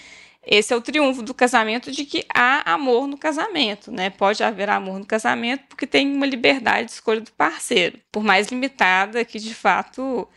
Esse 0.45 0.73
é 0.73 0.75
o 0.75 0.81
triunfo 0.81 1.21
do 1.21 1.33
casamento 1.33 1.91
de 1.91 2.05
que 2.05 2.25
há 2.33 2.73
amor 2.73 3.07
no 3.07 3.17
casamento, 3.17 3.91
né? 3.91 4.09
Pode 4.09 4.43
haver 4.43 4.69
amor 4.69 4.97
no 4.99 5.05
casamento 5.05 5.65
porque 5.69 5.85
tem 5.85 6.11
uma 6.11 6.25
liberdade 6.25 6.87
de 6.87 6.93
escolha 6.93 7.21
do 7.21 7.31
parceiro, 7.31 7.99
por 8.11 8.23
mais 8.23 8.47
limitada 8.47 9.23
que 9.25 9.37
de 9.37 9.53
fato 9.53 10.27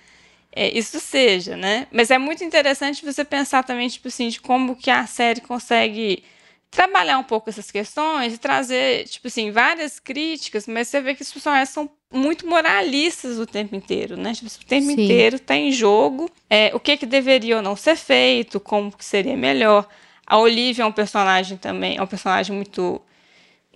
é, 0.55 0.77
isso 0.77 1.01
seja, 1.01 1.57
né? 1.57 1.87
Mas 1.91 2.11
é 2.11 2.19
muito 2.19 2.45
interessante 2.45 3.05
você 3.05 3.25
pensar 3.25 3.63
também, 3.65 3.89
tipo 3.89 4.09
assim, 4.09 4.29
de 4.29 4.41
como 4.41 4.77
que 4.77 4.91
a 4.91 5.07
série 5.07 5.41
consegue 5.41 6.25
trabalhar 6.71 7.19
um 7.19 7.25
pouco 7.25 7.51
essas 7.51 7.71
questões 7.71 8.35
e 8.35 8.39
trazer, 8.39 9.07
tipo 9.09 9.29
assim, 9.29 9.51
várias 9.51 9.99
críticas, 10.01 10.67
mas 10.67 10.89
você 10.89 11.01
vê 11.01 11.15
que 11.15 11.23
os 11.23 11.33
personagens 11.33 11.71
são 11.71 11.91
muito 12.13 12.47
moralistas 12.47 13.39
o 13.39 13.47
tempo 13.47 13.75
inteiro, 13.75 14.17
né? 14.17 14.33
Tipo, 14.35 14.47
o 14.49 14.67
tempo 14.67 14.87
Sim. 14.87 14.93
inteiro 14.93 15.39
tá 15.39 15.57
em 15.57 15.73
jogo 15.73 16.31
é, 16.49 16.71
o 16.75 16.81
que 16.81 16.97
que 16.97 17.07
deveria 17.07 17.57
ou 17.57 17.63
não 17.63 17.75
ser 17.77 17.97
feito, 17.97 18.61
como 18.61 18.93
que 18.93 19.05
seria 19.05 19.37
melhor. 19.37 19.89
A 20.27 20.39
Olivia 20.39 20.85
é 20.85 20.87
um 20.87 20.93
personagem 20.93 21.57
também, 21.57 21.97
é 21.97 22.03
um 22.03 22.07
personagem 22.07 22.55
muito 22.55 23.01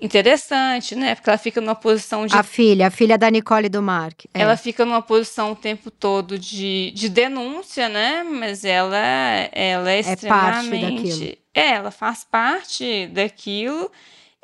interessante, 0.00 0.94
né? 0.94 1.14
Porque 1.14 1.30
ela 1.30 1.38
fica 1.38 1.60
numa 1.60 1.74
posição 1.74 2.26
de 2.26 2.36
A 2.36 2.42
filha, 2.42 2.86
a 2.86 2.90
filha 2.90 3.16
da 3.16 3.30
Nicole 3.30 3.66
e 3.66 3.70
do 3.70 3.82
Mark. 3.82 4.24
É. 4.34 4.42
ela 4.42 4.56
fica 4.56 4.84
numa 4.84 5.00
posição 5.02 5.52
o 5.52 5.56
tempo 5.56 5.90
todo 5.90 6.38
de, 6.38 6.92
de 6.94 7.08
denúncia, 7.08 7.88
né? 7.88 8.22
Mas 8.22 8.64
ela, 8.64 8.96
ela 9.52 9.90
é 9.90 10.00
É 10.00 10.02
parte 10.02 10.70
daquilo. 10.70 10.98
extremamente. 11.00 11.38
É, 11.54 11.70
ela 11.70 11.90
faz 11.90 12.24
parte 12.24 13.06
daquilo 13.06 13.90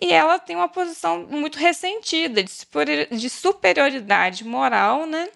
e 0.03 0.12
ela 0.12 0.38
tem 0.38 0.57
uma 0.57 0.69
posição 0.69 1.27
muito 1.31 1.59
ressentida 1.59 2.43
de, 2.43 2.51
superi- 2.51 3.09
de 3.11 3.31
superioridade 3.31 4.45
moral, 4.45 5.07
né? 5.07 5.29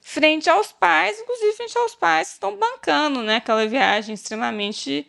Frente 0.00 0.48
aos 0.48 0.70
pais, 0.70 1.18
inclusive 1.18 1.52
frente 1.56 1.76
aos 1.76 1.94
pais 1.94 2.28
que 2.28 2.34
estão 2.34 2.56
bancando, 2.56 3.22
né? 3.22 3.36
Aquela 3.36 3.66
viagem 3.66 4.14
extremamente 4.14 5.06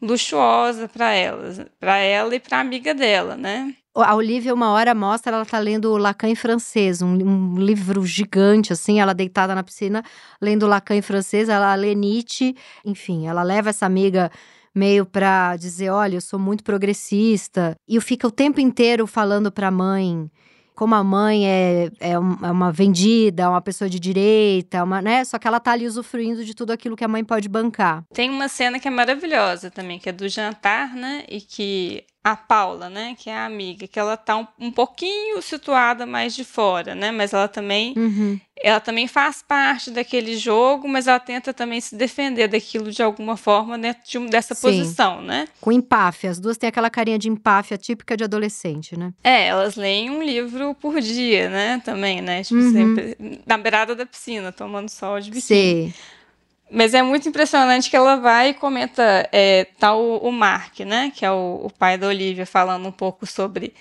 luxuosa 0.00 0.88
para 0.88 1.12
elas, 1.12 1.60
para 1.78 1.98
ela 1.98 2.34
e 2.34 2.40
para 2.40 2.60
amiga 2.60 2.94
dela, 2.94 3.36
né? 3.36 3.74
A 3.94 4.14
Olivia, 4.14 4.52
uma 4.52 4.70
hora 4.72 4.94
mostra, 4.94 5.34
ela 5.34 5.44
tá 5.46 5.58
lendo 5.58 5.96
Lacan 5.96 6.28
em 6.28 6.34
francês, 6.34 7.00
um, 7.00 7.14
um 7.14 7.58
livro 7.58 8.04
gigante, 8.04 8.72
assim, 8.72 9.00
ela 9.00 9.14
deitada 9.14 9.54
na 9.54 9.62
piscina, 9.62 10.04
lendo 10.40 10.66
Lacan 10.66 10.96
em 10.96 11.02
francês, 11.02 11.48
ela 11.48 11.74
lê 11.74 11.94
Nietzsche, 11.94 12.54
enfim, 12.84 13.26
ela 13.26 13.42
leva 13.42 13.70
essa 13.70 13.86
amiga 13.86 14.30
meio 14.76 15.06
pra 15.06 15.56
dizer, 15.56 15.90
olha, 15.90 16.16
eu 16.16 16.20
sou 16.20 16.38
muito 16.38 16.62
progressista, 16.62 17.74
e 17.88 17.98
fica 18.00 18.28
o 18.28 18.30
tempo 18.30 18.60
inteiro 18.60 19.06
falando 19.06 19.50
pra 19.50 19.70
mãe 19.70 20.30
como 20.76 20.94
a 20.94 21.02
mãe 21.02 21.48
é, 21.48 21.90
é, 21.98 22.10
é 22.10 22.18
uma 22.18 22.70
vendida, 22.70 23.48
uma 23.48 23.62
pessoa 23.62 23.88
de 23.88 23.98
direita, 23.98 24.84
uma, 24.84 25.00
né? 25.00 25.24
Só 25.24 25.38
que 25.38 25.48
ela 25.48 25.58
tá 25.58 25.72
ali 25.72 25.86
usufruindo 25.86 26.44
de 26.44 26.54
tudo 26.54 26.70
aquilo 26.70 26.94
que 26.94 27.02
a 27.02 27.08
mãe 27.08 27.24
pode 27.24 27.48
bancar. 27.48 28.04
Tem 28.12 28.28
uma 28.28 28.46
cena 28.46 28.78
que 28.78 28.86
é 28.86 28.90
maravilhosa 28.90 29.70
também, 29.70 29.98
que 29.98 30.10
é 30.10 30.12
do 30.12 30.28
jantar, 30.28 30.94
né? 30.94 31.24
E 31.30 31.40
que 31.40 32.04
a 32.32 32.34
Paula, 32.34 32.90
né? 32.90 33.14
Que 33.16 33.30
é 33.30 33.36
a 33.36 33.46
amiga, 33.46 33.86
que 33.86 33.98
ela 34.00 34.16
tá 34.16 34.36
um, 34.36 34.46
um 34.58 34.72
pouquinho 34.72 35.40
situada 35.40 36.04
mais 36.04 36.34
de 36.34 36.42
fora, 36.44 36.92
né? 36.92 37.12
Mas 37.12 37.32
ela 37.32 37.46
também, 37.46 37.94
Uhum. 37.96 38.40
ela 38.60 38.80
também 38.80 39.06
faz 39.06 39.44
parte 39.46 39.92
daquele 39.92 40.36
jogo, 40.36 40.88
mas 40.88 41.06
ela 41.06 41.20
tenta 41.20 41.54
também 41.54 41.80
se 41.80 41.94
defender 41.94 42.48
daquilo 42.48 42.90
de 42.90 43.00
alguma 43.00 43.36
forma 43.36 43.78
dentro 43.78 44.02
de 44.04 44.26
dessa 44.28 44.56
Sim. 44.56 44.62
posição, 44.62 45.22
né? 45.22 45.46
Com 45.60 45.70
empáfia, 45.70 46.28
as 46.30 46.40
duas 46.40 46.56
têm 46.58 46.68
aquela 46.68 46.90
carinha 46.90 47.16
de 47.18 47.28
empáfia 47.28 47.78
típica 47.78 48.16
de 48.16 48.24
adolescente, 48.24 48.98
né? 48.98 49.12
É, 49.22 49.46
elas 49.46 49.76
leem 49.76 50.10
um 50.10 50.20
livro 50.20 50.74
por 50.74 51.00
dia, 51.00 51.48
né? 51.48 51.80
Também, 51.84 52.20
né? 52.20 52.42
Tipo, 52.42 52.60
Uhum. 52.60 52.72
sempre 52.72 53.16
na 53.46 53.56
beirada 53.56 53.94
da 53.94 54.04
piscina, 54.04 54.50
tomando 54.50 54.88
sol 54.88 55.20
de 55.20 55.30
biquíni. 55.30 55.42
Sei. 55.42 55.94
Mas 56.70 56.94
é 56.94 57.02
muito 57.02 57.28
impressionante 57.28 57.88
que 57.88 57.96
ela 57.96 58.16
vai 58.16 58.50
e 58.50 58.54
comenta, 58.54 59.28
é, 59.32 59.66
tá 59.78 59.94
o, 59.94 60.18
o 60.18 60.32
Mark, 60.32 60.80
né, 60.80 61.12
que 61.14 61.24
é 61.24 61.30
o, 61.30 61.60
o 61.64 61.70
pai 61.70 61.96
da 61.96 62.08
Olivia, 62.08 62.44
falando 62.44 62.88
um 62.88 62.92
pouco 62.92 63.24
sobre 63.24 63.72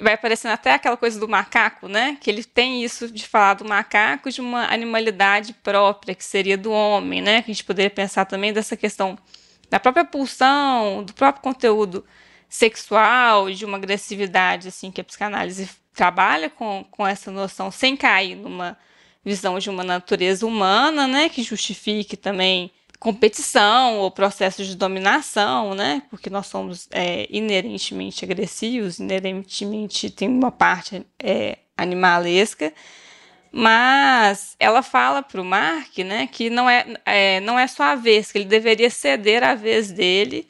vai 0.00 0.12
aparecendo 0.14 0.52
até 0.52 0.74
aquela 0.74 0.96
coisa 0.96 1.18
do 1.18 1.26
macaco, 1.26 1.88
né? 1.88 2.18
Que 2.20 2.30
ele 2.30 2.44
tem 2.44 2.84
isso 2.84 3.10
de 3.10 3.26
falar 3.26 3.54
do 3.54 3.64
macaco 3.64 4.30
de 4.30 4.40
uma 4.40 4.70
animalidade 4.70 5.54
própria, 5.54 6.14
que 6.14 6.24
seria 6.24 6.58
do 6.58 6.70
homem, 6.70 7.22
né? 7.22 7.42
Que 7.42 7.50
a 7.50 7.54
gente 7.54 7.64
poderia 7.64 7.90
pensar 7.90 8.26
também 8.26 8.52
dessa 8.52 8.76
questão 8.76 9.18
da 9.70 9.80
própria 9.80 10.04
pulsão, 10.04 11.02
do 11.02 11.14
próprio 11.14 11.42
conteúdo 11.42 12.04
sexual, 12.48 13.50
de 13.50 13.64
uma 13.64 13.78
agressividade, 13.78 14.68
assim, 14.68 14.90
que 14.90 15.00
a 15.00 15.04
psicanálise 15.04 15.70
trabalha 15.94 16.50
com, 16.50 16.84
com 16.90 17.06
essa 17.06 17.30
noção 17.30 17.70
sem 17.70 17.96
cair 17.96 18.34
numa 18.34 18.76
visão 19.24 19.58
de 19.58 19.68
uma 19.68 19.84
natureza 19.84 20.46
humana, 20.46 21.06
né, 21.06 21.28
que 21.28 21.42
justifique 21.42 22.16
também 22.16 22.70
competição 22.98 23.98
ou 23.98 24.10
processos 24.10 24.66
de 24.66 24.76
dominação, 24.76 25.74
né, 25.74 26.02
porque 26.10 26.28
nós 26.28 26.46
somos 26.46 26.86
é, 26.90 27.26
inerentemente 27.30 28.24
agressivos, 28.24 28.98
inerentemente 28.98 30.10
tem 30.10 30.28
uma 30.28 30.50
parte 30.50 31.06
é, 31.18 31.58
animalesca, 31.76 32.72
mas 33.52 34.54
ela 34.60 34.82
fala 34.82 35.22
para 35.22 35.40
o 35.40 35.44
Mark, 35.44 35.98
né, 35.98 36.26
que 36.26 36.50
não 36.50 36.68
é, 36.68 36.86
é, 37.04 37.40
não 37.40 37.58
é 37.58 37.66
só 37.66 37.84
a 37.84 37.94
vez, 37.94 38.30
que 38.30 38.38
ele 38.38 38.44
deveria 38.44 38.90
ceder 38.90 39.42
a 39.42 39.54
vez 39.54 39.90
dele 39.90 40.46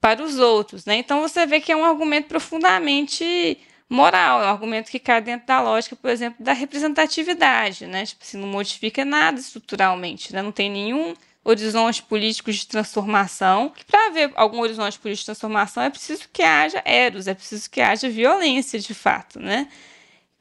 para 0.00 0.22
os 0.22 0.38
outros, 0.38 0.84
né? 0.84 0.96
Então 0.96 1.22
você 1.22 1.46
vê 1.46 1.60
que 1.60 1.72
é 1.72 1.76
um 1.76 1.84
argumento 1.84 2.28
profundamente 2.28 3.58
moral, 3.88 4.42
é 4.42 4.46
um 4.46 4.50
argumento 4.50 4.90
que 4.90 4.98
cai 4.98 5.20
dentro 5.20 5.46
da 5.46 5.60
lógica, 5.60 5.94
por 5.96 6.10
exemplo, 6.10 6.42
da 6.42 6.52
representatividade, 6.52 7.86
né? 7.86 8.06
Tipo 8.06 8.24
assim, 8.24 8.38
não 8.38 8.48
modifica 8.48 9.04
nada 9.04 9.38
estruturalmente, 9.38 10.32
né? 10.32 10.42
Não 10.42 10.52
tem 10.52 10.70
nenhum 10.70 11.14
horizonte 11.44 12.02
político 12.02 12.50
de 12.50 12.66
transformação. 12.66 13.72
Para 13.86 14.06
haver 14.06 14.32
algum 14.34 14.60
horizonte 14.60 14.98
político 14.98 15.22
de 15.22 15.26
transformação 15.26 15.82
é 15.82 15.90
preciso 15.90 16.24
que 16.32 16.42
haja 16.42 16.82
eros, 16.84 17.26
é 17.26 17.34
preciso 17.34 17.70
que 17.70 17.80
haja 17.80 18.08
violência 18.08 18.78
de 18.78 18.94
fato, 18.94 19.38
né? 19.38 19.68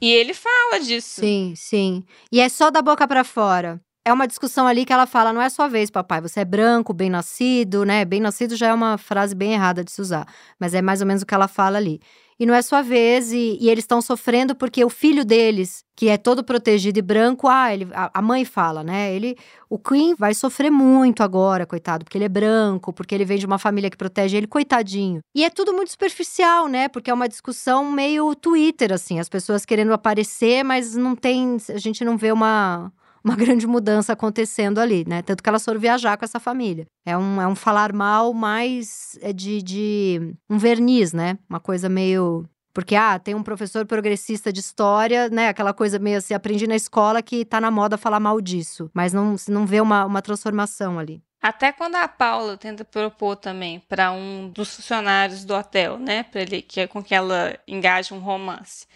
E 0.02 0.12
ele 0.12 0.34
fala 0.34 0.80
disso. 0.80 1.22
Sim, 1.22 1.54
sim. 1.56 2.04
E 2.32 2.40
é 2.40 2.50
só 2.50 2.72
da 2.72 2.82
boca 2.82 3.08
para 3.08 3.24
fora. 3.24 3.80
É 4.06 4.12
uma 4.12 4.28
discussão 4.28 4.68
ali 4.68 4.86
que 4.86 4.92
ela 4.92 5.06
fala: 5.06 5.32
não 5.32 5.42
é 5.42 5.50
sua 5.50 5.68
vez, 5.68 5.90
papai. 5.90 6.20
Você 6.22 6.42
é 6.42 6.46
branco, 6.46 6.94
bem 6.94 7.10
nascido, 7.10 7.86
né? 7.86 8.04
Bem 8.04 8.20
nascido 8.20 8.56
já 8.56 8.68
é 8.68 8.74
uma 8.74 8.98
frase 8.98 9.34
bem 9.34 9.54
errada 9.54 9.84
de 9.84 9.92
se 9.92 10.02
usar. 10.02 10.28
Mas 10.60 10.74
é 10.74 10.82
mais 10.82 11.00
ou 11.00 11.08
menos 11.08 11.24
o 11.24 11.26
que 11.26 11.34
ela 11.34 11.48
fala 11.48 11.78
ali 11.78 12.02
e 12.40 12.46
não 12.46 12.54
é 12.54 12.62
sua 12.62 12.82
vez, 12.82 13.32
e, 13.32 13.58
e 13.60 13.70
eles 13.70 13.84
estão 13.84 14.02
sofrendo 14.02 14.56
porque 14.56 14.84
o 14.84 14.90
filho 14.90 15.24
deles, 15.24 15.84
que 15.96 16.10
é 16.10 16.18
todo 16.18 16.44
protegido 16.44 17.00
e 17.00 17.02
branco, 17.02 17.48
ah, 17.48 17.74
ele, 17.74 17.88
a, 17.94 18.20
a, 18.20 18.22
mãe 18.22 18.44
fala, 18.46 18.84
né? 18.84 19.14
Ele, 19.14 19.38
o 19.70 19.78
Queen 19.78 20.16
vai 20.16 20.34
sofrer 20.34 20.72
muito 20.72 21.22
agora, 21.24 21.66
coitado, 21.66 22.04
porque 22.04 22.18
ele 22.18 22.26
é 22.26 22.30
branco, 22.30 22.92
porque 22.92 23.14
ele 23.14 23.26
vem 23.26 23.38
de 23.38 23.46
uma 23.46 23.58
família 23.58 23.90
que 23.90 23.98
protege 23.98 24.38
ele, 24.38 24.48
coitadinho. 24.48 25.20
E 25.36 25.44
é 25.44 25.50
tudo 25.50 25.74
muito 25.74 25.92
superficial, 25.92 26.68
né? 26.68 26.88
Porque 26.88 27.12
é 27.12 27.14
uma 27.14 27.30
discussão 27.30 27.92
meio 27.92 28.34
Twitter, 28.36 28.92
assim, 28.92 29.20
as 29.20 29.30
pessoas 29.30 29.66
querendo 29.66 29.94
aparecer, 29.94 30.64
mas 30.64 30.96
não 30.96 31.16
tem, 31.16 31.58
a 31.70 31.78
gente 31.78 32.04
não 32.04 32.18
vê 32.18 32.32
uma 32.32 32.92
uma 33.24 33.36
grande 33.36 33.66
mudança 33.66 34.14
acontecendo 34.14 34.80
ali, 34.80 35.06
né? 35.08 35.22
Tanto 35.22 35.42
que 35.42 35.50
elas 35.50 35.64
foram 35.64 35.80
viajar 35.80 36.18
com 36.18 36.26
essa 36.26 36.40
família. 36.40 36.86
É 37.06 37.18
um, 37.18 37.42
é 37.42 37.48
um 37.48 37.56
falar 37.56 37.94
mal 37.94 38.34
mais 38.34 39.18
é 39.22 39.32
de, 39.32 39.62
de 39.62 40.36
um 40.50 40.58
verniz, 40.58 41.14
né? 41.14 41.38
Uma 41.50 41.60
coisa 41.60 41.88
meio 41.88 42.46
porque, 42.74 42.96
ah, 42.96 43.20
tem 43.20 43.36
um 43.36 43.44
professor 43.44 43.86
progressista 43.86 44.52
de 44.52 44.60
história, 44.60 45.30
né? 45.30 45.50
Aquela 45.50 45.74
coisa 45.74 46.00
meio 46.00 46.18
assim, 46.18 46.34
aprendi 46.34 46.66
na 46.66 46.76
escola 46.76 47.22
que 47.22 47.46
tá 47.46 47.62
na 47.62 47.70
moda 47.70 48.00
falar 48.00 48.20
mal 48.20 48.42
disso. 48.42 48.90
Mas 48.94 49.14
não, 49.14 49.36
não 49.48 49.66
vê 49.66 49.80
uma, 49.80 50.06
uma 50.06 50.24
transformação 50.24 50.98
ali. 50.98 51.22
Até 51.40 51.72
quando 51.72 51.96
a 51.96 52.08
Paula 52.08 52.58
tenta 52.58 52.84
propor 52.84 53.36
também 53.36 53.80
para 53.82 54.12
um 54.12 54.50
dos 54.50 54.76
funcionários 54.76 55.46
do 55.46 55.54
hotel, 55.54 56.00
né? 56.00 56.24
Para 56.24 56.42
ele 56.42 56.62
que 56.64 56.80
é 56.80 56.88
com 56.88 57.04
que 57.04 57.14
ela 57.14 57.56
engaje 57.68 58.12
um 58.12 58.20
romance 58.20 58.88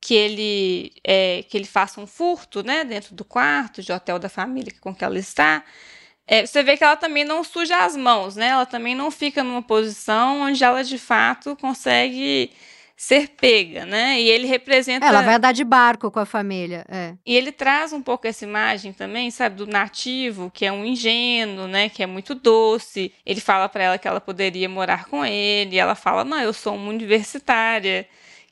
que 0.00 0.14
ele 0.14 0.92
é, 1.04 1.44
que 1.48 1.56
ele 1.56 1.66
faça 1.66 2.00
um 2.00 2.06
furto, 2.06 2.62
né, 2.62 2.84
dentro 2.84 3.14
do 3.14 3.24
quarto 3.24 3.82
de 3.82 3.92
hotel 3.92 4.18
da 4.18 4.28
família 4.28 4.72
com 4.80 4.94
que 4.94 5.04
ela 5.04 5.18
está, 5.18 5.62
é, 6.30 6.46
você 6.46 6.62
vê 6.62 6.76
que 6.76 6.84
ela 6.84 6.96
também 6.96 7.24
não 7.24 7.42
suja 7.42 7.84
as 7.84 7.96
mãos, 7.96 8.36
né? 8.36 8.46
Ela 8.46 8.64
também 8.64 8.94
não 8.94 9.10
fica 9.10 9.42
numa 9.42 9.60
posição 9.60 10.42
onde 10.42 10.62
ela 10.62 10.84
de 10.84 10.96
fato 10.96 11.56
consegue 11.56 12.52
ser 12.96 13.30
pega, 13.30 13.84
né? 13.84 14.20
E 14.20 14.28
ele 14.28 14.46
representa. 14.46 15.04
Ela 15.04 15.22
vai 15.22 15.34
andar 15.34 15.50
de 15.50 15.64
barco 15.64 16.08
com 16.08 16.20
a 16.20 16.24
família. 16.24 16.86
É. 16.88 17.14
E 17.26 17.34
ele 17.34 17.50
traz 17.50 17.92
um 17.92 18.00
pouco 18.00 18.28
essa 18.28 18.44
imagem 18.44 18.92
também, 18.92 19.28
sabe, 19.32 19.56
do 19.56 19.66
nativo, 19.66 20.52
que 20.54 20.64
é 20.64 20.70
um 20.70 20.84
ingênuo, 20.84 21.66
né? 21.66 21.88
Que 21.88 22.04
é 22.04 22.06
muito 22.06 22.32
doce. 22.32 23.12
Ele 23.26 23.40
fala 23.40 23.68
para 23.68 23.82
ela 23.82 23.98
que 23.98 24.06
ela 24.06 24.20
poderia 24.20 24.68
morar 24.68 25.06
com 25.06 25.26
ele. 25.26 25.78
Ela 25.78 25.96
fala: 25.96 26.24
Não, 26.24 26.38
eu 26.38 26.52
sou 26.52 26.76
uma 26.76 26.90
universitária 26.90 28.06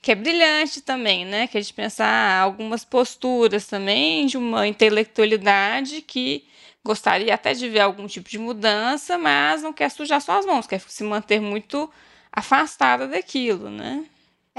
que 0.08 0.12
é 0.12 0.14
brilhante 0.14 0.80
também, 0.80 1.26
né? 1.26 1.46
Que 1.46 1.58
a 1.58 1.60
gente 1.60 1.74
pensar 1.74 2.40
algumas 2.40 2.82
posturas 2.82 3.66
também 3.66 4.24
de 4.24 4.38
uma 4.38 4.66
intelectualidade 4.66 6.00
que 6.00 6.46
gostaria 6.82 7.34
até 7.34 7.52
de 7.52 7.68
ver 7.68 7.80
algum 7.80 8.06
tipo 8.06 8.30
de 8.30 8.38
mudança, 8.38 9.18
mas 9.18 9.62
não 9.62 9.70
quer 9.70 9.90
sujar 9.90 10.22
suas 10.22 10.46
mãos, 10.46 10.66
quer 10.66 10.80
se 10.80 11.04
manter 11.04 11.42
muito 11.42 11.90
afastada 12.32 13.06
daquilo, 13.06 13.68
né? 13.68 14.02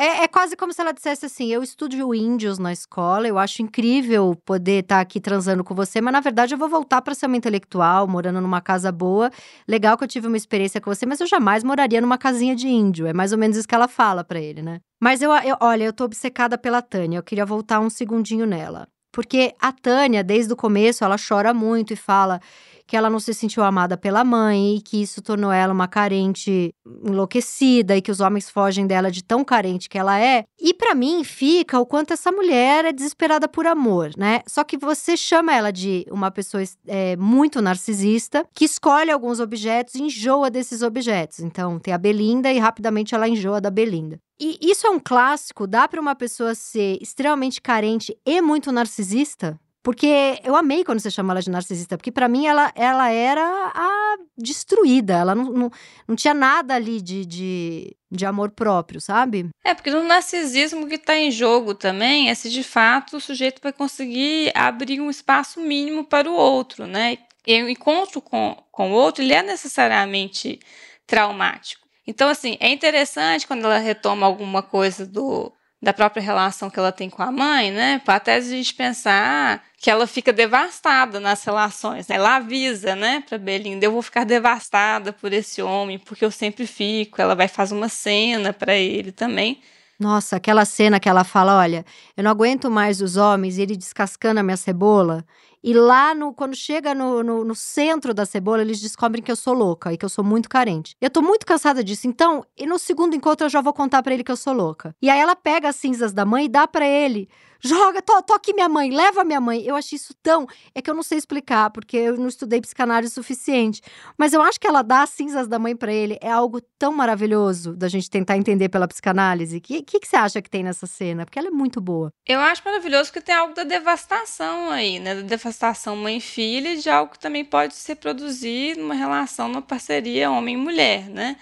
É, 0.01 0.23
é, 0.23 0.27
quase 0.29 0.55
como 0.55 0.71
se 0.71 0.79
ela 0.79 0.93
dissesse 0.93 1.25
assim: 1.25 1.47
eu 1.47 1.61
estudo 1.61 2.15
índios 2.15 2.57
na 2.57 2.71
escola, 2.71 3.27
eu 3.27 3.37
acho 3.37 3.61
incrível 3.61 4.33
poder 4.45 4.81
estar 4.81 4.95
tá 4.95 5.01
aqui 5.01 5.19
transando 5.19 5.61
com 5.61 5.75
você, 5.75 5.99
mas 5.99 6.13
na 6.13 6.21
verdade 6.21 6.53
eu 6.53 6.57
vou 6.57 6.69
voltar 6.69 7.01
para 7.01 7.13
ser 7.13 7.25
uma 7.25 7.35
intelectual, 7.35 8.07
morando 8.07 8.39
numa 8.39 8.61
casa 8.61 8.93
boa. 8.93 9.29
Legal 9.67 9.97
que 9.97 10.05
eu 10.05 10.07
tive 10.07 10.27
uma 10.27 10.37
experiência 10.37 10.79
com 10.79 10.89
você, 10.89 11.05
mas 11.05 11.19
eu 11.19 11.27
jamais 11.27 11.65
moraria 11.65 11.99
numa 11.99 12.17
casinha 12.17 12.55
de 12.55 12.69
índio. 12.69 13.07
É 13.07 13.13
mais 13.13 13.33
ou 13.33 13.37
menos 13.37 13.57
isso 13.57 13.67
que 13.67 13.75
ela 13.75 13.89
fala 13.89 14.23
para 14.23 14.39
ele, 14.39 14.61
né? 14.61 14.79
Mas 15.01 15.21
eu, 15.21 15.33
eu, 15.33 15.57
olha, 15.59 15.83
eu 15.83 15.91
tô 15.91 16.05
obcecada 16.05 16.57
pela 16.57 16.81
Tânia, 16.81 17.17
eu 17.17 17.23
queria 17.23 17.45
voltar 17.45 17.81
um 17.81 17.89
segundinho 17.89 18.45
nela. 18.45 18.87
Porque 19.19 19.53
a 19.59 19.73
Tânia, 19.73 20.23
desde 20.23 20.53
o 20.53 20.55
começo, 20.55 21.03
ela 21.03 21.17
chora 21.17 21.53
muito 21.53 21.91
e 21.91 21.95
fala: 21.97 22.39
que 22.87 22.95
ela 22.95 23.09
não 23.09 23.19
se 23.19 23.33
sentiu 23.33 23.63
amada 23.63 23.97
pela 23.97 24.23
mãe 24.23 24.77
e 24.77 24.81
que 24.81 25.01
isso 25.01 25.21
tornou 25.21 25.51
ela 25.51 25.73
uma 25.73 25.89
carente 25.89 26.73
enlouquecida 27.05 27.97
e 27.97 28.01
que 28.01 28.11
os 28.11 28.21
homens 28.21 28.49
fogem 28.49 28.87
dela 28.87 29.11
de 29.11 29.21
tão 29.21 29.43
carente 29.43 29.89
que 29.89 29.97
ela 29.97 30.17
é. 30.17 30.45
E 30.57 30.73
para 30.73 30.95
mim 30.95 31.21
fica 31.25 31.77
o 31.77 31.85
quanto 31.85 32.13
essa 32.13 32.31
mulher 32.31 32.85
é 32.85 32.93
desesperada 32.93 33.45
por 33.49 33.67
amor, 33.67 34.11
né? 34.17 34.39
Só 34.47 34.63
que 34.63 34.77
você 34.77 35.17
chama 35.17 35.53
ela 35.53 35.69
de 35.69 36.05
uma 36.09 36.31
pessoa 36.31 36.63
é, 36.87 37.17
muito 37.17 37.61
narcisista 37.61 38.45
que 38.53 38.63
escolhe 38.63 39.11
alguns 39.11 39.41
objetos 39.41 39.95
e 39.95 40.03
enjoa 40.03 40.49
desses 40.49 40.81
objetos. 40.81 41.41
Então 41.41 41.77
tem 41.77 41.93
a 41.93 41.97
Belinda 41.97 42.49
e 42.53 42.57
rapidamente 42.57 43.13
ela 43.13 43.27
enjoa 43.27 43.59
da 43.59 43.69
Belinda. 43.69 44.17
E 44.39 44.57
isso 44.61 44.87
é 44.87 44.89
um 44.89 44.99
clássico, 44.99 45.67
dá 45.67 45.87
para 45.87 45.99
uma 45.99 46.15
pessoa 46.15 46.55
ser 46.55 46.97
extremamente 47.01 47.61
carente 47.61 48.17
e 48.25 48.41
muito 48.41 48.71
narcisista? 48.71 49.59
Porque 49.81 50.39
eu 50.43 50.55
amei 50.55 50.83
quando 50.83 50.99
você 50.99 51.09
chama 51.09 51.33
ela 51.33 51.41
de 51.41 51.49
narcisista, 51.49 51.97
porque 51.97 52.11
para 52.11 52.27
mim 52.27 52.45
ela, 52.45 52.71
ela 52.75 53.09
era 53.09 53.71
a 53.73 54.17
destruída, 54.37 55.13
ela 55.13 55.33
não, 55.33 55.45
não, 55.45 55.71
não 56.07 56.15
tinha 56.15 56.33
nada 56.33 56.75
ali 56.75 57.01
de, 57.01 57.25
de, 57.25 57.97
de 58.11 58.25
amor 58.25 58.51
próprio, 58.51 58.99
sabe? 58.99 59.49
É, 59.63 59.73
porque 59.73 59.89
no 59.89 60.03
narcisismo 60.03 60.85
que 60.87 60.95
está 60.95 61.17
em 61.17 61.31
jogo 61.31 61.73
também 61.73 62.29
é 62.29 62.35
se 62.35 62.49
de 62.49 62.61
fato 62.61 63.17
o 63.17 63.21
sujeito 63.21 63.61
vai 63.63 63.71
conseguir 63.71 64.51
abrir 64.53 64.99
um 64.99 65.09
espaço 65.09 65.61
mínimo 65.61 66.03
para 66.03 66.29
o 66.29 66.33
outro, 66.33 66.85
né? 66.85 67.17
E 67.47 67.63
o 67.63 67.69
encontro 67.69 68.21
com, 68.21 68.61
com 68.71 68.91
o 68.91 68.93
outro, 68.93 69.23
ele 69.23 69.33
é 69.33 69.41
necessariamente 69.41 70.59
traumático. 71.07 71.78
Então, 72.09 72.27
assim, 72.27 72.57
é 72.59 72.71
interessante 72.71 73.45
quando 73.45 73.65
ela 73.65 73.77
retoma 73.77 74.25
alguma 74.25 74.63
coisa 74.63 75.05
do, 75.05 75.53
da 75.79 75.93
própria 75.93 76.23
relação 76.23 76.67
que 76.67 76.79
ela 76.79 76.91
tem 76.91 77.07
com 77.07 77.21
a 77.21 77.31
mãe, 77.31 77.69
né? 77.69 78.01
Até 78.07 78.33
a 78.33 78.41
gente 78.41 78.73
pensar 78.73 79.63
que 79.77 79.91
ela 79.91 80.07
fica 80.07 80.33
devastada 80.33 81.19
nas 81.19 81.43
relações, 81.43 82.07
né? 82.07 82.15
Ela 82.15 82.37
avisa, 82.37 82.95
né, 82.95 83.23
para 83.29 83.37
Belinda, 83.37 83.85
eu 83.85 83.91
vou 83.91 84.01
ficar 84.01 84.23
devastada 84.23 85.13
por 85.13 85.31
esse 85.31 85.61
homem, 85.61 85.99
porque 85.99 86.25
eu 86.25 86.31
sempre 86.31 86.65
fico. 86.65 87.21
Ela 87.21 87.35
vai 87.35 87.47
fazer 87.47 87.75
uma 87.75 87.87
cena 87.87 88.51
para 88.51 88.73
ele 88.73 89.11
também. 89.11 89.61
Nossa, 89.99 90.37
aquela 90.37 90.65
cena 90.65 90.99
que 90.99 91.09
ela 91.09 91.23
fala, 91.23 91.59
olha, 91.59 91.85
eu 92.17 92.23
não 92.23 92.31
aguento 92.31 92.71
mais 92.71 93.01
os 93.01 93.17
homens 93.17 93.59
ele 93.59 93.77
descascando 93.77 94.39
a 94.39 94.43
minha 94.43 94.57
cebola 94.57 95.23
e 95.63 95.73
lá, 95.73 96.15
no, 96.15 96.33
quando 96.33 96.55
chega 96.55 96.95
no, 96.95 97.21
no, 97.21 97.43
no, 97.43 97.55
centro 97.55 98.13
da 98.13 98.25
cebola, 98.25 98.61
eles 98.61 98.79
descobrem 98.79 99.21
que 99.21 99.31
eu 99.31 99.35
sou 99.35 99.53
louca 99.53 99.91
e 99.91 99.97
que 99.97 100.05
eu 100.05 100.09
sou 100.09 100.23
muito 100.23 100.47
carente. 100.47 100.95
Eu 101.01 101.09
tô 101.09 101.21
muito 101.21 101.45
cansada 101.45 101.83
disso. 101.83 102.07
Então, 102.07 102.45
e 102.57 102.65
no 102.65 102.79
segundo 102.79 103.15
encontro 103.15 103.45
eu 103.45 103.49
já 103.49 103.59
vou 103.59 103.73
contar 103.73 104.01
para 104.01 104.13
ele 104.13 104.23
que 104.23 104.31
eu 104.31 104.37
sou 104.37 104.53
louca. 104.53 104.95
E 105.01 105.09
aí 105.09 105.19
ela 105.19 105.35
pega 105.35 105.69
as 105.69 105.75
cinzas 105.75 106.13
da 106.13 106.25
mãe 106.25 106.45
e 106.45 106.49
dá 106.49 106.65
para 106.65 106.87
ele 106.87 107.27
joga, 107.61 108.01
aqui 108.35 108.53
minha 108.53 108.69
mãe, 108.69 108.89
leva 108.91 109.23
minha 109.23 109.41
mãe. 109.41 109.63
Eu 109.63 109.75
acho 109.75 109.95
isso 109.95 110.13
tão. 110.21 110.47
É 110.73 110.81
que 110.81 110.89
eu 110.89 110.93
não 110.93 111.03
sei 111.03 111.17
explicar, 111.17 111.69
porque 111.69 111.97
eu 111.97 112.17
não 112.17 112.27
estudei 112.27 112.61
psicanálise 112.61 113.11
o 113.11 113.15
suficiente. 113.15 113.81
Mas 114.17 114.33
eu 114.33 114.41
acho 114.41 114.59
que 114.59 114.67
ela 114.67 114.81
dá 114.81 115.03
as 115.03 115.09
cinzas 115.09 115.47
da 115.47 115.59
mãe 115.59 115.75
para 115.75 115.91
ele 115.91 116.17
é 116.21 116.31
algo 116.31 116.61
tão 116.77 116.91
maravilhoso 116.91 117.75
da 117.75 117.87
gente 117.87 118.09
tentar 118.09 118.37
entender 118.37 118.69
pela 118.69 118.87
psicanálise. 118.87 119.57
O 119.57 119.61
que, 119.61 119.81
que, 119.83 119.99
que, 119.99 120.07
você 120.07 120.15
acha 120.15 120.41
que 120.41 120.49
tem 120.49 120.63
nessa 120.63 120.87
cena? 120.87 121.25
Porque 121.25 121.37
ela 121.37 121.49
é 121.49 121.51
muito 121.51 121.81
boa. 121.81 122.11
Eu 122.27 122.39
acho 122.39 122.61
maravilhoso 122.63 123.11
que 123.11 123.21
tem 123.21 123.35
algo 123.35 123.53
da 123.53 123.63
devastação 123.63 124.69
aí, 124.69 124.99
né? 124.99 125.15
Da 125.15 125.21
manifestação 125.21 125.95
mãe-filha 125.95 126.77
de 126.77 126.89
algo 126.89 127.13
que 127.13 127.19
também 127.19 127.45
pode 127.45 127.75
se 127.75 127.87
reproduzir 127.89 128.77
numa 128.77 128.93
relação, 128.93 129.47
numa 129.47 129.61
parceria 129.61 130.31
homem-mulher, 130.31 131.09
né? 131.09 131.37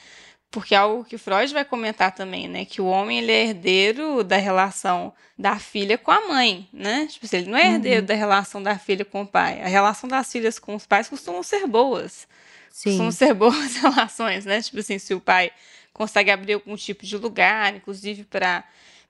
Porque 0.58 0.74
é 0.74 0.78
algo 0.80 1.06
que 1.06 1.20
Freud 1.20 1.54
vai 1.54 1.64
comentar 1.64 2.12
também, 2.16 2.48
né? 2.48 2.66
Que 2.66 2.82
o 2.82 2.88
homem 2.88 3.20
ele 3.20 3.32
é 3.32 3.46
herdeiro 3.46 4.24
da 4.24 4.38
relação 4.38 5.14
da 5.38 5.60
filha 5.60 6.00
com 6.00 6.10
a 6.10 6.28
mãe, 6.28 6.68
né? 6.74 7.06
Tipo 7.06 7.28
assim, 7.28 7.38
ele 7.38 7.52
não 7.52 7.58
é 7.60 7.74
herdeiro 7.74 8.00
uhum. 8.00 8.06
da 8.08 8.16
relação 8.16 8.64
da 8.64 8.76
filha 8.76 9.06
com 9.06 9.22
o 9.22 9.28
pai. 9.28 9.62
A 9.62 9.68
relação 9.68 10.10
das 10.10 10.32
filhas 10.32 10.58
com 10.58 10.74
os 10.74 10.84
pais 10.84 11.08
costumam 11.08 11.44
ser 11.44 11.68
boas. 11.68 12.28
Sim. 12.72 12.90
Costumam 12.90 13.12
ser 13.12 13.36
boas 13.36 13.76
relações, 13.78 14.46
né? 14.46 14.60
Tipo 14.60 14.80
assim, 14.80 14.98
se 14.98 15.14
o 15.14 15.22
pai 15.22 15.52
consegue 15.94 16.32
abrir 16.32 16.54
algum 16.54 16.76
tipo 16.76 17.06
de 17.06 17.16
lugar, 17.18 17.76
inclusive 17.76 18.24
para 18.24 18.64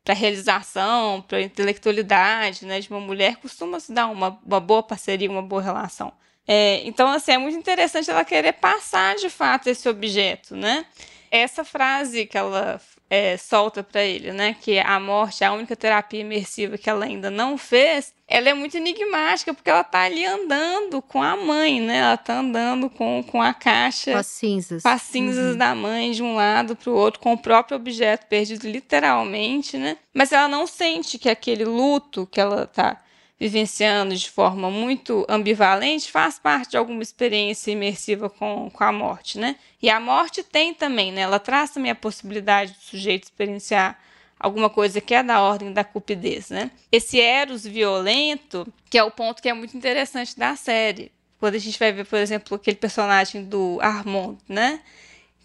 para 0.04 0.14
realização, 0.14 1.22
para 1.22 1.42
intelectualidade, 1.42 2.66
né, 2.66 2.80
de 2.80 2.90
uma 2.90 3.00
mulher 3.00 3.38
costuma 3.38 3.78
se 3.80 3.94
dar 3.94 4.08
uma, 4.08 4.38
uma 4.46 4.60
boa 4.60 4.84
parceria, 4.84 5.30
uma 5.30 5.42
boa 5.42 5.62
relação. 5.62 6.12
É, 6.46 6.82
então, 6.86 7.10
assim, 7.10 7.32
é 7.32 7.38
muito 7.38 7.58
interessante 7.58 8.10
ela 8.10 8.24
querer 8.24 8.54
passar 8.54 9.16
de 9.16 9.30
fato 9.30 9.68
esse 9.68 9.88
objeto, 9.88 10.56
né? 10.56 10.86
Essa 11.32 11.64
frase 11.64 12.26
que 12.26 12.38
ela 12.38 12.80
é, 13.10 13.38
solta 13.38 13.84
para 13.84 14.04
ele, 14.04 14.32
né, 14.32 14.56
que 14.60 14.80
a 14.80 15.00
morte 15.00 15.44
é 15.44 15.48
a 15.48 15.54
única 15.54 15.76
terapia 15.76 16.22
imersiva 16.22 16.78
que 16.78 16.90
ela 16.90 17.06
ainda 17.06 17.30
não 17.30 17.58
fez, 17.58 18.14
ela 18.28 18.50
é 18.50 18.54
muito 18.54 18.76
enigmática 18.76 19.54
porque 19.54 19.70
ela 19.70 19.84
tá 19.84 20.02
ali 20.02 20.26
andando 20.26 21.02
com 21.02 21.24
a 21.24 21.38
mãe, 21.38 21.80
né? 21.80 22.00
Ela 22.00 22.18
tá 22.18 22.40
andando 22.40 22.90
com, 22.90 23.24
com 23.24 23.42
a 23.42 23.54
caixa, 23.54 24.12
com 24.12 24.18
as 24.18 24.28
cinzas, 24.28 24.84
com 24.84 24.90
as 24.90 25.02
cinzas 25.02 25.52
uhum. 25.54 25.58
da 25.58 25.74
mãe 25.74 26.12
de 26.12 26.22
um 26.22 26.36
lado 26.36 26.76
para 26.76 26.90
o 26.90 26.94
outro, 26.96 27.22
com 27.22 27.32
o 27.32 27.38
próprio 27.38 27.78
objeto 27.78 28.26
perdido 28.28 28.68
literalmente, 28.68 29.78
né? 29.78 29.98
Mas 30.14 30.34
ela 30.34 30.50
não 30.50 30.68
sente 30.68 31.18
que 31.18 31.30
aquele 31.30 31.64
luto 31.64 32.28
que 32.30 32.42
ela 32.42 32.68
tá 32.68 33.02
vivenciando 33.40 34.16
de 34.16 34.30
forma 34.30 34.70
muito 34.70 35.26
ambivalente 35.30 36.12
faz 36.12 36.40
parte 36.40 36.72
de 36.72 36.78
alguma 36.78 37.04
experiência 37.04 37.72
imersiva 37.72 38.30
com, 38.30 38.70
com 38.72 38.84
a 38.84 38.92
morte, 38.92 39.38
né? 39.38 39.56
E 39.82 39.90
a 39.90 40.00
morte 40.00 40.42
tem 40.44 40.74
também, 40.74 41.12
né? 41.12 41.22
Ela 41.22 41.40
traz 41.40 41.70
também 41.70 41.92
a 41.92 41.96
possibilidade 41.96 42.74
do 42.74 42.80
sujeito 42.80 43.26
experienciar 43.26 44.00
alguma 44.40 44.70
coisa 44.70 45.00
que 45.00 45.14
é 45.14 45.22
da 45.22 45.42
ordem 45.42 45.72
da 45.72 45.84
cupidez, 45.84 46.50
né? 46.50 46.72
Esse 46.92 47.20
eros 47.22 47.64
violento, 47.64 48.68
que 48.90 48.98
é 48.98 49.04
o 49.04 49.12
ponto 49.12 49.42
que 49.42 49.50
é 49.50 49.54
muito 49.54 49.78
interessante 49.78 50.38
da 50.38 50.56
série. 50.56 51.12
Quando 51.40 51.56
a 51.56 51.60
gente 51.60 51.78
vai 51.78 51.92
ver, 51.92 52.06
por 52.06 52.18
exemplo, 52.18 52.56
aquele 52.56 52.78
personagem 52.78 53.44
do 53.44 53.78
Armand, 53.82 54.38
né? 54.50 54.82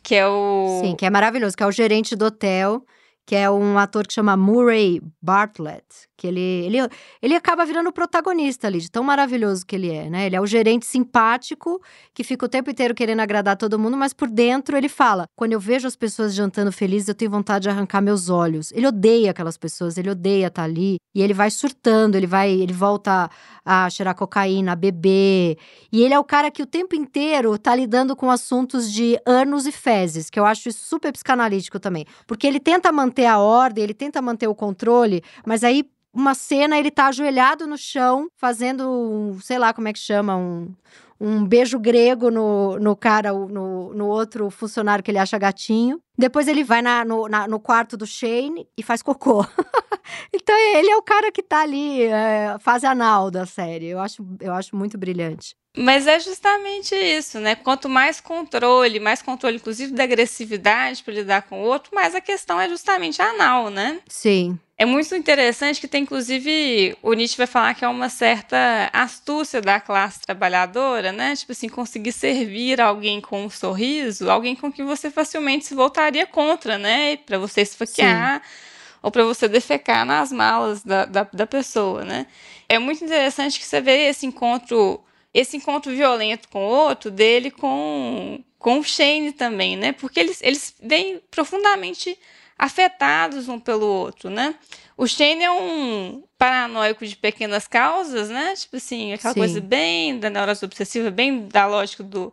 Que 0.02 0.14
é 0.14 0.26
o. 0.26 0.80
Sim, 0.82 0.96
que 0.96 1.04
é 1.04 1.10
maravilhoso, 1.10 1.54
que 1.54 1.62
é 1.62 1.66
o 1.66 1.72
gerente 1.72 2.16
do 2.16 2.24
hotel 2.24 2.82
que 3.26 3.36
é 3.36 3.50
um 3.50 3.78
ator 3.78 4.06
que 4.06 4.14
chama 4.14 4.36
Murray 4.36 5.00
Bartlett, 5.20 5.86
que 6.22 6.28
ele, 6.28 6.40
ele, 6.40 6.78
ele 7.20 7.34
acaba 7.34 7.66
virando 7.66 7.88
o 7.88 7.92
protagonista 7.92 8.68
ali, 8.68 8.78
de 8.78 8.88
tão 8.88 9.02
maravilhoso 9.02 9.66
que 9.66 9.74
ele 9.74 9.90
é, 9.90 10.08
né? 10.08 10.26
Ele 10.26 10.36
é 10.36 10.40
o 10.40 10.46
gerente 10.46 10.86
simpático, 10.86 11.82
que 12.14 12.22
fica 12.22 12.46
o 12.46 12.48
tempo 12.48 12.70
inteiro 12.70 12.94
querendo 12.94 13.18
agradar 13.18 13.56
todo 13.56 13.76
mundo, 13.76 13.96
mas 13.96 14.12
por 14.12 14.30
dentro 14.30 14.76
ele 14.76 14.88
fala: 14.88 15.24
quando 15.34 15.54
eu 15.54 15.58
vejo 15.58 15.88
as 15.88 15.96
pessoas 15.96 16.32
jantando 16.32 16.70
felizes, 16.70 17.08
eu 17.08 17.14
tenho 17.16 17.28
vontade 17.28 17.64
de 17.64 17.70
arrancar 17.70 18.00
meus 18.00 18.30
olhos. 18.30 18.70
Ele 18.70 18.86
odeia 18.86 19.32
aquelas 19.32 19.58
pessoas, 19.58 19.98
ele 19.98 20.10
odeia 20.10 20.46
estar 20.46 20.62
ali, 20.62 20.98
e 21.12 21.20
ele 21.20 21.34
vai 21.34 21.50
surtando, 21.50 22.14
ele 22.14 22.26
vai, 22.28 22.52
ele 22.52 22.72
volta 22.72 23.28
a 23.64 23.90
cheirar 23.90 24.14
cocaína, 24.14 24.72
a 24.72 24.76
beber. 24.76 25.58
E 25.90 26.04
ele 26.04 26.14
é 26.14 26.18
o 26.20 26.24
cara 26.24 26.52
que 26.52 26.62
o 26.62 26.66
tempo 26.66 26.94
inteiro 26.94 27.58
tá 27.58 27.74
lidando 27.74 28.14
com 28.14 28.30
assuntos 28.30 28.92
de 28.92 29.18
anos 29.26 29.66
e 29.66 29.72
fezes, 29.72 30.30
que 30.30 30.38
eu 30.38 30.46
acho 30.46 30.68
isso 30.68 30.84
super 30.84 31.10
psicanalítico 31.12 31.80
também. 31.80 32.06
Porque 32.28 32.46
ele 32.46 32.60
tenta 32.60 32.92
manter 32.92 33.26
a 33.26 33.40
ordem, 33.40 33.82
ele 33.82 33.94
tenta 33.94 34.22
manter 34.22 34.46
o 34.46 34.54
controle, 34.54 35.20
mas 35.44 35.64
aí 35.64 35.84
uma 36.12 36.34
cena 36.34 36.78
ele 36.78 36.90
tá 36.90 37.06
ajoelhado 37.06 37.66
no 37.66 37.78
chão, 37.78 38.28
fazendo 38.36 38.88
um, 38.88 39.40
sei 39.40 39.58
lá 39.58 39.72
como 39.72 39.88
é 39.88 39.92
que 39.92 39.98
chama, 39.98 40.36
um, 40.36 40.72
um 41.18 41.46
beijo 41.46 41.78
grego 41.78 42.30
no, 42.30 42.78
no 42.78 42.96
cara, 42.96 43.32
no, 43.32 43.94
no 43.94 44.06
outro 44.06 44.50
funcionário 44.50 45.04
que 45.04 45.10
ele 45.10 45.18
acha 45.18 45.38
gatinho. 45.38 46.00
Depois 46.18 46.48
ele 46.48 46.64
vai 46.64 46.82
na, 46.82 47.04
no, 47.04 47.28
na, 47.28 47.46
no 47.46 47.60
quarto 47.60 47.96
do 47.96 48.06
Shane 48.06 48.68
e 48.76 48.82
faz 48.82 49.02
cocô. 49.02 49.46
então 50.34 50.54
ele 50.76 50.90
é 50.90 50.96
o 50.96 51.02
cara 51.02 51.30
que 51.30 51.42
tá 51.42 51.62
ali, 51.62 52.02
é, 52.02 52.56
fase 52.58 52.86
anal 52.86 53.30
da 53.30 53.46
série. 53.46 53.86
Eu 53.86 54.00
acho, 54.00 54.26
eu 54.40 54.52
acho 54.52 54.74
muito 54.74 54.98
brilhante. 54.98 55.54
Mas 55.76 56.06
é 56.06 56.20
justamente 56.20 56.94
isso, 56.94 57.38
né? 57.40 57.54
Quanto 57.54 57.88
mais 57.88 58.20
controle, 58.20 59.00
mais 59.00 59.22
controle, 59.22 59.56
inclusive 59.56 59.92
da 59.92 60.02
agressividade 60.02 61.02
para 61.02 61.14
lidar 61.14 61.42
com 61.42 61.62
o 61.62 61.64
outro, 61.64 61.94
mais 61.94 62.14
a 62.14 62.20
questão 62.20 62.60
é 62.60 62.68
justamente 62.68 63.22
anal, 63.22 63.70
né? 63.70 64.00
Sim. 64.06 64.58
É 64.82 64.84
muito 64.84 65.14
interessante 65.14 65.80
que 65.80 65.86
tem, 65.86 66.02
inclusive, 66.02 66.96
o 67.00 67.12
Nietzsche 67.12 67.36
vai 67.36 67.46
falar 67.46 67.72
que 67.72 67.84
é 67.84 67.88
uma 67.88 68.08
certa 68.08 68.90
astúcia 68.92 69.60
da 69.60 69.78
classe 69.78 70.20
trabalhadora, 70.22 71.12
né? 71.12 71.36
Tipo 71.36 71.52
assim, 71.52 71.68
conseguir 71.68 72.10
servir 72.10 72.80
alguém 72.80 73.20
com 73.20 73.44
um 73.44 73.48
sorriso, 73.48 74.28
alguém 74.28 74.56
com 74.56 74.72
quem 74.72 74.84
você 74.84 75.08
facilmente 75.08 75.66
se 75.66 75.74
voltaria 75.76 76.26
contra, 76.26 76.78
né? 76.78 77.16
Para 77.18 77.38
você 77.38 77.60
esfaquear. 77.60 78.42
Sim 78.42 78.72
ou 79.04 79.10
para 79.10 79.24
você 79.24 79.48
defecar 79.48 80.06
nas 80.06 80.30
malas 80.30 80.84
da, 80.84 81.04
da, 81.04 81.28
da, 81.32 81.44
pessoa, 81.44 82.04
né? 82.04 82.24
É 82.68 82.78
muito 82.78 83.04
interessante 83.04 83.58
que 83.58 83.66
você 83.66 83.80
vê 83.80 84.08
esse 84.08 84.24
encontro 84.26 85.02
esse 85.34 85.56
encontro 85.56 85.90
violento 85.90 86.48
com 86.48 86.64
o 86.64 86.68
outro 86.68 87.10
dele 87.10 87.50
com, 87.50 88.44
com 88.60 88.78
o 88.78 88.84
Shane 88.84 89.32
também, 89.32 89.76
né? 89.76 89.90
Porque 89.90 90.20
eles, 90.20 90.40
eles 90.40 90.72
vêm 90.80 91.20
profundamente 91.32 92.16
afetados 92.62 93.48
um 93.48 93.58
pelo 93.58 93.86
outro, 93.86 94.30
né? 94.30 94.54
O 94.96 95.04
Shane 95.04 95.42
é 95.42 95.50
um 95.50 96.22
paranoico 96.38 97.04
de 97.04 97.16
pequenas 97.16 97.66
causas, 97.66 98.30
né? 98.30 98.54
Tipo 98.54 98.76
assim, 98.76 99.12
aquela 99.12 99.34
Sim. 99.34 99.40
coisa 99.40 99.60
bem 99.60 100.16
da 100.16 100.30
neurose 100.30 100.64
obsessiva, 100.64 101.10
bem 101.10 101.48
da 101.48 101.66
lógica 101.66 102.04
do, 102.04 102.32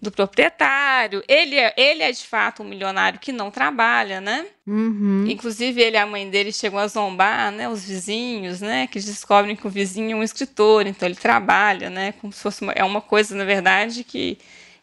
do 0.00 0.10
proprietário. 0.10 1.22
Ele 1.28 1.56
é, 1.56 1.74
ele 1.76 2.02
é 2.02 2.10
de 2.10 2.22
fato 2.22 2.62
um 2.62 2.66
milionário 2.66 3.18
que 3.18 3.32
não 3.32 3.50
trabalha, 3.50 4.18
né? 4.18 4.46
Uhum. 4.66 5.26
Inclusive, 5.28 5.78
ele 5.82 5.98
e 5.98 6.00
a 6.00 6.06
mãe 6.06 6.30
dele 6.30 6.52
chegam 6.52 6.78
a 6.78 6.86
zombar, 6.88 7.52
né? 7.52 7.68
Os 7.68 7.84
vizinhos, 7.84 8.62
né? 8.62 8.86
Que 8.86 8.98
descobrem 8.98 9.54
que 9.54 9.66
o 9.66 9.70
vizinho 9.70 10.12
é 10.12 10.14
um 10.14 10.22
escritor, 10.22 10.86
então 10.86 11.06
ele 11.06 11.16
trabalha, 11.16 11.90
né? 11.90 12.12
Como 12.12 12.32
se 12.32 12.40
fosse 12.40 12.62
uma, 12.62 12.72
é 12.72 12.82
uma 12.82 13.02
coisa, 13.02 13.36
na 13.36 13.44
verdade, 13.44 14.04
que 14.04 14.38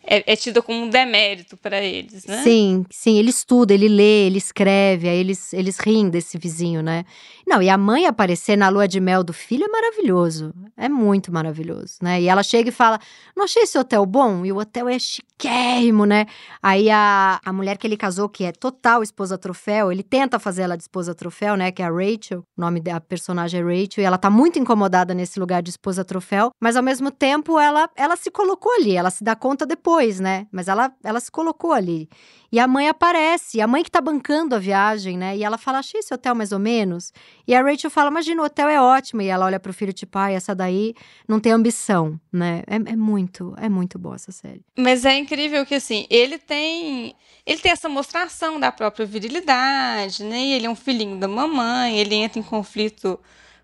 é, 0.06 0.34
é 0.34 0.36
tida 0.36 0.62
como 0.62 0.84
um 0.84 0.90
demérito 0.90 1.56
para 1.56 1.82
eles, 1.82 2.26
né? 2.26 2.44
Sim, 2.44 2.86
sim, 2.90 3.18
ele 3.18 3.30
estuda, 3.30 3.74
ele 3.74 3.88
lê, 3.88 4.28
ele 4.28 4.38
escreve, 4.38 5.08
aí 5.08 5.18
eles, 5.18 5.54
eles 5.54 5.80
riem 5.80 6.10
desse 6.10 6.38
vizinho, 6.38 6.82
né? 6.82 7.06
Não, 7.46 7.62
e 7.62 7.70
a 7.70 7.78
mãe 7.78 8.06
aparecer 8.06 8.58
na 8.58 8.70
lua 8.70 8.88
de 8.88 9.00
mel 9.00 9.24
do 9.24 9.34
filho 9.34 9.66
é 9.66 9.68
maravilhoso, 9.68 10.54
é 10.78 10.88
muito 10.88 11.32
maravilhoso, 11.32 11.98
né? 12.02 12.22
E 12.22 12.28
ela 12.28 12.42
chega 12.42 12.70
e 12.70 12.72
fala: 12.72 13.00
Não 13.36 13.44
achei 13.46 13.64
esse 13.64 13.78
hotel 13.78 14.06
bom? 14.06 14.46
E 14.46 14.52
o 14.52 14.58
hotel 14.58 14.88
é 14.88 14.98
chiquérrimo, 14.98 16.06
né? 16.06 16.26
Aí 16.62 16.90
a, 16.90 17.40
a 17.44 17.54
mulher 17.54 17.78
que 17.78 17.86
ele 17.86 17.98
casou, 17.98 18.30
que 18.30 18.46
é 18.46 18.52
total 18.52 19.04
esposa 19.04 19.38
troféu, 19.38 19.92
ele 19.92 20.04
tenta 20.04 20.40
fazer 20.40 20.64
ela 20.64 20.78
de 20.78 20.84
esposa 20.84 21.14
troféu, 21.14 21.56
né? 21.58 21.72
Que 21.72 21.82
é 21.82 21.86
a 21.86 21.92
Rachel, 21.92 22.46
o 22.58 22.62
nome 22.62 22.80
da 22.80 23.00
personagem 23.02 23.60
é 23.60 23.64
Rachel, 23.64 24.02
e 24.02 24.04
ela 24.04 24.18
tá 24.18 24.30
muito 24.30 24.58
incomodada 24.58 25.14
nesse 25.14 25.40
lugar 25.40 25.62
de 25.62 25.70
esposa 25.70 26.06
troféu, 26.06 26.52
mas 26.62 26.76
ao 26.76 26.84
mesmo 26.84 27.12
tempo 27.12 27.60
ela, 27.60 27.90
ela 27.96 28.16
se 28.16 28.32
colocou 28.32 28.72
ali, 28.74 28.96
ela 28.96 29.10
se 29.10 29.24
dá 29.24 29.36
conta 29.36 29.66
depois 29.66 30.14
né? 30.20 30.48
Mas 30.52 30.68
ela, 30.68 30.92
ela 31.04 31.20
se 31.20 31.32
colocou 31.32 31.72
ali. 31.72 32.10
E 32.52 32.60
a 32.60 32.68
mãe 32.68 32.88
aparece, 32.88 33.62
a 33.62 33.68
mãe 33.68 33.84
que 33.84 33.92
tá 33.92 34.00
bancando 34.00 34.56
a 34.56 34.60
viagem, 34.60 35.18
né? 35.18 35.36
E 35.38 35.44
ela 35.44 35.58
fala: 35.58 35.80
achei 35.80 36.00
esse 36.00 36.14
hotel 36.14 36.36
mais 36.36 36.52
ou 36.52 36.60
menos. 36.60 37.12
E 37.48 37.54
a 37.54 37.62
Rachel 37.62 37.90
fala: 37.90 38.10
imagina, 38.10 38.42
o 38.42 38.46
hotel 38.46 38.70
é 38.70 38.82
ótimo. 38.82 39.22
E 39.22 39.28
ela 39.28 39.46
olha 39.46 39.60
pro 39.60 39.74
filho, 39.74 39.94
tipo, 39.94 40.18
ah, 40.18 40.32
essa 40.32 40.56
daí 40.56 40.94
não 41.28 41.40
tem 41.40 41.52
ambição, 41.52 42.20
né? 42.32 42.64
É, 42.68 42.76
é 42.76 42.96
muito, 42.96 43.54
é 43.58 43.70
muito 43.70 44.00
boa 44.00 44.16
essa 44.16 44.32
série. 44.32 44.62
Mas 44.78 45.06
é 45.06 45.18
incrível 45.18 45.66
que, 45.66 45.76
assim, 45.76 46.06
ele 46.10 46.38
tem. 46.38 47.16
Ele 47.46 47.60
tem 47.60 47.72
essa 47.72 47.90
mostração 47.90 48.60
da 48.60 48.72
própria 48.72 49.06
virilidade, 49.06 50.24
né? 50.24 50.40
E 50.40 50.54
ele 50.54 50.66
é 50.66 50.70
um 50.70 50.76
filhinho 50.76 51.20
da 51.20 51.28
mamãe, 51.28 52.00
ele 52.00 52.16
entra 52.16 52.40
em 52.40 52.44
conflito 52.44 53.20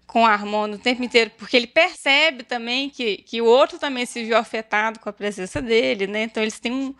com 0.09 0.23
o 0.23 0.25
Armando 0.25 0.73
o 0.75 0.79
tempo 0.79 1.03
inteiro, 1.03 1.31
porque 1.37 1.55
ele 1.55 1.67
percebe 1.67 2.43
também 2.43 2.89
que, 2.89 3.17
que 3.17 3.41
o 3.41 3.45
outro 3.45 3.77
também 3.77 4.07
se 4.07 4.23
viu 4.23 4.35
afetado 4.35 4.99
com 4.99 5.07
a 5.07 5.13
presença 5.13 5.61
dele, 5.61 6.07
né? 6.07 6.23
Então 6.23 6.41
eles 6.41 6.59
têm 6.59 6.71
um, 6.71 6.95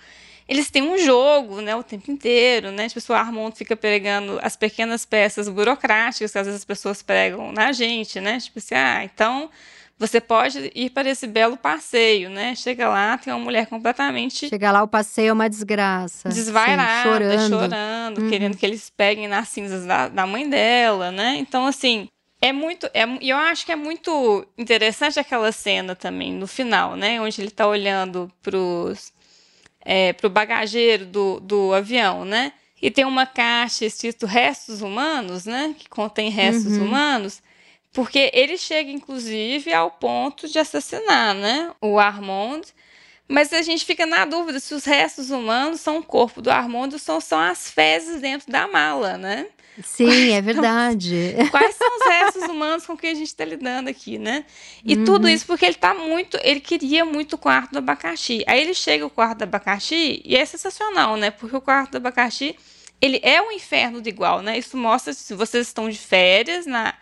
eles 0.50 0.72
têm 0.72 0.82
um 0.82 0.98
jogo, 0.98 1.62
né, 1.62 1.76
o 1.76 1.84
tempo 1.84 2.10
inteiro, 2.10 2.72
né? 2.72 2.90
Tipo, 2.90 3.14
o 3.14 3.16
Armando 3.16 3.56
fica 3.56 3.76
pregando 3.76 4.40
as 4.42 4.56
pequenas 4.56 5.06
peças 5.06 5.48
burocráticas 5.48 6.32
que 6.32 6.38
às 6.40 6.48
vezes 6.48 6.62
as 6.62 6.66
pessoas 6.66 7.04
pregam 7.04 7.52
na 7.52 7.72
gente, 7.72 8.20
né? 8.20 8.40
Tipo 8.40 8.58
assim, 8.58 8.74
ah, 8.74 9.04
então 9.04 9.50
você 10.00 10.20
pode 10.20 10.72
ir 10.74 10.90
para 10.90 11.10
esse 11.10 11.28
belo 11.28 11.56
passeio, 11.56 12.32
né? 12.32 12.56
Chega 12.56 12.90
lá, 12.90 13.16
tem 13.18 13.32
uma 13.32 13.44
mulher 13.44 13.68
completamente. 13.68 14.50
Chega 14.50 14.72
lá, 14.72 14.82
o 14.82 14.88
passeio 14.88 15.30
é 15.30 15.34
uma 15.34 15.48
desgraça. 15.48 16.30
Desvairada, 16.30 17.04
Sim, 17.04 17.10
chorando, 17.10 17.50
chorando 17.50 18.22
uhum. 18.22 18.30
querendo 18.30 18.58
que 18.58 18.66
eles 18.66 18.90
peguem 18.90 19.28
nas 19.28 19.50
cinzas 19.50 19.86
da, 19.86 20.08
da 20.08 20.26
mãe 20.26 20.50
dela, 20.50 21.12
né? 21.12 21.36
Então, 21.38 21.68
assim, 21.68 22.08
é 22.42 22.52
muito. 22.52 22.90
É, 22.94 23.04
eu 23.22 23.38
acho 23.38 23.66
que 23.66 23.72
é 23.72 23.76
muito 23.76 24.48
interessante 24.58 25.20
aquela 25.20 25.52
cena 25.52 25.96
também, 25.96 26.34
no 26.34 26.48
final, 26.48 26.96
né? 26.96 27.22
Onde 27.22 27.40
ele 27.40 27.50
está 27.50 27.68
olhando 27.68 28.32
pros, 28.42 29.12
é, 29.92 30.14
pro 30.14 30.30
bagageiro 30.30 31.04
do, 31.04 31.40
do 31.40 31.74
avião, 31.74 32.24
né? 32.24 32.54
E 32.80 32.92
tem 32.92 33.06
uma 33.06 33.26
caixa 33.26 33.86
escrito 33.86 34.28
restos 34.28 34.84
humanos, 34.84 35.46
né? 35.46 35.74
Que 35.80 35.90
contém 35.90 36.30
restos 36.30 36.78
uhum. 36.78 36.86
humanos. 36.86 37.42
Porque 37.92 38.30
ele 38.32 38.56
chega, 38.56 38.92
inclusive, 38.92 39.74
ao 39.74 39.90
ponto 39.90 40.48
de 40.48 40.60
assassinar, 40.60 41.34
né? 41.34 41.72
O 41.82 41.98
Armand. 41.98 42.62
Mas 43.28 43.52
a 43.52 43.64
gente 43.64 43.84
fica 43.84 44.06
na 44.06 44.26
dúvida 44.26 44.60
se 44.60 44.76
os 44.76 44.86
restos 44.86 45.32
humanos 45.32 45.82
são 45.82 45.98
o 45.98 46.04
corpo 46.04 46.40
do 46.40 46.52
Armand 46.52 46.90
ou 46.94 47.00
são, 47.00 47.20
são 47.20 47.40
as 47.40 47.72
fezes 47.72 48.22
dentro 48.22 48.52
da 48.52 48.68
mala, 48.68 49.18
né? 49.18 49.48
Sim, 49.84 50.32
é 50.32 50.42
verdade. 50.42 51.36
Quais 51.52 51.76
são 51.76 51.88
os 51.98 52.06
restos 52.06 52.44
humanos 52.44 52.86
com 52.86 52.98
que 52.98 53.08
a 53.08 53.14
gente 53.14 53.28
está 53.28 53.46
lidando 53.46 53.90
aqui, 53.90 54.18
né? 54.18 54.46
E 54.84 54.96
uhum. 54.96 55.06
tudo 55.06 55.30
isso 55.30 55.46
porque 55.46 55.66
ele 55.66 55.76
tá 55.76 55.94
muito. 55.94 56.38
Ele 56.42 56.60
queria 56.60 57.06
muito 57.06 57.34
o 57.34 57.38
quarto 57.38 57.72
do 57.72 57.78
abacaxi. 57.80 58.44
Aí 58.48 58.62
ele 58.62 58.74
chega 58.74 59.06
o 59.06 59.10
quarto 59.10 59.40
do 59.40 59.44
abacaxi 59.44 60.22
e 60.26 60.36
é 60.36 60.46
sensacional, 60.46 61.16
né? 61.16 61.32
Porque 61.32 61.56
o 61.56 61.62
quarto 61.62 61.92
do 61.92 61.98
abacaxi 61.98 62.56
ele 63.02 63.20
é 63.24 63.42
um 63.42 63.52
inferno 63.52 64.02
de 64.02 64.10
igual, 64.10 64.42
né? 64.42 64.58
Isso 64.58 64.76
mostra 64.76 65.14
se 65.14 65.34
vocês 65.34 65.68
estão 65.68 65.90
de 65.90 65.98
férias, 65.98 66.66
na, 66.66 66.94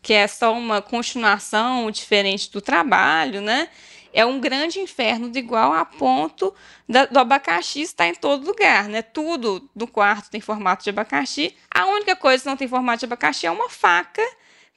que 0.00 0.12
é 0.12 0.26
só 0.26 0.52
uma 0.52 0.80
continuação 0.80 1.90
diferente 1.90 2.50
do 2.50 2.60
trabalho, 2.60 3.40
né? 3.40 3.68
É 4.12 4.24
um 4.24 4.40
grande 4.40 4.80
inferno 4.80 5.30
de 5.30 5.38
igual 5.38 5.72
a 5.72 5.84
ponto 5.84 6.54
da, 6.88 7.06
do 7.06 7.18
abacaxi 7.18 7.82
estar 7.82 8.06
em 8.06 8.14
todo 8.14 8.46
lugar, 8.46 8.88
né? 8.88 9.02
Tudo 9.02 9.68
do 9.74 9.86
quarto 9.86 10.30
tem 10.30 10.40
formato 10.40 10.84
de 10.84 10.90
abacaxi. 10.90 11.54
A 11.70 11.86
única 11.86 12.14
coisa 12.16 12.42
que 12.42 12.48
não 12.48 12.56
tem 12.56 12.68
formato 12.68 13.00
de 13.00 13.06
abacaxi 13.06 13.46
é 13.46 13.50
uma 13.50 13.68
faca 13.70 14.22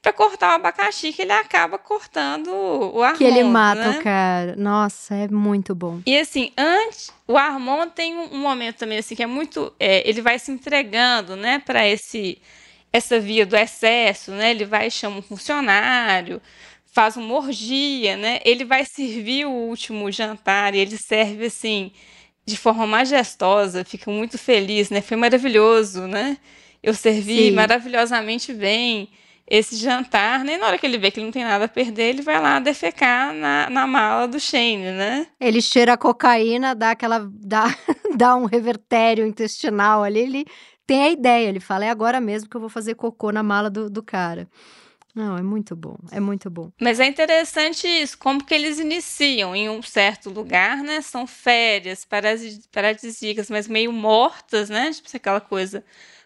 para 0.06 0.12
cortar 0.12 0.52
o 0.52 0.54
abacaxi 0.54 1.12
que 1.12 1.22
ele 1.22 1.32
acaba 1.32 1.78
cortando 1.78 2.48
o 2.48 3.02
Armand. 3.02 3.18
Que 3.18 3.24
ele 3.24 3.42
mata 3.42 3.88
né? 3.88 3.98
o 3.98 4.02
cara. 4.04 4.54
Nossa, 4.56 5.16
é 5.16 5.26
muito 5.26 5.74
bom. 5.74 6.00
E 6.06 6.16
assim, 6.16 6.52
antes, 6.56 7.12
o 7.26 7.36
Armand 7.36 7.88
tem 7.88 8.14
um, 8.14 8.38
momento 8.38 8.76
também 8.76 8.98
assim 8.98 9.16
que 9.16 9.22
é 9.22 9.26
muito, 9.26 9.72
é, 9.80 10.08
ele 10.08 10.22
vai 10.22 10.38
se 10.38 10.52
entregando, 10.52 11.34
né, 11.34 11.58
para 11.58 11.86
esse 11.86 12.38
essa 12.92 13.18
via 13.20 13.44
do 13.44 13.56
excesso, 13.56 14.30
né? 14.30 14.52
Ele 14.52 14.64
vai 14.64 14.90
chama 14.90 15.18
um 15.18 15.22
funcionário, 15.22 16.40
faz 16.96 17.14
uma 17.14 17.34
orgia, 17.34 18.16
né? 18.16 18.40
Ele 18.42 18.64
vai 18.64 18.82
servir 18.86 19.44
o 19.44 19.50
último 19.50 20.10
jantar 20.10 20.74
e 20.74 20.78
ele 20.78 20.96
serve 20.96 21.44
assim 21.44 21.92
de 22.46 22.56
forma 22.56 22.86
majestosa, 22.86 23.84
fica 23.84 24.10
muito 24.10 24.38
feliz, 24.38 24.88
né? 24.88 25.02
Foi 25.02 25.14
maravilhoso, 25.14 26.06
né? 26.06 26.38
Eu 26.82 26.94
servi 26.94 27.48
Sim. 27.48 27.50
maravilhosamente 27.50 28.54
bem 28.54 29.10
esse 29.46 29.76
jantar, 29.76 30.42
nem 30.42 30.56
na 30.56 30.68
hora 30.68 30.78
que 30.78 30.86
ele 30.86 30.96
vê 30.96 31.10
que 31.10 31.20
ele 31.20 31.26
não 31.26 31.32
tem 31.32 31.44
nada 31.44 31.66
a 31.66 31.68
perder, 31.68 32.04
ele 32.04 32.22
vai 32.22 32.40
lá 32.40 32.58
defecar 32.60 33.34
na, 33.34 33.68
na 33.68 33.86
mala 33.86 34.26
do 34.26 34.40
Shane, 34.40 34.90
né? 34.92 35.26
Ele 35.38 35.60
cheira 35.60 35.92
a 35.92 35.98
cocaína, 35.98 36.74
dá 36.74 36.92
aquela. 36.92 37.28
dá, 37.44 37.76
dá 38.16 38.34
um 38.36 38.46
revertério 38.46 39.26
intestinal 39.26 40.02
ali, 40.02 40.20
ele 40.20 40.46
tem 40.86 41.02
a 41.02 41.10
ideia, 41.10 41.46
ele 41.50 41.60
fala: 41.60 41.84
é 41.84 41.90
agora 41.90 42.22
mesmo 42.22 42.48
que 42.48 42.56
eu 42.56 42.60
vou 42.60 42.70
fazer 42.70 42.94
cocô 42.94 43.30
na 43.30 43.42
mala 43.42 43.68
do, 43.68 43.90
do 43.90 44.02
cara. 44.02 44.48
Não, 45.16 45.34
é 45.34 45.42
muito 45.42 45.74
bom, 45.74 45.96
é 46.12 46.20
muito 46.20 46.50
bom. 46.50 46.70
Mas 46.78 47.00
é 47.00 47.06
interessante 47.06 47.88
isso, 47.88 48.18
como 48.18 48.44
que 48.44 48.52
eles 48.52 48.78
iniciam 48.78 49.56
em 49.56 49.66
um 49.66 49.80
certo 49.80 50.28
lugar, 50.28 50.82
né? 50.82 51.00
São 51.00 51.26
férias 51.26 52.06
paradisíacas, 52.70 53.48
mas 53.48 53.66
meio 53.66 53.90
mortas, 53.90 54.68
né? 54.68 54.92
Tipo 54.92 55.08
aquela 55.16 55.40
coisa 55.40 55.82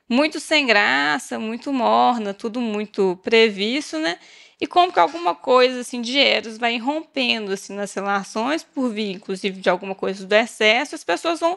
muito 0.08 0.40
sem 0.40 0.66
graça, 0.66 1.38
muito 1.38 1.72
morna, 1.72 2.34
tudo 2.34 2.60
muito 2.60 3.16
previsto, 3.22 3.96
né? 3.96 4.18
E 4.60 4.66
como 4.66 4.92
que 4.92 4.98
alguma 4.98 5.36
coisa 5.36 5.82
assim 5.82 6.02
de 6.02 6.18
Eros 6.18 6.58
vai 6.58 6.76
rompendo 6.76 7.52
assim 7.52 7.72
nas 7.72 7.94
relações 7.94 8.64
por 8.64 8.90
vir, 8.90 9.12
inclusive 9.12 9.60
de 9.60 9.70
alguma 9.70 9.94
coisa 9.94 10.26
do 10.26 10.32
excesso, 10.34 10.96
as 10.96 11.04
pessoas 11.04 11.38
vão 11.38 11.56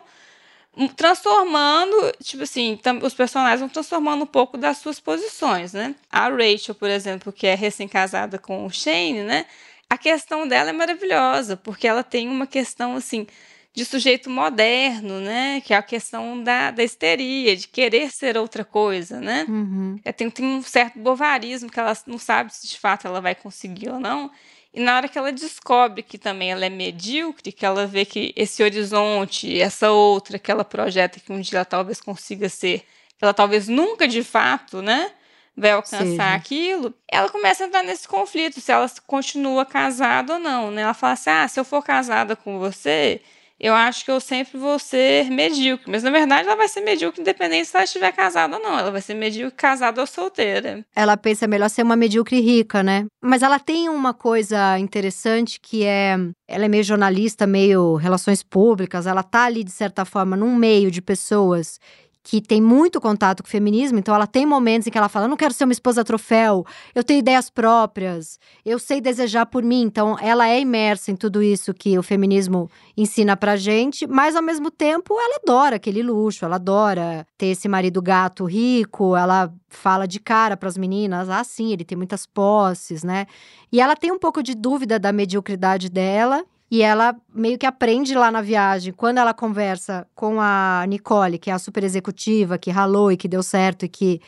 transformando, 0.95 2.12
tipo 2.23 2.43
assim, 2.43 2.79
os 3.01 3.13
personagens 3.13 3.59
vão 3.59 3.69
transformando 3.69 4.23
um 4.23 4.27
pouco 4.27 4.57
das 4.57 4.77
suas 4.79 4.99
posições, 4.99 5.73
né? 5.73 5.95
A 6.12 6.29
Rachel, 6.29 6.73
por 6.73 6.89
exemplo, 6.89 7.31
que 7.31 7.45
é 7.45 7.53
recém-casada 7.53 8.39
com 8.39 8.65
o 8.65 8.69
Shane, 8.71 9.23
né? 9.23 9.45
A 9.89 9.97
questão 9.97 10.47
dela 10.47 10.71
é 10.71 10.73
maravilhosa, 10.73 11.55
porque 11.55 11.88
ela 11.88 12.03
tem 12.03 12.27
uma 12.27 12.47
questão 12.47 12.95
assim 12.95 13.27
de 13.73 13.86
sujeito 13.86 14.29
moderno, 14.29 15.19
né? 15.19 15.62
Que 15.62 15.73
é 15.73 15.77
a 15.77 15.83
questão 15.83 16.41
da, 16.41 16.71
da 16.71 16.83
histeria, 16.83 17.55
de 17.55 17.67
querer 17.67 18.12
ser 18.12 18.38
outra 18.38 18.63
coisa, 18.65 19.19
né? 19.19 19.45
Uhum. 19.47 19.99
É, 20.03 20.12
tem, 20.12 20.29
tem 20.29 20.45
um 20.45 20.63
certo 20.63 20.97
bovarismo 20.97 21.69
que 21.69 21.79
ela 21.79 21.95
não 22.07 22.17
sabe 22.17 22.53
se 22.53 22.67
de 22.67 22.79
fato 22.79 23.07
ela 23.07 23.21
vai 23.21 23.36
conseguir 23.36 23.89
ou 23.89 23.99
não. 23.99 24.31
E 24.73 24.79
na 24.81 24.95
hora 24.95 25.07
que 25.07 25.17
ela 25.17 25.31
descobre 25.31 26.01
que 26.01 26.17
também 26.17 26.51
ela 26.51 26.65
é 26.65 26.69
medíocre, 26.69 27.51
que 27.51 27.65
ela 27.65 27.86
vê 27.86 28.05
que 28.05 28.33
esse 28.36 28.63
horizonte, 28.63 29.62
essa 29.62 29.91
outra 29.91 30.39
que 30.39 30.49
ela 30.51 30.65
projeta 30.65 31.19
que 31.19 31.31
um 31.31 31.39
dia 31.39 31.59
ela 31.59 31.65
talvez 31.65 32.01
consiga 32.01 32.49
ser, 32.49 32.83
ela 33.21 33.33
talvez 33.33 33.67
nunca 33.67 34.07
de 34.07 34.23
fato, 34.23 34.81
né? 34.81 35.12
vai 35.55 35.71
alcançar 35.71 36.05
Seja. 36.05 36.33
aquilo, 36.33 36.93
ela 37.07 37.29
começa 37.29 37.63
a 37.63 37.67
entrar 37.67 37.83
nesse 37.83 38.07
conflito, 38.07 38.59
se 38.59 38.71
ela 38.71 38.89
continua 39.05 39.65
casada 39.65 40.33
ou 40.33 40.39
não, 40.39 40.71
né? 40.71 40.81
Ela 40.81 40.93
fala 40.93 41.13
assim: 41.13 41.29
ah, 41.29 41.47
se 41.47 41.59
eu 41.59 41.63
for 41.63 41.83
casada 41.83 42.36
com 42.36 42.59
você, 42.59 43.21
eu 43.63 43.73
acho 43.73 44.04
que 44.04 44.12
eu 44.12 44.19
sempre 44.19 44.58
vou 44.58 44.78
ser 44.78 45.32
medíocre. 45.32 45.89
Mas 45.89 46.04
na 46.04 46.12
verdade 46.12 46.45
ela 46.45 46.58
vai 46.58 46.67
ser 46.67 46.82
medíocre 46.82 47.21
independente 47.21 47.69
se 47.69 47.73
ela 47.78 47.86
estiver 47.86 48.12
casada 48.12 48.58
ou 48.58 48.62
não. 48.62 48.78
Ela 48.78 48.91
vai 48.91 48.99
ser 48.99 49.13
medíocre 49.13 49.56
casada 49.56 50.02
ou 50.02 50.06
solteira. 50.06 50.86
Ela 50.93 51.15
pensa 51.15 51.47
melhor 51.47 51.69
ser 51.69 51.82
uma 51.82 51.95
medíocre 51.95 52.41
rica, 52.41 52.84
né? 52.84 53.06
Mas 53.21 53.41
ela 53.41 53.58
tem 53.58 53.88
uma 53.88 54.13
coisa 54.13 54.78
interessante 54.78 55.62
que 55.62 55.86
é. 55.86 56.17
Ela 56.45 56.65
é 56.65 56.67
meio 56.67 56.84
jornalista, 56.84 57.47
meio 57.47 57.95
relações 57.95 58.43
públicas. 58.43 59.08
Ela 59.08 59.23
tá 59.23 59.45
ali, 59.45 59.63
de 59.63 59.71
certa 59.71 60.04
forma, 60.04 60.36
num 60.36 60.54
meio 60.58 60.91
de 60.91 61.02
pessoas 61.02 61.80
que 62.23 62.41
tem 62.41 62.62
muito 62.62 63.01
contato 63.01 63.43
com 63.43 63.47
o 63.47 63.51
feminismo, 63.51 63.99
então 63.99 64.15
ela 64.15 64.25
tem 64.25 64.45
momentos 64.45 64.88
em 64.88 64.91
que 64.91 64.97
ela 64.97 65.09
fala: 65.09 65.25
eu 65.25 65.29
não 65.29 65.36
quero 65.36 65.53
ser 65.53 65.65
uma 65.65 65.73
esposa 65.73 66.05
troféu, 66.05 66.65
eu 66.95 67.03
tenho 67.03 67.19
ideias 67.19 67.49
próprias, 67.49 68.39
eu 68.65 68.79
sei 68.79 69.01
desejar 69.01 69.45
por 69.45 69.62
mim. 69.62 69.81
Então 69.81 70.17
ela 70.19 70.47
é 70.47 70.59
imersa 70.59 71.12
em 71.12 71.15
tudo 71.15 71.43
isso 71.43 71.73
que 71.73 71.97
o 71.97 72.03
feminismo 72.03 72.69
ensina 72.95 73.36
pra 73.36 73.57
gente, 73.57 74.07
mas 74.07 74.36
ao 74.38 74.41
mesmo 74.41 74.71
tempo 74.71 75.13
ela 75.19 75.39
adora 75.43 75.75
aquele 75.75 76.01
luxo, 76.01 76.45
ela 76.45 76.55
adora 76.55 77.27
ter 77.38 77.47
esse 77.47 77.67
marido 77.67 78.01
gato 78.01 78.45
rico, 78.45 79.17
ela 79.17 79.53
fala 79.67 80.07
de 80.07 80.19
cara 80.19 80.55
para 80.55 80.69
as 80.69 80.77
meninas: 80.77 81.29
ah, 81.29 81.43
sim, 81.43 81.73
ele 81.73 81.83
tem 81.83 81.97
muitas 81.97 82.25
posses, 82.25 83.03
né? 83.03 83.27
E 83.69 83.81
ela 83.81 83.97
tem 83.97 84.12
um 84.12 84.19
pouco 84.19 84.41
de 84.41 84.55
dúvida 84.55 84.97
da 84.97 85.12
mediocridade 85.12 85.89
dela 85.89 86.45
e 86.73 86.81
ela 86.81 87.15
meio 87.31 87.55
que 87.55 87.67
aprende 87.67 88.15
lá 88.15 88.31
na 88.31 88.41
viagem, 88.41 88.91
quando 88.91 89.19
ela 89.19 89.31
conversa 89.31 90.07
com 90.15 90.41
a 90.41 90.83
Nicole, 90.88 91.38
que 91.38 91.51
é 91.51 91.53
a 91.53 91.59
super 91.59 91.83
executiva, 91.83 92.57
que 92.57 92.71
ralou 92.71 93.12
e 93.12 93.15
que 93.15 93.27
deu 93.27 93.43
certo 93.43 93.86
e 93.86 93.88
que. 93.88 94.19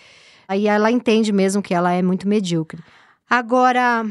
Aí 0.47 0.67
ela 0.67 0.91
entende 0.91 1.33
mesmo 1.33 1.59
que 1.59 1.73
ela 1.73 1.91
é 1.91 2.03
muito 2.03 2.27
medíocre. 2.27 2.83
Agora, 3.27 4.05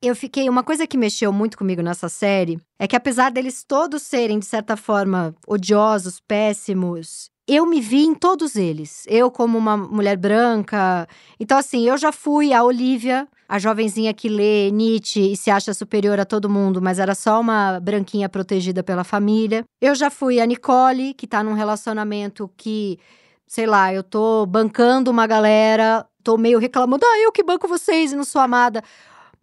eu 0.00 0.16
fiquei. 0.16 0.48
Uma 0.48 0.64
coisa 0.64 0.86
que 0.86 0.96
mexeu 0.96 1.30
muito 1.30 1.58
comigo 1.58 1.82
nessa 1.82 2.08
série 2.08 2.58
é 2.78 2.86
que, 2.86 2.96
apesar 2.96 3.30
deles 3.30 3.62
todos 3.62 4.00
serem, 4.04 4.38
de 4.38 4.46
certa 4.46 4.74
forma, 4.74 5.34
odiosos, 5.46 6.18
péssimos, 6.18 7.30
eu 7.46 7.66
me 7.66 7.80
vi 7.80 8.04
em 8.04 8.14
todos 8.14 8.56
eles. 8.56 9.04
Eu, 9.06 9.30
como 9.30 9.56
uma 9.56 9.76
mulher 9.76 10.16
branca. 10.16 11.06
Então, 11.38 11.58
assim, 11.58 11.86
eu 11.88 11.96
já 11.96 12.12
fui 12.12 12.52
a 12.52 12.62
Olivia 12.62 13.28
a 13.48 13.58
jovenzinha 13.58 14.12
que 14.12 14.28
lê 14.28 14.70
Nietzsche 14.70 15.32
e 15.32 15.36
se 15.36 15.50
acha 15.50 15.72
superior 15.72 16.18
a 16.18 16.24
todo 16.24 16.50
mundo, 16.50 16.82
mas 16.82 16.98
era 16.98 17.14
só 17.14 17.40
uma 17.40 17.78
branquinha 17.80 18.28
protegida 18.28 18.82
pela 18.82 19.04
família. 19.04 19.64
Eu 19.80 19.94
já 19.94 20.10
fui 20.10 20.40
a 20.40 20.46
Nicole, 20.46 21.14
que 21.14 21.26
tá 21.26 21.42
num 21.42 21.52
relacionamento 21.52 22.50
que, 22.56 22.98
sei 23.46 23.66
lá, 23.66 23.92
eu 23.94 24.02
tô 24.02 24.44
bancando 24.46 25.10
uma 25.10 25.26
galera, 25.26 26.04
tô 26.24 26.36
meio 26.36 26.58
reclamando, 26.58 27.04
ah, 27.06 27.18
eu 27.20 27.30
que 27.30 27.42
banco 27.42 27.68
vocês 27.68 28.12
e 28.12 28.16
não 28.16 28.24
sou 28.24 28.40
amada. 28.40 28.82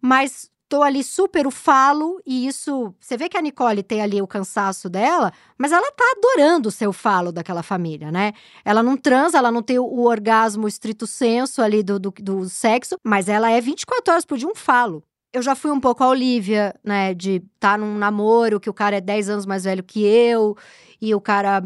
Mas 0.00 0.50
tô 0.68 0.82
ali 0.82 1.04
super 1.04 1.46
o 1.46 1.50
falo, 1.50 2.20
e 2.26 2.46
isso. 2.46 2.94
Você 2.98 3.16
vê 3.16 3.28
que 3.28 3.36
a 3.36 3.42
Nicole 3.42 3.82
tem 3.82 4.02
ali 4.02 4.20
o 4.20 4.26
cansaço 4.26 4.88
dela, 4.88 5.32
mas 5.56 5.72
ela 5.72 5.90
tá 5.92 6.04
adorando 6.16 6.68
o 6.68 6.92
falo 6.92 7.32
daquela 7.32 7.62
família, 7.62 8.10
né? 8.10 8.32
Ela 8.64 8.82
não 8.82 8.96
transa, 8.96 9.38
ela 9.38 9.50
não 9.50 9.62
tem 9.62 9.78
o, 9.78 9.84
o 9.84 10.04
orgasmo 10.04 10.68
estrito 10.68 11.06
senso 11.06 11.62
ali 11.62 11.82
do, 11.82 11.98
do, 11.98 12.10
do 12.10 12.48
sexo, 12.48 12.98
mas 13.02 13.28
ela 13.28 13.50
é 13.50 13.60
24 13.60 14.12
horas 14.12 14.24
por 14.24 14.36
dia 14.36 14.48
um 14.48 14.54
falo. 14.54 15.02
Eu 15.32 15.42
já 15.42 15.54
fui 15.56 15.70
um 15.72 15.80
pouco 15.80 16.04
a 16.04 16.08
Olivia, 16.08 16.74
né? 16.84 17.12
De 17.12 17.36
estar 17.36 17.72
tá 17.72 17.78
num 17.78 17.96
namoro 17.96 18.60
que 18.60 18.70
o 18.70 18.74
cara 18.74 18.96
é 18.96 19.00
10 19.00 19.30
anos 19.30 19.46
mais 19.46 19.64
velho 19.64 19.82
que 19.82 20.04
eu, 20.04 20.56
e 21.04 21.14
o 21.14 21.20
cara 21.20 21.62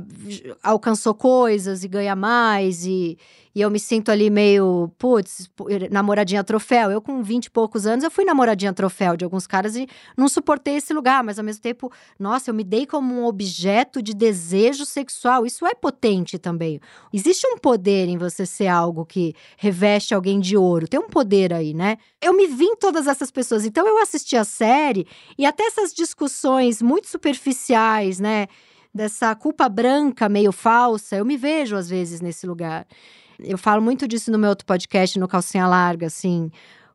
alcançou 0.62 1.14
coisas 1.14 1.84
e 1.84 1.88
ganha 1.88 2.16
mais, 2.16 2.84
e, 2.84 3.16
e 3.54 3.60
eu 3.60 3.70
me 3.70 3.78
sinto 3.78 4.10
ali 4.10 4.30
meio, 4.30 4.90
putz, 4.98 5.48
namoradinha 5.90 6.42
troféu. 6.42 6.90
Eu, 6.90 7.00
com 7.00 7.22
20 7.22 7.46
e 7.46 7.50
poucos 7.50 7.86
anos, 7.86 8.04
eu 8.04 8.10
fui 8.10 8.24
namoradinha 8.24 8.72
troféu 8.72 9.16
de 9.16 9.24
alguns 9.24 9.46
caras 9.46 9.76
e 9.76 9.88
não 10.16 10.28
suportei 10.28 10.76
esse 10.76 10.92
lugar, 10.92 11.22
mas 11.22 11.38
ao 11.38 11.44
mesmo 11.44 11.62
tempo, 11.62 11.90
nossa, 12.18 12.50
eu 12.50 12.54
me 12.54 12.64
dei 12.64 12.84
como 12.84 13.14
um 13.14 13.24
objeto 13.24 14.02
de 14.02 14.12
desejo 14.12 14.84
sexual. 14.84 15.46
Isso 15.46 15.66
é 15.66 15.74
potente 15.74 16.36
também. 16.36 16.80
Existe 17.12 17.46
um 17.46 17.58
poder 17.58 18.08
em 18.08 18.18
você 18.18 18.44
ser 18.44 18.66
algo 18.66 19.06
que 19.06 19.34
reveste 19.56 20.14
alguém 20.14 20.40
de 20.40 20.56
ouro. 20.56 20.88
Tem 20.88 20.98
um 20.98 21.08
poder 21.08 21.52
aí, 21.52 21.72
né? 21.74 21.96
Eu 22.20 22.32
me 22.34 22.46
vi 22.46 22.64
em 22.64 22.76
todas 22.76 23.06
essas 23.06 23.30
pessoas. 23.30 23.64
Então 23.64 23.86
eu 23.86 23.98
assisti 23.98 24.36
a 24.36 24.44
série 24.44 25.06
e 25.38 25.46
até 25.46 25.64
essas 25.64 25.94
discussões 25.94 26.82
muito 26.82 27.08
superficiais, 27.08 28.18
né? 28.18 28.46
Dessa 28.98 29.32
culpa 29.36 29.68
branca 29.68 30.28
meio 30.28 30.50
falsa, 30.50 31.14
eu 31.14 31.24
me 31.24 31.36
vejo 31.36 31.76
às 31.76 31.88
vezes 31.88 32.20
nesse 32.20 32.48
lugar. 32.48 32.84
Eu 33.38 33.56
falo 33.56 33.80
muito 33.80 34.08
disso 34.08 34.28
no 34.32 34.36
meu 34.36 34.50
outro 34.50 34.66
podcast, 34.66 35.16
no 35.20 35.28
Calcinha 35.28 35.68
Larga, 35.68 36.08
assim. 36.08 36.50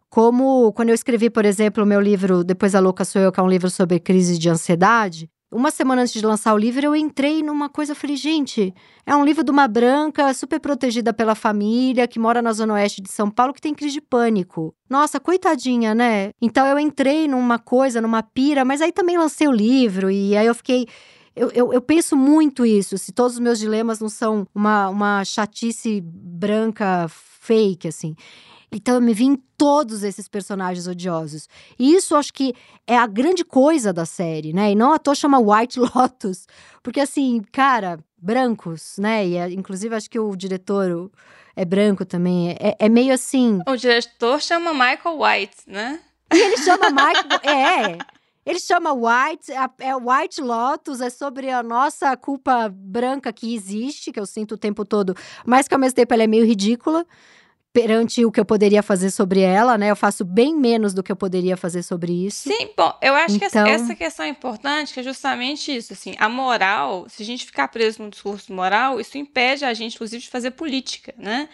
como 0.10 0.74
quando 0.74 0.90
eu 0.90 0.96
escrevi, 0.96 1.30
por 1.30 1.46
exemplo, 1.46 1.82
o 1.82 1.88
meu 1.88 2.02
livro 2.02 2.44
Depois 2.44 2.76
a 2.76 2.82
Louca 2.82 3.06
Sou 3.06 3.22
Eu, 3.22 3.32
que 3.32 3.40
é 3.40 3.44
um 3.44 3.48
livro 3.48 3.70
sobre 3.70 4.02
crise 4.02 4.38
de 4.38 4.50
ansiedade, 4.50 5.30
uma 5.50 5.72
semana 5.72 6.02
antes 6.02 6.14
de 6.14 6.26
lançar 6.26 6.54
o 6.54 6.58
livro, 6.58 6.86
eu 6.86 6.96
entrei 6.96 7.42
numa 7.42 7.70
coisa, 7.70 7.96
falei, 7.96 8.18
gente, 8.18 8.74
é 9.06 9.16
um 9.16 9.24
livro 9.24 9.44
de 9.44 9.52
uma 9.52 9.68
branca 9.68 10.34
super 10.34 10.60
protegida 10.60 11.14
pela 11.14 11.36
família, 11.36 12.08
que 12.08 12.20
mora 12.20 12.42
na 12.42 12.52
zona 12.52 12.74
oeste 12.74 13.02
de 13.02 13.12
São 13.12 13.30
Paulo, 13.30 13.54
que 13.54 13.62
tem 13.62 13.74
crise 13.74 13.94
de 13.94 14.02
pânico. 14.02 14.74
Nossa, 14.90 15.20
coitadinha, 15.20 15.94
né? 15.94 16.32
Então 16.42 16.66
eu 16.68 16.78
entrei 16.80 17.28
numa 17.28 17.60
coisa, 17.60 18.02
numa 18.02 18.24
pira, 18.24 18.66
mas 18.66 18.82
aí 18.82 18.92
também 18.92 19.18
lancei 19.18 19.48
o 19.48 19.52
livro, 19.52 20.12
e 20.12 20.36
aí 20.36 20.46
eu 20.46 20.56
fiquei. 20.56 20.86
Eu, 21.36 21.50
eu, 21.52 21.74
eu, 21.74 21.82
penso 21.82 22.16
muito 22.16 22.66
isso, 22.66 22.98
se 22.98 23.12
todos 23.12 23.34
os 23.34 23.40
meus 23.40 23.58
dilemas 23.58 24.00
não 24.00 24.10
são 24.10 24.48
uma, 24.54 24.90
uma 24.90 25.26
chatice 25.26 26.00
branca 26.02 27.08
fake, 27.10 27.88
assim. 27.88 28.16
Então 28.72 28.96
eu 28.96 29.02
me 29.02 29.14
vi 29.14 29.26
em 29.26 29.36
todos 29.58 30.04
esses 30.04 30.28
personagens 30.28 30.88
odiosos. 30.88 31.48
E 31.78 31.94
isso 31.94 32.16
acho 32.16 32.34
que 32.34 32.54
é 32.88 32.98
a 32.98 33.06
grande 33.06 33.46
coisa 33.46 33.94
da 33.94 34.06
série, 34.06 34.52
né? 34.52 34.72
E 34.72 34.76
não 34.76 34.92
à 34.92 35.00
toa 35.00 35.14
chama 35.14 35.40
White 35.40 35.80
Lotus. 35.96 36.48
Porque 36.82 37.00
assim, 37.00 37.42
cara, 37.52 38.00
brancos, 38.18 38.96
né? 38.98 39.28
E 39.28 39.36
é, 39.38 39.52
inclusive 39.52 39.96
acho 39.96 40.10
que 40.10 40.20
o 40.20 40.36
diretor 40.36 41.12
é 41.56 41.64
branco 41.64 42.04
também. 42.04 42.52
É, 42.60 42.76
é 42.80 42.90
meio 42.90 43.14
assim. 43.14 43.60
O 43.68 43.76
diretor 43.76 44.42
chama 44.42 44.74
Michael 44.74 45.20
White, 45.20 45.58
né? 45.68 46.00
E 46.34 46.38
ele 46.38 46.58
chama 46.58 46.90
Michael. 46.90 47.40
é. 47.44 47.98
Ele 48.46 48.60
chama 48.60 48.94
White, 48.94 49.52
é 49.80 49.96
White 49.96 50.42
Lotus, 50.42 51.02
é 51.02 51.10
sobre 51.10 51.50
a 51.50 51.64
nossa 51.64 52.16
culpa 52.18 52.70
branca 52.70 53.32
que 53.32 53.56
existe, 53.56 54.12
que 54.12 54.20
eu 54.20 54.26
sinto 54.26 54.54
o 54.54 54.58
tempo 54.58 54.84
todo, 54.84 55.16
mas 55.46 55.68
que 55.68 55.74
ao 55.74 55.80
mesmo 55.80 55.96
tempo 55.96 56.14
ela 56.14 56.24
é 56.24 56.28
meio 56.28 56.46
ridícula 56.46 57.06
perante 57.74 58.24
o 58.24 58.32
que 58.32 58.40
eu 58.40 58.46
poderia 58.46 58.84
fazer 58.84 59.10
sobre 59.10 59.42
ela, 59.42 59.80
né? 59.80 59.90
Eu 59.90 59.96
faço 59.96 60.24
bem 60.24 60.56
menos 60.56 60.94
do 60.94 61.02
que 61.02 61.12
eu 61.12 61.16
poderia 61.16 61.58
fazer 61.58 61.82
sobre 61.82 62.12
isso. 62.12 62.48
Sim, 62.48 62.70
bom, 62.78 62.94
eu 63.02 63.16
acho 63.16 63.36
então... 63.36 63.64
que 63.64 63.72
essa, 63.72 63.96
questão 63.96 64.26
é 64.26 64.30
importante, 64.30 64.94
que 64.94 65.00
é 65.00 65.04
justamente 65.04 65.76
isso, 65.76 65.92
assim, 65.92 66.14
a 66.20 66.30
moral, 66.30 67.08
se 67.10 67.24
a 67.24 67.26
gente 67.26 67.48
ficar 67.48 67.68
preso 67.70 68.04
no 68.04 68.12
discurso 68.12 68.54
moral, 68.54 69.00
isso 69.00 69.18
impede 69.18 69.66
a 69.66 69.74
gente, 69.74 69.96
inclusive, 69.96 70.22
de 70.22 70.30
fazer 70.30 70.52
política, 70.52 71.16
né? 71.18 71.50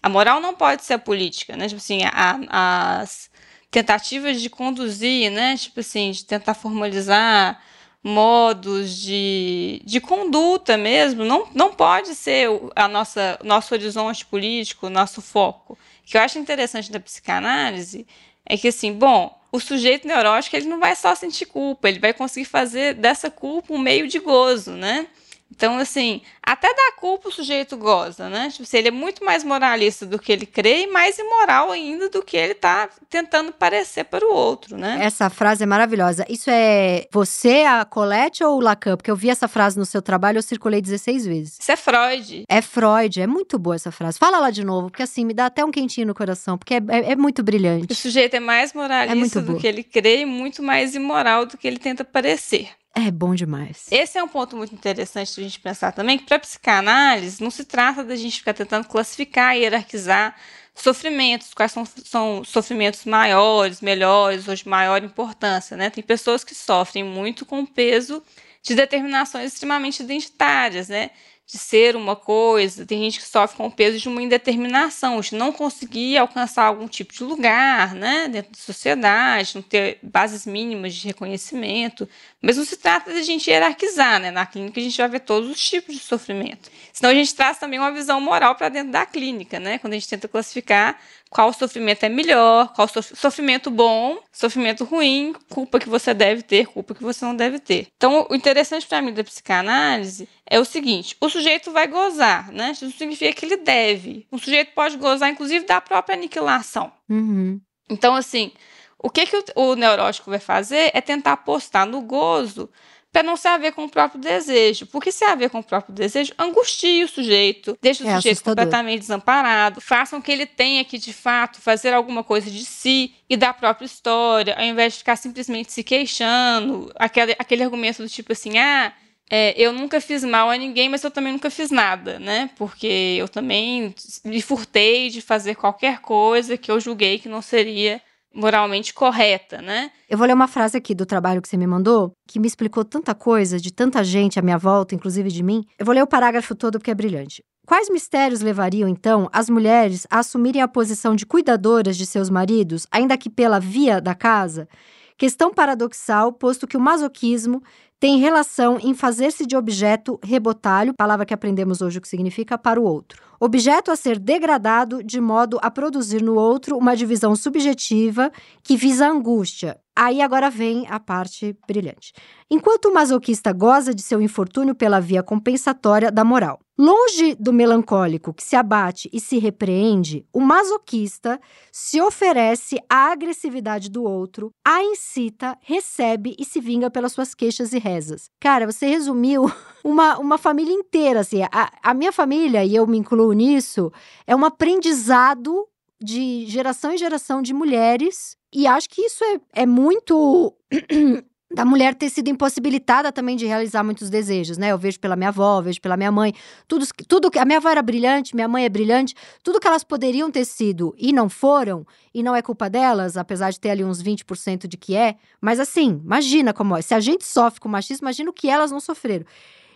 A 0.00 0.08
moral 0.08 0.40
não 0.40 0.54
pode 0.54 0.84
ser 0.84 0.94
a 0.94 0.98
política, 0.98 1.56
né? 1.56 1.66
Tipo 1.66 1.80
assim, 1.80 2.02
a, 2.04 3.00
as 3.00 3.28
tentativas 3.74 4.40
de 4.40 4.48
conduzir, 4.48 5.32
né? 5.32 5.56
Tipo 5.56 5.80
assim, 5.80 6.12
de 6.12 6.24
tentar 6.24 6.54
formalizar 6.54 7.60
modos 8.00 9.00
de, 9.00 9.82
de 9.84 10.00
conduta 10.00 10.76
mesmo, 10.76 11.24
não, 11.24 11.48
não 11.52 11.72
pode 11.72 12.14
ser 12.14 12.48
a 12.76 12.86
nossa 12.86 13.36
nosso 13.42 13.74
horizonte 13.74 14.24
político, 14.26 14.88
nosso 14.88 15.20
foco. 15.20 15.72
O 15.72 16.06
que 16.06 16.16
eu 16.16 16.20
acho 16.20 16.38
interessante 16.38 16.92
da 16.92 17.00
psicanálise 17.00 18.06
é 18.46 18.56
que 18.56 18.68
assim, 18.68 18.92
bom, 18.92 19.36
o 19.50 19.58
sujeito 19.58 20.06
neurótico 20.06 20.54
ele 20.54 20.68
não 20.68 20.78
vai 20.78 20.94
só 20.94 21.12
sentir 21.16 21.46
culpa, 21.46 21.88
ele 21.88 21.98
vai 21.98 22.12
conseguir 22.12 22.46
fazer 22.46 22.94
dessa 22.94 23.28
culpa 23.28 23.74
um 23.74 23.78
meio 23.78 24.06
de 24.06 24.20
gozo, 24.20 24.70
né? 24.70 25.08
Então, 25.54 25.78
assim, 25.78 26.20
até 26.42 26.68
da 26.68 26.92
culpa 26.98 27.28
o 27.28 27.32
sujeito 27.32 27.76
goza, 27.76 28.28
né? 28.28 28.50
Tipo, 28.50 28.64
assim, 28.64 28.78
ele 28.78 28.88
é 28.88 28.90
muito 28.90 29.24
mais 29.24 29.44
moralista 29.44 30.04
do 30.04 30.18
que 30.18 30.32
ele 30.32 30.46
crê 30.46 30.82
e 30.82 30.86
mais 30.88 31.16
imoral 31.18 31.70
ainda 31.70 32.08
do 32.08 32.22
que 32.22 32.36
ele 32.36 32.52
está 32.52 32.88
tentando 33.08 33.52
parecer 33.52 34.04
para 34.04 34.26
o 34.26 34.34
outro, 34.34 34.76
né? 34.76 34.98
Essa 35.00 35.30
frase 35.30 35.62
é 35.62 35.66
maravilhosa. 35.66 36.26
Isso 36.28 36.50
é 36.50 37.06
você, 37.12 37.62
a 37.62 37.84
Colette 37.84 38.42
ou 38.42 38.56
o 38.56 38.60
Lacan? 38.60 38.96
Porque 38.96 39.10
eu 39.10 39.16
vi 39.16 39.30
essa 39.30 39.46
frase 39.46 39.78
no 39.78 39.86
seu 39.86 40.02
trabalho, 40.02 40.38
eu 40.38 40.42
circulei 40.42 40.80
16 40.80 41.26
vezes. 41.26 41.58
Isso 41.60 41.70
é 41.70 41.76
Freud. 41.76 42.44
É 42.48 42.60
Freud, 42.60 43.20
é 43.20 43.26
muito 43.26 43.58
boa 43.58 43.76
essa 43.76 43.92
frase. 43.92 44.18
Fala 44.18 44.38
lá 44.38 44.50
de 44.50 44.64
novo, 44.64 44.90
porque 44.90 45.04
assim, 45.04 45.24
me 45.24 45.34
dá 45.34 45.46
até 45.46 45.64
um 45.64 45.70
quentinho 45.70 46.08
no 46.08 46.14
coração, 46.14 46.58
porque 46.58 46.74
é, 46.74 46.82
é, 46.88 47.12
é 47.12 47.16
muito 47.16 47.42
brilhante. 47.42 47.92
O 47.92 47.94
sujeito 47.94 48.34
é 48.34 48.40
mais 48.40 48.72
moralista 48.72 49.38
é 49.38 49.42
do 49.42 49.56
que 49.56 49.66
ele 49.66 49.84
crê 49.84 50.22
e 50.22 50.26
muito 50.26 50.62
mais 50.62 50.94
imoral 50.94 51.46
do 51.46 51.56
que 51.56 51.66
ele 51.68 51.78
tenta 51.78 52.04
parecer. 52.04 52.70
É 52.96 53.10
bom 53.10 53.34
demais. 53.34 53.86
Esse 53.90 54.18
é 54.18 54.22
um 54.22 54.28
ponto 54.28 54.56
muito 54.56 54.72
interessante 54.72 55.34
de 55.34 55.40
a 55.40 55.44
gente 55.44 55.58
pensar 55.58 55.90
também, 55.90 56.16
que 56.16 56.24
para 56.24 56.38
psicanálise 56.38 57.42
não 57.42 57.50
se 57.50 57.64
trata 57.64 58.04
da 58.04 58.14
gente 58.14 58.38
ficar 58.38 58.54
tentando 58.54 58.86
classificar 58.86 59.56
e 59.56 59.60
hierarquizar 59.60 60.36
sofrimentos, 60.74 61.52
quais 61.52 61.72
são, 61.72 61.84
são 61.84 62.44
sofrimentos 62.44 63.04
maiores, 63.04 63.80
melhores 63.80 64.46
ou 64.46 64.54
de 64.54 64.68
maior 64.68 65.02
importância, 65.02 65.76
né? 65.76 65.90
Tem 65.90 66.02
pessoas 66.04 66.44
que 66.44 66.54
sofrem 66.54 67.02
muito 67.04 67.44
com 67.44 67.60
o 67.60 67.66
peso 67.66 68.22
de 68.62 68.74
determinações 68.74 69.52
extremamente 69.52 70.02
identitárias, 70.02 70.88
né? 70.88 71.10
De 71.46 71.58
ser 71.58 71.94
uma 71.94 72.16
coisa, 72.16 72.86
tem 72.86 73.00
gente 73.00 73.20
que 73.20 73.26
sofre 73.26 73.56
com 73.56 73.66
o 73.66 73.70
peso 73.70 73.98
de 73.98 74.08
uma 74.08 74.22
indeterminação, 74.22 75.20
de 75.20 75.34
não 75.34 75.52
conseguir 75.52 76.16
alcançar 76.16 76.64
algum 76.64 76.88
tipo 76.88 77.12
de 77.12 77.22
lugar, 77.22 77.94
né, 77.94 78.28
dentro 78.28 78.52
da 78.52 78.58
sociedade, 78.58 79.54
não 79.54 79.62
ter 79.62 79.98
bases 80.02 80.46
mínimas 80.46 80.94
de 80.94 81.06
reconhecimento. 81.06 82.08
Mas 82.40 82.56
não 82.56 82.64
se 82.64 82.78
trata 82.78 83.12
de 83.12 83.18
a 83.18 83.22
gente 83.22 83.50
hierarquizar, 83.50 84.20
né? 84.20 84.30
Na 84.30 84.46
clínica 84.46 84.80
a 84.80 84.82
gente 84.82 84.96
vai 84.96 85.08
ver 85.08 85.20
todos 85.20 85.50
os 85.50 85.62
tipos 85.62 85.94
de 85.94 86.00
sofrimento. 86.00 86.70
Senão 86.92 87.10
a 87.10 87.14
gente 87.14 87.34
traz 87.34 87.58
também 87.58 87.78
uma 87.78 87.92
visão 87.92 88.20
moral 88.20 88.54
para 88.54 88.68
dentro 88.68 88.92
da 88.92 89.04
clínica, 89.04 89.60
né? 89.60 89.78
Quando 89.78 89.92
a 89.92 89.96
gente 89.96 90.08
tenta 90.08 90.28
classificar 90.28 90.98
qual 91.34 91.52
sofrimento 91.52 92.04
é 92.04 92.08
melhor, 92.08 92.72
qual 92.74 92.86
sofrimento 92.86 93.68
bom, 93.68 94.18
sofrimento 94.30 94.84
ruim, 94.84 95.34
culpa 95.50 95.80
que 95.80 95.88
você 95.88 96.14
deve 96.14 96.42
ter, 96.42 96.68
culpa 96.68 96.94
que 96.94 97.02
você 97.02 97.24
não 97.24 97.34
deve 97.34 97.58
ter. 97.58 97.88
Então, 97.96 98.28
o 98.30 98.36
interessante 98.36 98.86
para 98.86 99.02
mim 99.02 99.12
da 99.12 99.24
psicanálise 99.24 100.28
é 100.48 100.60
o 100.60 100.64
seguinte: 100.64 101.16
o 101.20 101.28
sujeito 101.28 101.72
vai 101.72 101.88
gozar, 101.88 102.52
né? 102.52 102.70
Isso 102.70 102.88
significa 102.92 103.32
que 103.32 103.46
ele 103.46 103.56
deve. 103.56 104.28
O 104.30 104.38
sujeito 104.38 104.72
pode 104.76 104.96
gozar, 104.96 105.28
inclusive, 105.28 105.66
da 105.66 105.80
própria 105.80 106.14
aniquilação. 106.14 106.92
Uhum. 107.10 107.60
Então, 107.90 108.14
assim, 108.14 108.52
o 108.96 109.10
que, 109.10 109.26
que 109.26 109.36
o, 109.36 109.44
o 109.56 109.74
neurótico 109.74 110.30
vai 110.30 110.38
fazer 110.38 110.92
é 110.94 111.00
tentar 111.00 111.32
apostar 111.32 111.84
no 111.84 112.00
gozo 112.00 112.70
para 113.14 113.22
não 113.22 113.36
ser 113.36 113.46
a 113.46 113.58
ver 113.58 113.70
com 113.70 113.84
o 113.84 113.88
próprio 113.88 114.20
desejo. 114.20 114.86
Porque 114.86 115.12
se 115.12 115.24
é 115.24 115.30
a 115.30 115.36
ver 115.36 115.48
com 115.48 115.60
o 115.60 115.62
próprio 115.62 115.94
desejo, 115.94 116.32
angustia 116.36 117.04
o 117.04 117.08
sujeito, 117.08 117.78
deixa 117.80 118.02
o 118.02 118.08
é 118.08 118.16
sujeito 118.16 118.34
assustador. 118.34 118.64
completamente 118.64 119.00
desamparado, 119.02 119.80
façam 119.80 120.20
que 120.20 120.32
ele 120.32 120.44
tenha 120.44 120.84
que, 120.84 120.98
de 120.98 121.12
fato, 121.12 121.60
fazer 121.60 121.94
alguma 121.94 122.24
coisa 122.24 122.50
de 122.50 122.64
si 122.64 123.14
e 123.30 123.36
da 123.36 123.54
própria 123.54 123.86
história, 123.86 124.56
ao 124.58 124.64
invés 124.64 124.94
de 124.94 124.98
ficar 124.98 125.14
simplesmente 125.14 125.72
se 125.72 125.84
queixando, 125.84 126.90
aquele, 126.96 127.36
aquele 127.38 127.62
argumento 127.62 128.02
do 128.02 128.08
tipo 128.08 128.32
assim, 128.32 128.58
ah, 128.58 128.92
é, 129.30 129.54
eu 129.56 129.72
nunca 129.72 130.00
fiz 130.00 130.24
mal 130.24 130.50
a 130.50 130.56
ninguém, 130.56 130.88
mas 130.88 131.04
eu 131.04 131.10
também 131.10 131.32
nunca 131.32 131.50
fiz 131.50 131.70
nada, 131.70 132.18
né? 132.18 132.50
Porque 132.56 133.14
eu 133.16 133.28
também 133.28 133.94
me 134.24 134.42
furtei 134.42 135.08
de 135.08 135.20
fazer 135.20 135.54
qualquer 135.54 136.00
coisa 136.00 136.58
que 136.58 136.68
eu 136.68 136.80
julguei 136.80 137.20
que 137.20 137.28
não 137.28 137.40
seria 137.40 138.02
moralmente 138.34 138.92
correta, 138.92 139.62
né? 139.62 139.90
Eu 140.08 140.18
vou 140.18 140.26
ler 140.26 140.34
uma 140.34 140.48
frase 140.48 140.76
aqui 140.76 140.94
do 140.94 141.06
trabalho 141.06 141.40
que 141.40 141.48
você 141.48 141.56
me 141.56 141.66
mandou, 141.66 142.12
que 142.26 142.40
me 142.40 142.46
explicou 142.46 142.84
tanta 142.84 143.14
coisa 143.14 143.58
de 143.60 143.72
tanta 143.72 144.02
gente 144.02 144.38
à 144.38 144.42
minha 144.42 144.58
volta, 144.58 144.94
inclusive 144.94 145.30
de 145.30 145.42
mim. 145.42 145.64
Eu 145.78 145.86
vou 145.86 145.94
ler 145.94 146.02
o 146.02 146.06
parágrafo 146.06 146.54
todo 146.54 146.78
porque 146.78 146.90
é 146.90 146.94
brilhante. 146.94 147.42
Quais 147.66 147.88
mistérios 147.88 148.42
levariam, 148.42 148.88
então, 148.88 149.28
as 149.32 149.48
mulheres 149.48 150.06
a 150.10 150.18
assumirem 150.18 150.60
a 150.60 150.68
posição 150.68 151.14
de 151.14 151.24
cuidadoras 151.24 151.96
de 151.96 152.04
seus 152.04 152.28
maridos, 152.28 152.86
ainda 152.90 153.16
que 153.16 153.30
pela 153.30 153.58
via 153.58 154.00
da 154.00 154.14
casa? 154.14 154.68
Questão 155.16 155.54
paradoxal, 155.54 156.32
posto 156.32 156.66
que 156.66 156.76
o 156.76 156.80
masoquismo 156.80 157.62
tem 157.98 158.18
relação 158.18 158.78
em 158.80 158.92
fazer-se 158.94 159.46
de 159.46 159.56
objeto 159.56 160.18
rebotalho, 160.22 160.94
palavra 160.94 161.24
que 161.24 161.34
aprendemos 161.34 161.80
hoje 161.80 161.98
o 161.98 162.00
que 162.00 162.08
significa, 162.08 162.58
para 162.58 162.80
o 162.80 162.84
outro. 162.84 163.22
Objeto 163.40 163.90
a 163.90 163.96
ser 163.96 164.18
degradado 164.18 165.02
de 165.02 165.20
modo 165.20 165.58
a 165.62 165.70
produzir 165.70 166.22
no 166.22 166.34
outro 166.34 166.76
uma 166.78 166.96
divisão 166.96 167.34
subjetiva 167.34 168.30
que 168.62 168.76
visa 168.76 169.06
a 169.06 169.10
angústia. 169.10 169.78
Aí 169.96 170.20
agora 170.20 170.50
vem 170.50 170.86
a 170.88 170.98
parte 170.98 171.56
brilhante. 171.68 172.12
Enquanto 172.50 172.86
o 172.86 172.94
masoquista 172.94 173.52
goza 173.52 173.94
de 173.94 174.02
seu 174.02 174.20
infortúnio 174.20 174.74
pela 174.74 175.00
via 175.00 175.22
compensatória 175.22 176.10
da 176.10 176.24
moral. 176.24 176.58
Longe 176.76 177.36
do 177.36 177.52
melancólico 177.52 178.34
que 178.34 178.42
se 178.42 178.56
abate 178.56 179.08
e 179.12 179.20
se 179.20 179.38
repreende, 179.38 180.26
o 180.32 180.40
masoquista 180.40 181.40
se 181.70 182.00
oferece 182.00 182.80
à 182.90 183.12
agressividade 183.12 183.88
do 183.88 184.02
outro, 184.02 184.50
a 184.66 184.82
incita, 184.82 185.56
recebe 185.60 186.34
e 186.36 186.44
se 186.44 186.60
vinga 186.60 186.90
pelas 186.90 187.12
suas 187.12 187.32
queixas 187.32 187.72
e 187.72 187.78
rezas. 187.84 188.30
Cara, 188.40 188.70
você 188.70 188.86
resumiu 188.86 189.50
uma, 189.84 190.18
uma 190.18 190.38
família 190.38 190.72
inteira, 190.72 191.20
assim. 191.20 191.42
A, 191.42 191.70
a 191.82 191.92
minha 191.92 192.10
família, 192.10 192.64
e 192.64 192.74
eu 192.74 192.86
me 192.86 192.96
incluo 192.96 193.32
nisso, 193.32 193.92
é 194.26 194.34
um 194.34 194.44
aprendizado 194.44 195.68
de 196.02 196.46
geração 196.46 196.92
em 196.92 196.98
geração 196.98 197.42
de 197.42 197.52
mulheres. 197.52 198.36
E 198.52 198.66
acho 198.66 198.88
que 198.88 199.02
isso 199.02 199.22
é, 199.24 199.62
é 199.62 199.66
muito 199.66 200.54
da 201.54 201.64
mulher 201.64 201.94
ter 201.94 202.10
sido 202.10 202.28
impossibilitada 202.28 203.12
também 203.12 203.36
de 203.36 203.46
realizar 203.46 203.84
muitos 203.84 204.10
desejos, 204.10 204.58
né? 204.58 204.72
Eu 204.72 204.78
vejo 204.78 204.98
pela 204.98 205.14
minha 205.14 205.28
avó, 205.28 205.60
vejo 205.62 205.80
pela 205.80 205.96
minha 205.96 206.10
mãe, 206.10 206.34
tudo, 206.66 206.86
tudo 207.06 207.30
que 207.30 207.38
a 207.38 207.44
minha 207.44 207.58
avó 207.58 207.68
era 207.70 207.82
brilhante, 207.82 208.34
minha 208.34 208.48
mãe 208.48 208.64
é 208.64 208.68
brilhante, 208.68 209.14
tudo 209.42 209.60
que 209.60 209.66
elas 209.66 209.84
poderiam 209.84 210.30
ter 210.30 210.44
sido 210.44 210.94
e 210.98 211.12
não 211.12 211.28
foram, 211.28 211.86
e 212.12 212.22
não 212.22 212.34
é 212.34 212.42
culpa 212.42 212.68
delas, 212.68 213.16
apesar 213.16 213.50
de 213.50 213.60
ter 213.60 213.70
ali 213.70 213.84
uns 213.84 214.02
20% 214.02 214.66
de 214.66 214.76
que 214.76 214.96
é, 214.96 215.16
mas 215.40 215.60
assim, 215.60 216.00
imagina 216.04 216.52
como 216.52 216.76
é, 216.76 216.82
se 216.82 216.94
a 216.94 217.00
gente 217.00 217.24
sofre 217.24 217.60
com 217.60 217.68
machismo, 217.68 218.04
imagina 218.04 218.30
o 218.30 218.32
que 218.32 218.50
elas 218.50 218.70
não 218.70 218.80
sofreram. 218.80 219.24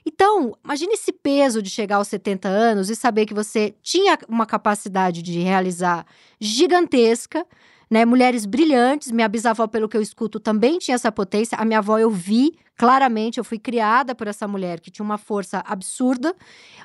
Então, 0.05 0.57
imagine 0.65 0.95
esse 0.95 1.13
peso 1.13 1.61
de 1.61 1.69
chegar 1.69 1.97
aos 1.97 2.09
70 2.09 2.49
anos 2.49 2.89
e 2.89 2.97
saber 2.97 3.27
que 3.27 3.35
você 3.35 3.75
tinha 3.83 4.19
uma 4.27 4.47
capacidade 4.47 5.21
de 5.21 5.39
realizar 5.41 6.07
gigantesca, 6.41 7.47
né? 7.91 8.05
Mulheres 8.05 8.47
brilhantes. 8.47 9.11
Minha 9.11 9.29
bisavó, 9.29 9.67
pelo 9.67 9.89
que 9.89 9.97
eu 9.97 10.03
escuto, 10.03 10.39
também 10.39 10.79
tinha 10.79 10.95
essa 10.95 11.11
potência. 11.11 11.57
A 11.59 11.65
minha 11.65 11.79
avó 11.79 11.99
eu 11.99 12.11
vi 12.11 12.53
claramente, 12.77 13.39
eu 13.39 13.45
fui 13.45 13.59
criada 13.59 14.15
por 14.15 14.29
essa 14.29 14.47
mulher 14.47 14.79
que 14.81 14.91
tinha 14.91 15.05
uma 15.05 15.19
força 15.19 15.63
absurda. 15.67 16.35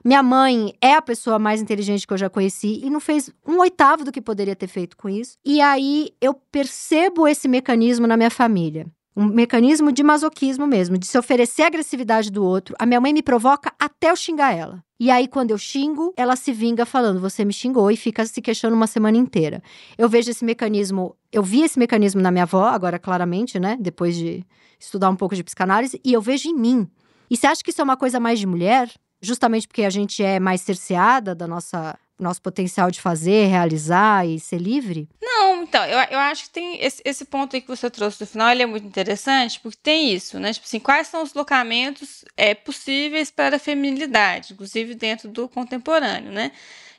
Minha 0.03 0.23
mãe 0.23 0.73
é 0.81 0.95
a 0.95 1.01
pessoa 1.01 1.37
mais 1.37 1.61
inteligente 1.61 2.07
que 2.07 2.13
eu 2.13 2.17
já 2.17 2.29
conheci 2.29 2.81
e 2.83 2.89
não 2.89 2.99
fez 2.99 3.29
um 3.47 3.59
oitavo 3.59 4.03
do 4.03 4.11
que 4.11 4.19
poderia 4.21 4.55
ter 4.55 4.67
feito 4.67 4.97
com 4.97 5.07
isso. 5.07 5.37
E 5.45 5.61
aí 5.61 6.09
eu 6.19 6.33
percebo 6.33 7.27
esse 7.27 7.47
mecanismo 7.47 8.07
na 8.07 8.17
minha 8.17 8.31
família. 8.31 8.87
Um 9.15 9.25
mecanismo 9.25 9.91
de 9.91 10.01
masoquismo 10.01 10.65
mesmo, 10.65 10.97
de 10.97 11.05
se 11.05 11.17
oferecer 11.17 11.63
a 11.63 11.67
agressividade 11.67 12.31
do 12.31 12.43
outro. 12.43 12.75
A 12.79 12.85
minha 12.85 12.99
mãe 12.99 13.13
me 13.13 13.21
provoca 13.21 13.71
até 13.79 14.09
eu 14.09 14.15
xingar 14.15 14.55
ela. 14.55 14.83
E 14.99 15.11
aí, 15.11 15.27
quando 15.27 15.51
eu 15.51 15.57
xingo, 15.57 16.13
ela 16.17 16.35
se 16.35 16.51
vinga 16.51 16.85
falando: 16.85 17.19
você 17.19 17.45
me 17.45 17.53
xingou 17.53 17.91
e 17.91 17.97
fica 17.97 18.25
se 18.25 18.41
queixando 18.41 18.75
uma 18.75 18.87
semana 18.87 19.17
inteira. 19.17 19.61
Eu 19.97 20.09
vejo 20.09 20.31
esse 20.31 20.43
mecanismo, 20.43 21.15
eu 21.31 21.43
vi 21.43 21.61
esse 21.61 21.77
mecanismo 21.77 22.21
na 22.21 22.31
minha 22.31 22.43
avó, 22.43 22.65
agora 22.65 22.97
claramente, 22.97 23.59
né? 23.59 23.77
Depois 23.79 24.15
de 24.15 24.45
estudar 24.79 25.09
um 25.09 25.15
pouco 25.15 25.35
de 25.35 25.43
psicanálise, 25.43 25.99
e 26.03 26.13
eu 26.13 26.21
vejo 26.21 26.49
em 26.49 26.55
mim. 26.55 26.87
E 27.29 27.37
você 27.37 27.47
acha 27.47 27.63
que 27.63 27.69
isso 27.69 27.81
é 27.81 27.83
uma 27.83 27.97
coisa 27.97 28.19
mais 28.19 28.39
de 28.39 28.47
mulher? 28.47 28.91
Justamente 29.21 29.67
porque 29.67 29.83
a 29.83 29.89
gente 29.89 30.23
é 30.23 30.39
mais 30.39 30.61
cerceada 30.61 31.33
da 31.33 31.47
nossa 31.47 31.97
nosso 32.23 32.41
potencial 32.41 32.89
de 32.89 32.99
fazer, 33.01 33.47
realizar 33.47 34.25
e 34.25 34.39
ser 34.39 34.57
livre? 34.57 35.07
Não, 35.21 35.63
então, 35.63 35.83
eu, 35.85 35.97
eu 36.11 36.19
acho 36.19 36.45
que 36.45 36.49
tem 36.49 36.83
esse, 36.83 37.01
esse 37.05 37.25
ponto 37.25 37.55
aí 37.55 37.61
que 37.61 37.67
você 37.67 37.89
trouxe 37.89 38.21
no 38.21 38.27
final, 38.27 38.49
ele 38.49 38.63
é 38.63 38.65
muito 38.65 38.87
interessante, 38.87 39.59
porque 39.59 39.77
tem 39.81 40.13
isso, 40.13 40.39
né? 40.39 40.53
Tipo 40.53 40.65
assim, 40.65 40.79
quais 40.79 41.07
são 41.07 41.21
os 41.23 41.33
locamentos 41.33 42.23
é, 42.35 42.53
possíveis 42.53 43.29
para 43.29 43.57
a 43.57 43.59
feminilidade, 43.59 44.53
inclusive 44.53 44.95
dentro 44.95 45.29
do 45.29 45.47
contemporâneo, 45.47 46.31
né? 46.31 46.51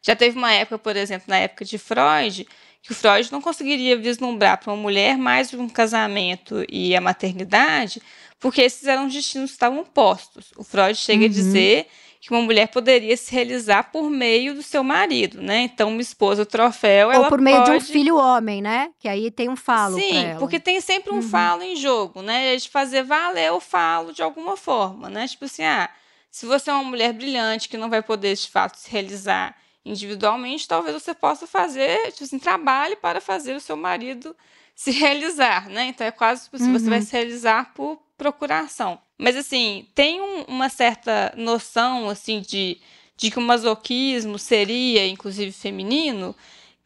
Já 0.03 0.15
teve 0.15 0.37
uma 0.37 0.53
época, 0.53 0.79
por 0.79 0.97
exemplo, 0.97 1.25
na 1.29 1.39
época 1.39 1.65
de 1.65 1.79
Freud, 1.79 2.47
que 2.83 2.93
o 2.93 2.95
Freud 2.95 3.33
não 3.33 3.41
conseguiria 3.41 3.97
vislumbrar 3.97 4.59
para 4.59 4.73
uma 4.73 4.81
mulher 4.81 5.17
mais 5.17 5.55
um 5.55 5.69
casamento 5.69 6.63
e 6.69 6.95
a 6.95 7.01
maternidade, 7.01 8.03
porque 8.39 8.61
esses 8.61 8.87
eram 8.87 9.07
os 9.07 9.15
destinos 9.15 9.51
que 9.51 9.55
estavam 9.55 9.83
postos. 9.85 10.53
O 10.59 10.63
Freud 10.63 10.95
chega 10.95 11.21
uhum. 11.21 11.31
a 11.31 11.33
dizer 11.33 11.87
que 12.25 12.31
uma 12.31 12.41
mulher 12.41 12.69
poderia 12.69 13.15
se 13.19 13.31
realizar 13.31 13.93
por 13.93 14.09
meio 14.09 14.55
do 14.55 14.63
seu 14.63 14.83
marido, 14.83 15.43
né? 15.43 15.61
Então, 15.61 15.91
uma 15.91 16.01
esposa 16.01 16.47
troféu, 16.47 17.11
Ou 17.11 17.29
por 17.29 17.39
meio 17.39 17.59
pode... 17.59 17.71
de 17.73 17.77
um 17.77 17.81
filho 17.81 18.17
homem, 18.17 18.63
né? 18.63 18.91
Que 18.99 19.07
aí 19.07 19.31
tem 19.31 19.51
um 19.51 19.57
falo 19.57 19.99
Sim, 19.99 20.35
porque 20.39 20.59
tem 20.59 20.81
sempre 20.81 21.13
um 21.13 21.17
uhum. 21.17 21.23
falo 21.23 21.63
em 21.63 21.77
jogo, 21.77 22.23
né? 22.23 22.57
De 22.57 22.67
fazer 22.67 23.03
valer 23.03 23.53
o 23.53 23.61
falo 23.61 24.11
de 24.11 24.23
alguma 24.23 24.57
forma, 24.57 25.11
né? 25.11 25.29
Tipo 25.29 25.45
assim, 25.45 25.65
ah, 25.65 25.91
se 26.31 26.47
você 26.47 26.71
é 26.71 26.73
uma 26.73 26.85
mulher 26.85 27.13
brilhante 27.13 27.69
que 27.69 27.77
não 27.77 27.91
vai 27.91 28.01
poder, 28.01 28.35
de 28.35 28.49
fato, 28.49 28.77
se 28.77 28.91
realizar 28.91 29.55
individualmente, 29.85 30.67
talvez 30.67 30.95
você 30.95 31.13
possa 31.13 31.47
fazer, 31.47 32.11
tipo 32.13 32.25
assim, 32.25 32.39
trabalhe 32.39 32.97
para 32.97 33.21
fazer 33.21 33.55
o 33.55 33.61
seu 33.61 33.77
marido 33.77 34.35
se 34.75 34.91
realizar, 34.93 35.69
né? 35.69 35.89
Então, 35.89 36.07
é 36.07 36.11
quase 36.11 36.45
tipo, 36.45 36.57
uhum. 36.57 36.73
você 36.73 36.89
vai 36.89 37.01
uhum. 37.01 37.05
se 37.05 37.13
realizar 37.13 37.75
por 37.75 38.01
procuração. 38.17 38.99
Mas 39.19 39.37
assim, 39.37 39.87
tem 39.95 40.21
um, 40.21 40.43
uma 40.43 40.69
certa 40.69 41.33
noção 41.37 42.09
assim 42.09 42.41
de, 42.41 42.79
de 43.17 43.31
que 43.31 43.39
o 43.39 43.43
masoquismo 43.43 44.39
seria, 44.39 45.07
inclusive, 45.07 45.53
feminino, 45.53 46.35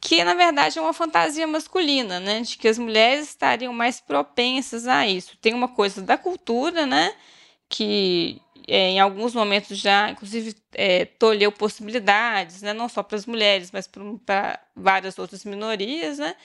que 0.00 0.22
na 0.22 0.34
verdade 0.34 0.78
é 0.78 0.82
uma 0.82 0.92
fantasia 0.92 1.46
masculina, 1.46 2.20
né? 2.20 2.40
De 2.42 2.56
que 2.58 2.68
as 2.68 2.78
mulheres 2.78 3.28
estariam 3.30 3.72
mais 3.72 4.00
propensas 4.00 4.86
a 4.86 5.06
isso. 5.06 5.36
Tem 5.38 5.54
uma 5.54 5.68
coisa 5.68 6.02
da 6.02 6.16
cultura, 6.16 6.86
né? 6.86 7.14
Que 7.68 8.40
é, 8.68 8.90
em 8.90 9.00
alguns 9.00 9.34
momentos 9.34 9.78
já, 9.78 10.10
inclusive, 10.10 10.54
é, 10.74 11.06
tolheu 11.06 11.50
possibilidades, 11.50 12.62
né? 12.62 12.72
Não 12.74 12.88
só 12.88 13.02
para 13.02 13.16
as 13.16 13.26
mulheres, 13.26 13.70
mas 13.72 13.88
para 13.88 14.60
várias 14.76 15.18
outras 15.18 15.44
minorias, 15.44 16.18
né? 16.18 16.36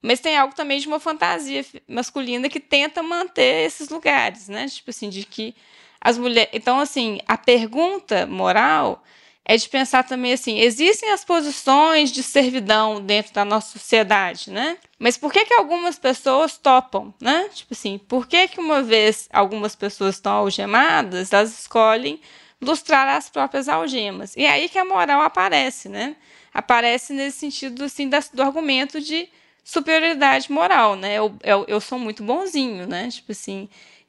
Mas 0.00 0.20
tem 0.20 0.36
algo 0.36 0.54
também 0.54 0.78
de 0.78 0.86
uma 0.86 1.00
fantasia 1.00 1.64
masculina 1.88 2.48
que 2.48 2.60
tenta 2.60 3.02
manter 3.02 3.66
esses 3.66 3.88
lugares, 3.88 4.48
né? 4.48 4.68
Tipo 4.68 4.90
assim, 4.90 5.08
de 5.08 5.24
que 5.24 5.54
as 6.00 6.16
mulheres. 6.16 6.50
Então, 6.52 6.78
assim, 6.78 7.20
a 7.26 7.36
pergunta 7.36 8.26
moral 8.26 9.02
é 9.48 9.56
de 9.56 9.68
pensar 9.68 10.04
também 10.04 10.34
assim: 10.34 10.58
existem 10.58 11.10
as 11.10 11.24
posições 11.24 12.12
de 12.12 12.22
servidão 12.22 13.00
dentro 13.00 13.32
da 13.32 13.44
nossa 13.44 13.72
sociedade, 13.72 14.50
né? 14.50 14.76
Mas 14.98 15.16
por 15.16 15.32
que, 15.32 15.46
que 15.46 15.54
algumas 15.54 15.98
pessoas 15.98 16.58
topam, 16.58 17.12
né? 17.20 17.48
Tipo 17.54 17.72
assim, 17.72 17.98
por 17.98 18.26
que, 18.26 18.46
que 18.48 18.60
uma 18.60 18.82
vez 18.82 19.28
algumas 19.32 19.74
pessoas 19.74 20.16
estão 20.16 20.32
algemadas, 20.32 21.32
elas 21.32 21.58
escolhem 21.60 22.20
lustrar 22.60 23.08
as 23.08 23.30
próprias 23.30 23.68
algemas? 23.68 24.36
E 24.36 24.44
é 24.44 24.50
aí 24.50 24.68
que 24.68 24.78
a 24.78 24.84
moral 24.84 25.22
aparece, 25.22 25.88
né? 25.88 26.14
Aparece 26.52 27.12
nesse 27.12 27.38
sentido 27.38 27.84
assim, 27.84 28.08
do 28.08 28.42
argumento 28.42 29.00
de 29.00 29.28
superioridade 29.68 30.50
moral, 30.50 30.96
né? 30.96 31.14
Eu, 31.14 31.34
eu, 31.44 31.64
eu 31.68 31.78
sou 31.78 31.98
muito 31.98 32.22
bonzinho, 32.22 32.86
né? 32.86 33.08
Tipo 33.10 33.32
assim, 33.32 33.68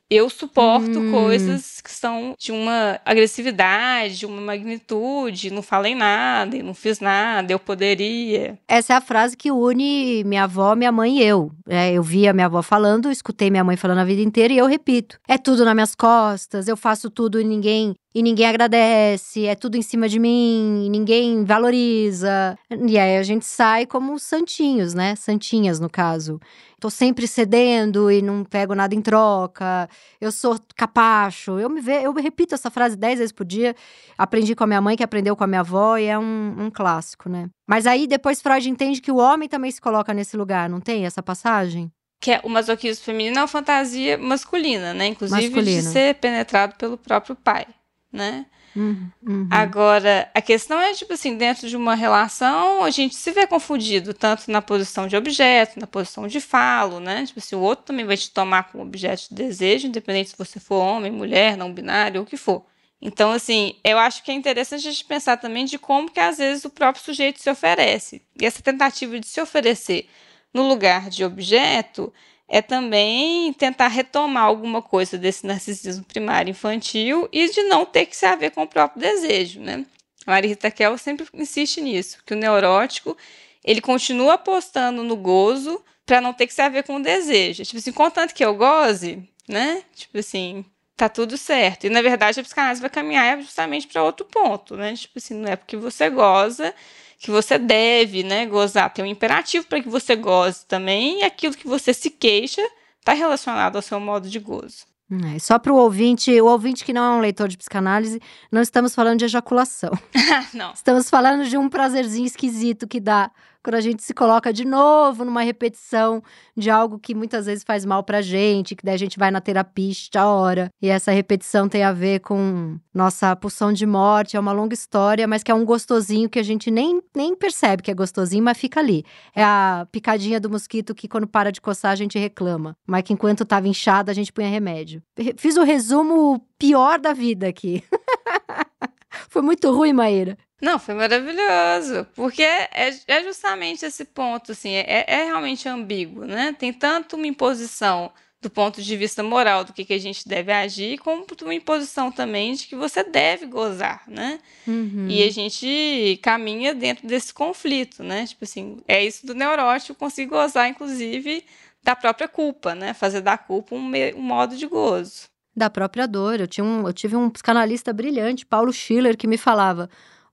eu 0.09 0.29
suporto 0.29 0.97
hum. 0.97 1.11
coisas 1.11 1.81
que 1.81 1.91
são 1.91 2.33
de 2.39 2.53
uma 2.53 2.97
agressividade, 3.05 4.19
de 4.19 4.25
uma 4.25 4.41
magnitude, 4.41 5.51
não 5.51 5.61
falei 5.61 5.93
nada, 5.93 6.63
não 6.63 6.73
fiz 6.73 7.01
nada, 7.01 7.51
eu 7.51 7.59
poderia. 7.59 8.57
Essa 8.69 8.93
é 8.93 8.95
a 8.95 9.01
frase 9.01 9.35
que 9.35 9.51
une 9.51 10.23
minha 10.23 10.45
avó, 10.45 10.73
minha 10.75 10.93
mãe 10.93 11.17
e 11.17 11.23
eu. 11.23 11.51
É, 11.67 11.91
eu 11.91 12.01
vi 12.01 12.25
a 12.25 12.33
minha 12.33 12.45
avó 12.45 12.61
falando, 12.61 13.11
escutei 13.11 13.51
minha 13.51 13.63
mãe 13.63 13.75
falando 13.75 13.99
a 13.99 14.05
vida 14.05 14.21
inteira 14.21 14.53
e 14.53 14.57
eu 14.57 14.65
repito. 14.65 15.19
É 15.27 15.37
tudo 15.37 15.65
nas 15.65 15.73
minhas 15.73 15.93
costas, 15.93 16.69
eu 16.69 16.77
faço 16.77 17.09
tudo 17.09 17.39
e 17.39 17.43
ninguém 17.43 17.95
e 18.13 18.23
ninguém 18.23 18.47
agradece, 18.47 19.45
é 19.45 19.53
tudo 19.53 19.77
em 19.77 19.83
cima 19.83 20.09
de 20.09 20.17
mim, 20.17 20.89
ninguém 20.89 21.43
valoriza. 21.45 22.57
E 22.87 22.97
aí 22.97 23.17
a 23.17 23.23
gente 23.23 23.45
sai 23.45 23.85
como 23.85 24.17
santinhos, 24.17 24.95
né? 24.95 25.15
Santinhas, 25.15 25.79
no 25.79 25.89
caso. 25.89 26.39
Tô 26.79 26.89
sempre 26.89 27.27
cedendo 27.27 28.09
e 28.09 28.21
não 28.21 28.43
pego 28.43 28.73
nada 28.73 28.95
em 28.95 29.01
troca. 29.01 29.87
Eu 30.19 30.31
sou 30.31 30.59
capacho. 30.75 31.59
Eu 31.59 31.69
me 31.69 31.81
ve... 31.81 32.01
eu 32.01 32.11
repito 32.13 32.55
essa 32.55 32.71
frase 32.71 32.95
dez 32.95 33.19
vezes 33.19 33.31
por 33.31 33.45
dia. 33.45 33.75
Aprendi 34.17 34.55
com 34.55 34.63
a 34.63 34.67
minha 34.67 34.81
mãe, 34.81 34.97
que 34.97 35.03
aprendeu 35.03 35.35
com 35.35 35.43
a 35.43 35.47
minha 35.47 35.59
avó, 35.59 35.97
e 35.97 36.05
é 36.05 36.17
um, 36.17 36.55
um 36.57 36.71
clássico, 36.71 37.29
né? 37.29 37.47
Mas 37.67 37.85
aí 37.85 38.07
depois 38.07 38.41
Freud 38.41 38.67
entende 38.67 39.01
que 39.01 39.11
o 39.11 39.17
homem 39.17 39.47
também 39.47 39.69
se 39.69 39.79
coloca 39.79 40.13
nesse 40.13 40.35
lugar, 40.35 40.67
não 40.67 40.79
tem 40.79 41.05
essa 41.05 41.21
passagem? 41.21 41.91
que 42.21 42.31
é 42.31 42.41
o 42.43 42.49
masoquismo 42.49 43.05
feminino 43.05 43.37
é 43.37 43.39
uma 43.39 43.47
fantasia 43.47 44.17
masculina, 44.17 44.93
né? 44.93 45.07
Inclusive 45.07 45.41
Masculino. 45.41 45.81
de 45.81 45.87
ser 45.87 46.15
penetrado 46.15 46.75
pelo 46.75 46.97
próprio 46.97 47.33
pai 47.33 47.65
né? 48.11 48.45
Uhum, 48.75 49.09
uhum. 49.27 49.47
Agora, 49.49 50.29
a 50.33 50.41
questão 50.41 50.79
é, 50.79 50.93
tipo 50.93 51.13
assim, 51.13 51.35
dentro 51.35 51.67
de 51.67 51.75
uma 51.75 51.95
relação, 51.95 52.83
a 52.83 52.89
gente 52.89 53.15
se 53.15 53.31
vê 53.31 53.47
confundido, 53.47 54.13
tanto 54.13 54.49
na 54.51 54.61
posição 54.61 55.07
de 55.07 55.15
objeto, 55.15 55.79
na 55.79 55.87
posição 55.87 56.27
de 56.27 56.39
falo, 56.39 56.99
né? 56.99 57.25
Tipo 57.25 57.39
assim, 57.39 57.55
o 57.55 57.61
outro 57.61 57.85
também 57.85 58.05
vai 58.05 58.15
te 58.15 58.31
tomar 58.31 58.63
como 58.71 58.83
objeto 58.83 59.29
de 59.29 59.35
desejo, 59.35 59.87
independente 59.87 60.29
se 60.29 60.37
você 60.37 60.59
for 60.59 60.75
homem, 60.75 61.11
mulher, 61.11 61.57
não 61.57 61.73
binário, 61.73 62.21
ou 62.21 62.25
o 62.25 62.29
que 62.29 62.37
for. 62.37 62.63
Então, 63.01 63.31
assim, 63.31 63.75
eu 63.83 63.97
acho 63.97 64.23
que 64.23 64.31
é 64.31 64.33
interessante 64.33 64.87
a 64.87 64.91
gente 64.91 65.05
pensar 65.05 65.37
também 65.37 65.65
de 65.65 65.79
como 65.79 66.11
que 66.11 66.19
às 66.19 66.37
vezes 66.37 66.65
o 66.65 66.69
próprio 66.69 67.03
sujeito 67.03 67.41
se 67.41 67.49
oferece. 67.49 68.21
E 68.39 68.45
essa 68.45 68.61
tentativa 68.61 69.19
de 69.19 69.25
se 69.25 69.39
oferecer 69.39 70.09
no 70.53 70.67
lugar 70.67 71.09
de 71.09 71.23
objeto 71.23 72.13
é 72.49 72.61
também 72.63 73.53
tentar 73.53 73.87
retomar 73.87 74.43
alguma 74.43 74.81
coisa 74.81 75.17
desse 75.17 75.45
narcisismo 75.45 76.03
primário 76.03 76.49
infantil 76.49 77.29
e 77.31 77.47
de 77.47 77.61
não 77.63 77.85
ter 77.85 78.07
que 78.07 78.17
se 78.17 78.25
haver 78.25 78.51
com 78.51 78.63
o 78.63 78.67
próprio 78.67 78.99
desejo, 78.99 79.61
né? 79.61 79.85
A 80.25 80.31
Maria 80.31 80.49
Rita 80.49 80.71
Kel 80.71 80.97
sempre 80.97 81.27
insiste 81.33 81.79
nisso, 81.79 82.17
que 82.25 82.33
o 82.33 82.37
neurótico, 82.37 83.15
ele 83.63 83.79
continua 83.79 84.33
apostando 84.33 85.03
no 85.03 85.15
gozo 85.15 85.79
para 86.05 86.19
não 86.19 86.33
ter 86.33 86.47
que 86.47 86.53
se 86.53 86.61
haver 86.61 86.83
com 86.83 86.95
o 86.95 87.03
desejo. 87.03 87.63
Tipo 87.63 87.77
assim, 87.77 87.91
contanto 87.91 88.33
que 88.33 88.43
eu 88.43 88.55
goze, 88.55 89.23
né? 89.47 89.83
Tipo 89.95 90.17
assim, 90.17 90.65
tá 90.97 91.07
tudo 91.07 91.37
certo. 91.37 91.85
E 91.85 91.89
na 91.89 92.01
verdade 92.01 92.39
a 92.39 92.43
psicanálise 92.43 92.81
vai 92.81 92.89
caminhar 92.89 93.39
justamente 93.39 93.87
para 93.87 94.03
outro 94.03 94.25
ponto, 94.25 94.75
né? 94.75 94.95
Tipo 94.95 95.19
assim, 95.19 95.35
não 95.35 95.49
é 95.49 95.55
porque 95.55 95.77
você 95.77 96.09
goza 96.09 96.73
que 97.19 97.29
você 97.29 97.59
deve, 97.59 98.23
né, 98.23 98.45
gozar. 98.45 98.91
Tem 98.91 99.03
um 99.03 99.07
imperativo 99.07 99.67
para 99.67 99.81
que 99.81 99.89
você 99.89 100.15
goze 100.15 100.65
também, 100.65 101.19
e 101.19 101.23
aquilo 101.23 101.53
que 101.53 101.67
você 101.67 101.93
se 101.93 102.09
queixa 102.09 102.61
está 102.99 103.13
relacionado 103.13 103.75
ao 103.75 103.81
seu 103.81 103.99
modo 103.99 104.29
de 104.29 104.39
gozo. 104.39 104.87
É, 105.35 105.39
só 105.39 105.57
para 105.57 105.73
o 105.73 105.75
ouvinte, 105.75 106.31
o 106.39 106.45
ouvinte 106.45 106.85
que 106.85 106.93
não 106.93 107.03
é 107.03 107.17
um 107.17 107.19
leitor 107.19 107.47
de 107.47 107.57
psicanálise, 107.57 108.21
não 108.51 108.61
estamos 108.61 108.93
falando 108.93 109.19
de 109.19 109.25
ejaculação. 109.25 109.91
não. 110.53 110.71
Estamos 110.71 111.09
falando 111.09 111.45
de 111.45 111.57
um 111.57 111.67
prazerzinho 111.67 112.27
esquisito 112.27 112.87
que 112.87 112.99
dá 112.99 113.31
quando 113.63 113.75
a 113.75 113.81
gente 113.81 114.03
se 114.03 114.13
coloca 114.13 114.51
de 114.53 114.65
novo 114.65 115.25
numa 115.25 115.41
repetição 115.41 116.23
de 116.55 116.69
algo 116.69 116.99
que 116.99 117.13
muitas 117.13 117.45
vezes 117.45 117.63
faz 117.63 117.85
mal 117.85 118.03
pra 118.03 118.21
gente, 118.21 118.75
que 118.75 118.85
daí 118.85 118.95
a 118.95 118.99
gente 118.99 119.19
vai 119.19 119.31
na 119.31 119.41
terapista 119.41 120.21
a 120.21 120.29
hora. 120.29 120.69
E 120.81 120.89
essa 120.89 121.11
repetição 121.11 121.67
tem 121.67 121.83
a 121.83 121.91
ver 121.91 122.19
com 122.19 122.77
nossa 122.93 123.35
pulsão 123.35 123.71
de 123.71 123.85
morte, 123.85 124.37
é 124.37 124.39
uma 124.39 124.51
longa 124.51 124.73
história, 124.73 125.27
mas 125.27 125.43
que 125.43 125.51
é 125.51 125.53
um 125.53 125.65
gostosinho 125.65 126.29
que 126.29 126.39
a 126.39 126.43
gente 126.43 126.71
nem, 126.71 127.01
nem 127.15 127.35
percebe 127.35 127.83
que 127.83 127.91
é 127.91 127.93
gostosinho, 127.93 128.43
mas 128.43 128.57
fica 128.57 128.79
ali. 128.79 129.03
É 129.35 129.43
a 129.43 129.87
picadinha 129.91 130.39
do 130.39 130.49
mosquito 130.49 130.95
que 130.95 131.07
quando 131.07 131.27
para 131.27 131.51
de 131.51 131.61
coçar 131.61 131.91
a 131.91 131.95
gente 131.95 132.17
reclama, 132.17 132.75
mas 132.87 133.03
que 133.03 133.13
enquanto 133.13 133.45
tava 133.45 133.67
inchada 133.67 134.11
a 134.11 134.15
gente 134.15 134.31
punha 134.31 134.49
remédio. 134.49 135.01
Fiz 135.37 135.57
o 135.57 135.63
resumo 135.63 136.45
pior 136.57 136.99
da 136.99 137.13
vida 137.13 137.47
aqui. 137.47 137.83
Foi 139.29 139.41
muito 139.41 139.71
ruim, 139.71 139.93
Maíra. 139.93 140.37
Não, 140.61 140.77
foi 140.77 140.93
maravilhoso, 140.93 142.05
porque 142.15 142.43
é, 142.43 142.93
é 143.07 143.23
justamente 143.23 143.85
esse 143.85 144.03
ponto, 144.03 144.51
assim, 144.51 144.73
é, 144.73 145.05
é 145.07 145.23
realmente 145.25 145.67
ambíguo, 145.69 146.25
né? 146.25 146.53
Tem 146.57 146.73
tanto 146.73 147.15
uma 147.15 147.27
imposição 147.27 148.11
do 148.41 148.49
ponto 148.49 148.81
de 148.81 148.95
vista 148.95 149.21
moral 149.21 149.65
do 149.65 149.73
que, 149.73 149.83
que 149.83 149.93
a 149.93 149.99
gente 149.99 150.27
deve 150.27 150.51
agir, 150.51 150.97
como 150.99 151.25
uma 151.41 151.53
imposição 151.53 152.11
também 152.11 152.53
de 152.53 152.67
que 152.67 152.75
você 152.75 153.03
deve 153.03 153.45
gozar, 153.45 154.03
né? 154.07 154.39
Uhum. 154.65 155.07
E 155.09 155.23
a 155.23 155.31
gente 155.31 156.19
caminha 156.23 156.73
dentro 156.73 157.05
desse 157.05 157.33
conflito, 157.33 158.01
né? 158.01 158.25
Tipo 158.25 158.45
assim, 158.45 158.77
é 158.87 159.03
isso 159.03 159.25
do 159.25 159.35
neurótico 159.35 159.99
conseguir 159.99 160.29
gozar, 160.29 160.69
inclusive, 160.69 161.43
da 161.83 161.95
própria 161.95 162.29
culpa, 162.29 162.73
né? 162.73 162.93
Fazer 162.93 163.19
da 163.19 163.37
culpa 163.37 163.75
um, 163.75 163.91
um 164.15 164.21
modo 164.21 164.55
de 164.55 164.67
gozo. 164.67 165.27
Da 165.53 165.69
própria 165.69 166.07
dor. 166.07 166.39
Eu, 166.39 166.47
tinha 166.47 166.63
um, 166.63 166.87
eu 166.87 166.93
tive 166.93 167.17
um 167.17 167.29
psicanalista 167.29 167.91
brilhante, 167.91 168.45
Paulo 168.45 168.71
Schiller, 168.71 169.17
que 169.17 169.27
me 169.27 169.37
falava: 169.37 169.89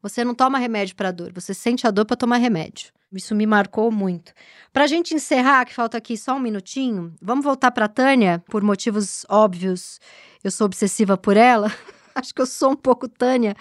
você 0.08 0.24
não 0.24 0.34
toma 0.34 0.58
remédio 0.58 0.94
para 0.94 1.10
dor, 1.10 1.32
você 1.32 1.52
sente 1.52 1.86
a 1.86 1.90
dor 1.90 2.04
para 2.04 2.16
tomar 2.16 2.36
remédio. 2.36 2.92
Isso 3.12 3.34
me 3.34 3.46
marcou 3.46 3.90
muito. 3.90 4.32
Para 4.72 4.84
a 4.84 4.86
gente 4.86 5.14
encerrar, 5.14 5.64
que 5.64 5.74
falta 5.74 5.96
aqui 5.96 6.16
só 6.16 6.36
um 6.36 6.40
minutinho, 6.40 7.14
vamos 7.20 7.44
voltar 7.44 7.70
para 7.70 7.88
Tânia, 7.88 8.42
por 8.48 8.62
motivos 8.62 9.24
óbvios. 9.28 10.00
Eu 10.44 10.50
sou 10.50 10.66
obsessiva 10.66 11.16
por 11.16 11.36
ela. 11.36 11.72
Acho 12.14 12.34
que 12.34 12.40
eu 12.40 12.46
sou 12.46 12.72
um 12.72 12.76
pouco 12.76 13.08
Tânia. 13.08 13.54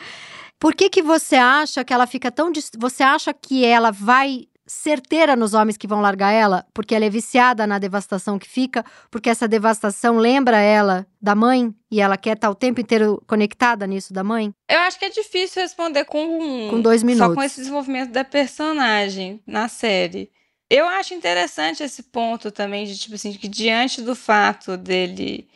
Por 0.59 0.73
que 0.73 0.89
que 0.89 1.01
você 1.01 1.35
acha 1.35 1.83
que 1.83 1.93
ela 1.93 2.07
fica 2.07 2.31
tão 2.31 2.51
você 2.77 3.03
acha 3.03 3.33
que 3.33 3.65
ela 3.65 3.91
vai 3.91 4.47
certeira 4.67 5.35
nos 5.35 5.53
homens 5.53 5.77
que 5.77 5.87
vão 5.87 6.01
largar 6.01 6.31
ela, 6.31 6.65
porque 6.73 6.95
ela 6.95 7.05
é 7.05 7.09
viciada 7.09 7.67
na 7.67 7.77
devastação 7.77 8.39
que 8.39 8.47
fica, 8.47 8.83
porque 9.11 9.29
essa 9.29 9.47
devastação 9.47 10.17
lembra 10.17 10.59
ela 10.59 11.05
da 11.21 11.35
mãe 11.35 11.73
e 11.91 12.01
ela 12.01 12.17
quer 12.17 12.35
estar 12.35 12.49
o 12.49 12.55
tempo 12.55 12.81
inteiro 12.81 13.21
conectada 13.27 13.85
nisso 13.85 14.13
da 14.13 14.23
mãe? 14.23 14.53
Eu 14.69 14.79
acho 14.79 14.97
que 14.97 15.05
é 15.05 15.09
difícil 15.09 15.61
responder 15.61 16.05
com 16.05 16.69
com 16.69 16.81
dois 16.81 17.03
minutos. 17.03 17.27
Só 17.27 17.35
com 17.35 17.43
esse 17.43 17.59
desenvolvimento 17.59 18.11
da 18.11 18.23
personagem 18.23 19.41
na 19.45 19.67
série. 19.67 20.31
Eu 20.69 20.87
acho 20.87 21.13
interessante 21.13 21.83
esse 21.83 22.01
ponto 22.03 22.51
também 22.51 22.85
de 22.85 22.97
tipo 22.97 23.15
assim 23.15 23.33
que 23.33 23.47
diante 23.47 24.01
do 24.01 24.15
fato 24.15 24.75
dele 24.75 25.47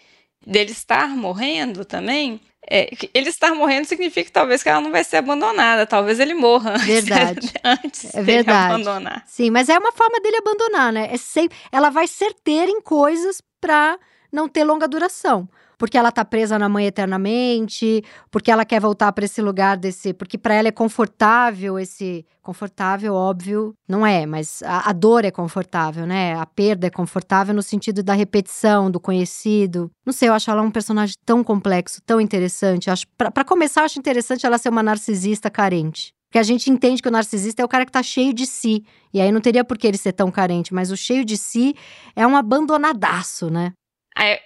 dele 0.46 0.72
estar 0.72 1.10
morrendo 1.10 1.86
também, 1.86 2.42
é, 2.70 2.90
ele 3.14 3.30
estar 3.30 3.56
morrendo 3.56 3.86
significa 3.86 4.26
que 4.26 4.32
talvez 4.32 4.62
que 4.62 4.70
ela 4.70 4.82
não 4.82 4.92
vai 4.92 5.04
ser 5.04 5.18
abandonada, 5.18 5.86
talvez 5.86 6.20
ele 6.20 6.34
morra 6.34 6.78
verdade. 6.78 7.52
antes, 7.64 8.14
é 8.14 8.22
verdade. 8.22 8.74
abandonar. 8.74 9.24
Sim, 9.26 9.50
mas 9.50 9.70
é 9.70 9.78
uma 9.78 9.92
forma 9.92 10.20
dele 10.20 10.38
abandonar, 10.38 10.94
né? 10.94 11.10
É 11.12 11.18
sempre, 11.18 11.58
ela 11.72 11.90
vai 11.90 12.08
certeira 12.08 12.70
em 12.70 12.82
coisas 12.82 13.42
para 13.60 13.98
não 14.32 14.48
ter 14.48 14.64
longa 14.64 14.88
duração 14.88 15.50
porque 15.80 15.98
ela 15.98 16.12
tá 16.12 16.26
presa 16.26 16.60
na 16.60 16.68
mãe 16.68 16.86
eternamente, 16.86 18.04
porque 18.30 18.52
ela 18.52 18.66
quer 18.66 18.82
voltar 18.82 19.12
para 19.14 19.24
esse 19.24 19.42
lugar 19.42 19.78
desse, 19.78 20.14
porque 20.14 20.38
para 20.38 20.54
ela 20.54 20.68
é 20.68 20.72
confortável 20.72 21.80
esse 21.80 22.26
confortável, 22.42 23.14
óbvio, 23.14 23.74
não 23.88 24.06
é, 24.06 24.26
mas 24.26 24.62
a, 24.64 24.90
a, 24.90 24.94
dor 24.94 25.24
é 25.24 25.30
confortável, 25.30 26.06
né? 26.06 26.34
A 26.36 26.46
perda 26.48 26.88
é 26.88 26.90
confortável 26.90 27.54
no 27.54 27.62
sentido 27.62 28.02
da 28.02 28.14
repetição, 28.14 28.90
do 28.90 29.00
conhecido. 29.00 29.90
Não 30.04 30.12
sei, 30.12 30.30
eu 30.30 30.34
acho 30.34 30.50
ela 30.50 30.62
um 30.62 30.72
personagem 30.72 31.16
tão 31.24 31.44
complexo, 31.44 32.02
tão 32.06 32.20
interessante. 32.20 32.90
Acho 32.90 33.06
para 33.16 33.46
começar, 33.46 33.84
acho 33.84 34.00
interessante 34.00 34.48
ela 34.48 34.58
ser 34.58 34.70
uma 34.70 34.82
narcisista 34.82 35.50
carente. 35.50 36.12
Porque 36.30 36.40
a 36.40 36.44
gente 36.44 36.70
entende 36.70 37.02
que 37.02 37.08
o 37.08 37.12
narcisista 37.12 37.62
é 37.62 37.66
o 37.66 37.68
cara 37.68 37.86
que 37.86 37.92
tá 37.92 38.04
cheio 38.04 38.34
de 38.34 38.46
si. 38.46 38.84
E 39.12 39.20
aí 39.20 39.32
não 39.32 39.42
teria 39.42 39.64
por 39.64 39.78
que 39.78 39.88
ele 39.88 39.98
ser 39.98 40.14
tão 40.14 40.30
carente, 40.30 40.74
mas 40.74 40.92
o 40.92 40.98
cheio 40.98 41.26
de 41.26 41.36
si 41.36 41.76
é 42.16 42.26
um 42.26 42.38
abandonadaço, 42.38 43.50
né? 43.50 43.74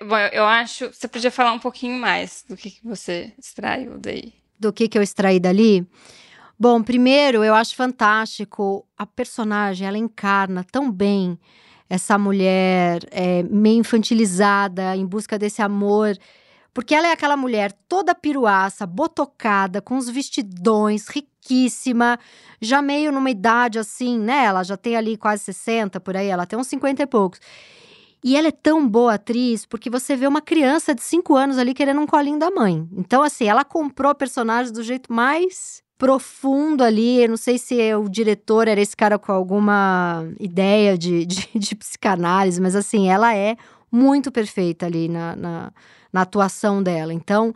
Bom, 0.01 0.17
eu 0.31 0.45
acho. 0.45 0.87
Você 0.93 1.07
podia 1.07 1.31
falar 1.31 1.51
um 1.51 1.59
pouquinho 1.59 1.99
mais 1.99 2.43
do 2.47 2.55
que, 2.55 2.71
que 2.71 2.85
você 2.85 3.33
extraiu 3.37 3.97
daí. 3.97 4.33
Do 4.59 4.71
que, 4.71 4.87
que 4.87 4.97
eu 4.97 5.01
extraí 5.01 5.39
dali? 5.39 5.87
Bom, 6.59 6.81
primeiro, 6.83 7.43
eu 7.43 7.53
acho 7.55 7.75
fantástico 7.75 8.85
a 8.97 9.05
personagem, 9.05 9.87
ela 9.87 9.97
encarna 9.97 10.63
tão 10.63 10.91
bem 10.91 11.37
essa 11.89 12.17
mulher 12.17 13.01
é, 13.11 13.43
meio 13.43 13.79
infantilizada, 13.79 14.95
em 14.95 15.05
busca 15.05 15.37
desse 15.37 15.61
amor. 15.61 16.17
Porque 16.73 16.95
ela 16.95 17.07
é 17.07 17.11
aquela 17.11 17.37
mulher 17.37 17.71
toda 17.87 18.15
piruaça, 18.15 18.87
botocada, 18.87 19.79
com 19.81 19.97
os 19.97 20.09
vestidões, 20.09 21.07
riquíssima, 21.07 22.19
já 22.59 22.81
meio 22.81 23.11
numa 23.11 23.29
idade 23.29 23.77
assim, 23.77 24.17
né? 24.17 24.45
Ela 24.45 24.63
já 24.63 24.75
tem 24.75 24.95
ali 24.95 25.15
quase 25.15 25.43
60 25.43 25.99
por 25.99 26.17
aí, 26.17 26.27
ela 26.27 26.47
tem 26.47 26.57
uns 26.57 26.67
50 26.67 27.03
e 27.03 27.05
poucos. 27.05 27.39
E 28.23 28.37
ela 28.37 28.47
é 28.47 28.51
tão 28.51 28.87
boa 28.87 29.15
atriz 29.15 29.65
porque 29.65 29.89
você 29.89 30.15
vê 30.15 30.25
uma 30.25 30.41
criança 30.41 30.95
de 30.95 31.03
5 31.03 31.35
anos 31.35 31.57
ali 31.57 31.73
querendo 31.73 31.99
um 31.99 32.07
colinho 32.07 32.39
da 32.39 32.49
mãe. 32.49 32.87
Então, 32.95 33.21
assim, 33.21 33.45
ela 33.45 33.65
comprou 33.65 34.15
personagens 34.15 34.71
do 34.71 34.81
jeito 34.81 35.11
mais 35.11 35.83
profundo 35.97 36.83
ali. 36.83 37.21
Eu 37.23 37.29
não 37.29 37.37
sei 37.37 37.57
se 37.57 37.93
o 37.95 38.07
diretor 38.07 38.67
era 38.67 38.79
esse 38.79 38.95
cara 38.95 39.19
com 39.19 39.31
alguma 39.31 40.25
ideia 40.39 40.97
de, 40.97 41.25
de, 41.27 41.47
de 41.53 41.75
psicanálise, 41.75 42.61
mas 42.61 42.75
assim, 42.75 43.09
ela 43.09 43.35
é 43.35 43.55
muito 43.91 44.31
perfeita 44.31 44.85
ali 44.85 45.07
na, 45.07 45.35
na, 45.35 45.73
na 46.13 46.21
atuação 46.21 46.81
dela. 46.81 47.11
Então, 47.11 47.53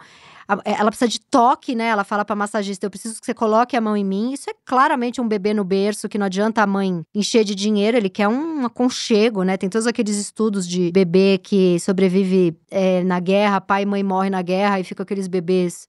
é, 0.64 0.80
ela 0.80 0.89
precisa 0.89 1.10
de 1.10 1.20
toque, 1.20 1.76
né? 1.76 1.88
Ela 1.88 2.03
fala 2.03 2.24
pra 2.24 2.36
massagista: 2.36 2.86
eu 2.86 2.89
preciso 2.89 3.20
que 3.20 3.26
você 3.26 3.34
coloque 3.34 3.76
a 3.76 3.82
mão 3.82 3.97
em 3.97 4.03
mim. 4.03 4.34
Isso 4.34 4.49
é 4.49 4.53
claramente 4.66 5.20
um 5.20 5.28
bebê 5.28 5.53
no 5.53 5.64
berço, 5.64 6.08
que 6.08 6.18
não 6.18 6.26
adianta 6.26 6.62
a 6.64 6.68
mãe 6.68 7.03
encher 7.14 7.43
de 7.43 7.53
dinheiro, 7.53 7.97
ele 7.97 8.10
quer 8.10 8.28
um 8.28 8.66
aconchego, 8.66 9.43
né? 9.43 9.58
Tem 9.58 9.70
todos 9.70 9.86
aqueles 9.86 10.18
estudos 10.18 10.68
de 10.68 10.91
bebê 10.91 11.38
que 11.38 11.80
sobrevive 11.80 12.58
é, 12.72 13.03
na 13.03 13.20
guerra, 13.20 13.62
pai 13.62 13.84
e 13.84 13.86
mãe 13.86 14.03
morrem 14.03 14.32
na 14.32 14.41
guerra 14.41 14.80
e 14.80 14.84
ficam 14.84 15.03
aqueles 15.03 15.28
bebês. 15.28 15.88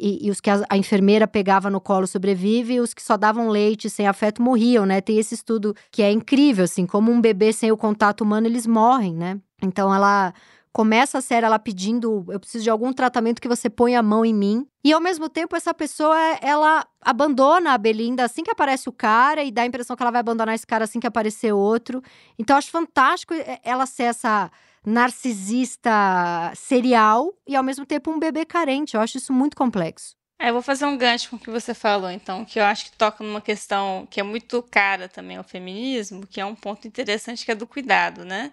E, 0.00 0.28
e, 0.28 0.30
os 0.30 0.40
que 0.40 0.48
a, 0.48 0.64
a, 0.70 0.76
enfermeira 0.76 1.26
pegava 1.26 1.68
no 1.68 1.80
colo 1.80 2.06
sobrevive, 2.06 2.74
e 2.74 2.80
os 2.80 2.94
que 2.94 3.02
só 3.02 3.16
davam 3.16 3.48
leite 3.48 3.90
sem 3.90 4.06
afeto 4.06 4.40
morriam, 4.40 4.86
né? 4.86 5.00
Tem 5.00 5.18
esse 5.18 5.34
estudo 5.34 5.74
que 5.90 6.04
é 6.04 6.12
incrível, 6.12 6.64
assim, 6.64 6.86
como 6.86 7.10
um 7.10 7.20
bebê 7.20 7.52
sem 7.52 7.72
o 7.72 7.76
contato 7.76 8.20
humano, 8.20 8.46
eles 8.46 8.64
morrem, 8.64 9.12
né? 9.12 9.40
Então 9.60 9.92
ela 9.92 10.32
começa 10.72 11.18
a 11.18 11.20
série 11.20 11.46
ela 11.46 11.58
pedindo, 11.58 12.24
eu 12.28 12.38
preciso 12.38 12.64
de 12.64 12.70
algum 12.70 12.92
tratamento 12.92 13.40
que 13.40 13.48
você 13.48 13.68
ponha 13.68 14.00
a 14.00 14.02
mão 14.02 14.24
em 14.24 14.34
mim. 14.34 14.66
E 14.84 14.92
ao 14.92 15.00
mesmo 15.00 15.28
tempo 15.28 15.56
essa 15.56 15.74
pessoa 15.74 16.16
ela 16.40 16.86
abandona 17.00 17.72
a 17.72 17.78
Belinda 17.78 18.24
assim 18.24 18.42
que 18.42 18.50
aparece 18.50 18.88
o 18.88 18.92
cara 18.92 19.42
e 19.42 19.50
dá 19.50 19.62
a 19.62 19.66
impressão 19.66 19.96
que 19.96 20.02
ela 20.02 20.12
vai 20.12 20.20
abandonar 20.20 20.54
esse 20.54 20.66
cara 20.66 20.84
assim 20.84 21.00
que 21.00 21.06
aparecer 21.06 21.52
outro. 21.52 22.02
Então 22.38 22.56
acho 22.56 22.70
fantástico 22.70 23.34
é, 23.34 23.60
ela 23.62 23.86
ser 23.86 24.04
essa 24.04 24.50
narcisista 24.84 26.52
serial 26.54 27.32
e 27.46 27.54
ao 27.56 27.62
mesmo 27.62 27.84
tempo 27.84 28.10
um 28.10 28.18
bebê 28.18 28.44
carente. 28.44 28.94
Eu 28.94 29.00
acho 29.00 29.18
isso 29.18 29.32
muito 29.32 29.56
complexo. 29.56 30.16
É, 30.40 30.50
eu 30.50 30.52
vou 30.52 30.62
fazer 30.62 30.86
um 30.86 30.96
gancho 30.96 31.30
com 31.30 31.36
o 31.36 31.38
que 31.38 31.50
você 31.50 31.74
falou, 31.74 32.08
então, 32.08 32.44
que 32.44 32.60
eu 32.60 32.64
acho 32.64 32.84
que 32.84 32.92
toca 32.96 33.24
numa 33.24 33.40
questão 33.40 34.06
que 34.08 34.20
é 34.20 34.22
muito 34.22 34.62
cara 34.62 35.08
também 35.08 35.36
ao 35.36 35.42
feminismo, 35.42 36.24
que 36.28 36.40
é 36.40 36.44
um 36.44 36.54
ponto 36.54 36.86
interessante 36.86 37.44
que 37.44 37.50
é 37.50 37.56
do 37.56 37.66
cuidado, 37.66 38.24
né? 38.24 38.52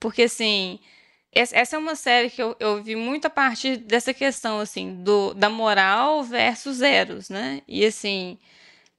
Porque 0.00 0.22
assim, 0.24 0.80
essa 1.34 1.76
é 1.76 1.78
uma 1.78 1.94
série 1.94 2.28
que 2.28 2.42
eu, 2.42 2.54
eu 2.60 2.82
vi 2.82 2.94
muito 2.94 3.26
a 3.26 3.30
partir 3.30 3.78
dessa 3.78 4.12
questão, 4.12 4.60
assim, 4.60 5.02
do, 5.02 5.32
da 5.32 5.48
moral 5.48 6.22
versus 6.22 6.82
eros, 6.82 7.30
né? 7.30 7.62
E, 7.66 7.84
assim, 7.86 8.38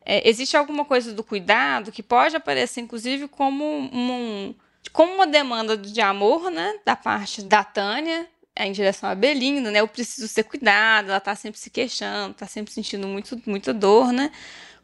é, 0.03 0.27
existe 0.27 0.57
alguma 0.57 0.83
coisa 0.83 1.13
do 1.13 1.23
cuidado 1.23 1.91
que 1.91 2.01
pode 2.01 2.35
aparecer, 2.35 2.81
inclusive, 2.81 3.27
como, 3.27 3.63
um, 3.63 4.55
como 4.91 5.13
uma 5.13 5.27
demanda 5.27 5.77
de 5.77 6.01
amor, 6.01 6.49
né? 6.49 6.79
Da 6.83 6.95
parte 6.95 7.43
da 7.43 7.63
Tânia, 7.63 8.27
em 8.57 8.71
direção 8.71 9.09
a 9.09 9.15
Belinda, 9.15 9.69
né? 9.69 9.79
Eu 9.79 9.87
preciso 9.87 10.27
ser 10.27 10.43
cuidada, 10.43 11.11
ela 11.11 11.19
tá 11.19 11.35
sempre 11.35 11.59
se 11.59 11.69
queixando, 11.69 12.33
tá 12.33 12.47
sempre 12.47 12.73
sentindo 12.73 13.07
muito, 13.07 13.39
muita 13.45 13.73
dor, 13.73 14.11
né? 14.11 14.31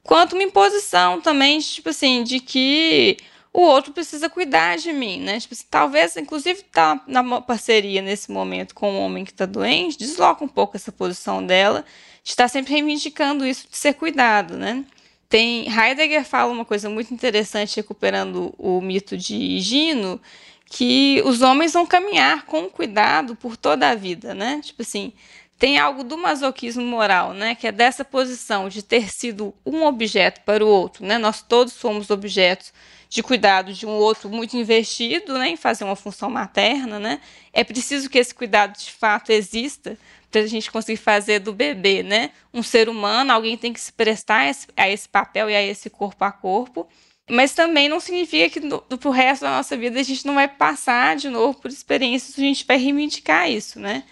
Quanto 0.04 0.34
uma 0.34 0.44
imposição 0.44 1.20
também, 1.20 1.60
tipo 1.60 1.90
assim, 1.90 2.24
de 2.24 2.40
que 2.40 3.18
o 3.52 3.62
outro 3.62 3.92
precisa 3.94 4.30
cuidar 4.30 4.78
de 4.78 4.94
mim, 4.94 5.20
né? 5.20 5.40
Tipo, 5.40 5.54
assim, 5.54 5.66
talvez, 5.70 6.16
inclusive, 6.16 6.64
tá 6.64 7.02
na 7.08 7.42
parceria 7.42 8.02
nesse 8.02 8.32
momento 8.32 8.76
com 8.76 8.94
o 8.94 9.00
homem 9.00 9.26
que 9.26 9.32
está 9.32 9.46
doente, 9.46 9.98
desloca 9.98 10.44
um 10.44 10.48
pouco 10.48 10.78
essa 10.78 10.92
posição 10.92 11.46
dela, 11.46 11.84
de 12.24 12.30
estar 12.30 12.48
sempre 12.48 12.74
reivindicando 12.74 13.46
isso 13.46 13.68
de 13.70 13.76
ser 13.78 13.94
cuidado, 13.94 14.56
né? 14.56 14.86
Tem 15.28 15.68
Heidegger 15.68 16.26
fala 16.26 16.52
uma 16.52 16.66
coisa 16.66 16.90
muito 16.90 17.14
interessante 17.14 17.78
recuperando 17.78 18.54
o 18.58 18.82
mito 18.82 19.18
de 19.18 19.60
Gino, 19.60 20.20
que 20.66 21.22
os 21.26 21.42
homens 21.42 21.74
vão 21.74 21.86
caminhar 21.86 22.46
com 22.46 22.70
cuidado 22.70 23.36
por 23.36 23.58
toda 23.58 23.90
a 23.90 23.96
vida, 23.96 24.34
né? 24.36 24.62
Tipo 24.64 24.84
assim, 24.84 25.12
tem 25.58 25.78
algo 25.78 26.04
do 26.04 26.18
masoquismo 26.18 26.84
moral, 26.84 27.34
né? 27.34 27.56
Que 27.56 27.68
é 27.68 27.72
dessa 27.72 28.06
posição 28.06 28.70
de 28.70 28.84
ter 28.84 29.12
sido 29.12 29.54
um 29.66 29.84
objeto 29.84 30.42
para 30.42 30.64
o 30.64 30.68
outro, 30.68 31.06
né? 31.06 31.18
Nós 31.18 31.42
todos 31.42 31.74
somos 31.74 32.10
objetos 32.10 32.72
de 33.10 33.24
cuidado 33.24 33.74
de 33.74 33.88
um 33.88 33.90
outro 33.90 34.30
muito 34.30 34.56
investido 34.56 35.38
né, 35.38 35.50
em 35.50 35.58
fazer 35.58 35.84
uma 35.84 35.96
função 35.96 36.30
materna, 36.30 37.00
né? 37.00 37.20
É 37.52 37.64
preciso 37.64 38.08
que 38.08 38.20
esse 38.20 38.34
cuidado 38.36 38.78
de 38.78 38.92
fato 38.92 39.32
exista 39.32 39.98
para 40.30 40.42
a 40.42 40.48
gente 40.48 40.72
conseguir 40.72 40.98
fazer 40.98 41.40
do 41.40 41.52
bebê, 41.52 42.04
né? 42.04 42.30
Um 42.54 42.62
ser 42.62 42.88
humano, 42.88 43.32
alguém 43.32 43.58
tem 43.58 43.74
que 43.74 43.82
se 43.82 43.92
prestar 43.92 44.42
a 44.42 44.50
esse, 44.50 44.68
a 44.78 44.88
esse 44.88 45.10
papel 45.10 45.50
e 45.50 45.56
a 45.56 45.62
esse 45.62 45.90
corpo 45.90 46.24
a 46.24 46.32
corpo. 46.32 46.88
Mas 47.28 47.54
também 47.54 47.90
não 47.90 48.00
significa 48.00 48.60
que 48.60 48.98
para 48.98 49.10
o 49.10 49.12
resto 49.12 49.42
da 49.42 49.58
nossa 49.58 49.76
vida 49.76 50.00
a 50.00 50.04
gente 50.04 50.26
não 50.26 50.36
vai 50.36 50.48
passar 50.48 51.16
de 51.16 51.30
novo 51.30 51.60
por 51.60 51.70
experiências, 51.72 52.38
a 52.38 52.42
gente 52.42 52.66
vai 52.66 52.78
reivindicar 52.78 53.50
isso, 53.50 53.80
né? 53.80 54.04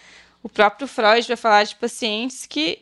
O 0.42 0.50
próprio 0.50 0.88
Freud 0.88 1.28
vai 1.28 1.38
falar 1.38 1.64
de 1.64 1.76
pacientes 1.76 2.48
que 2.48 2.80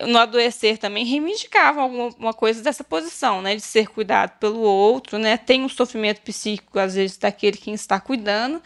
no 0.00 0.18
adoecer 0.18 0.78
também 0.78 1.04
reivindicavam 1.04 1.82
alguma 1.82 2.34
coisa 2.34 2.62
dessa 2.62 2.84
posição, 2.84 3.40
né, 3.40 3.54
de 3.54 3.62
ser 3.62 3.88
cuidado 3.88 4.38
pelo 4.38 4.60
outro, 4.60 5.18
né, 5.18 5.36
tem 5.36 5.62
um 5.62 5.68
sofrimento 5.68 6.20
psíquico 6.20 6.78
às 6.78 6.94
vezes 6.94 7.16
daquele 7.16 7.56
quem 7.56 7.74
está 7.74 7.98
cuidando 7.98 8.62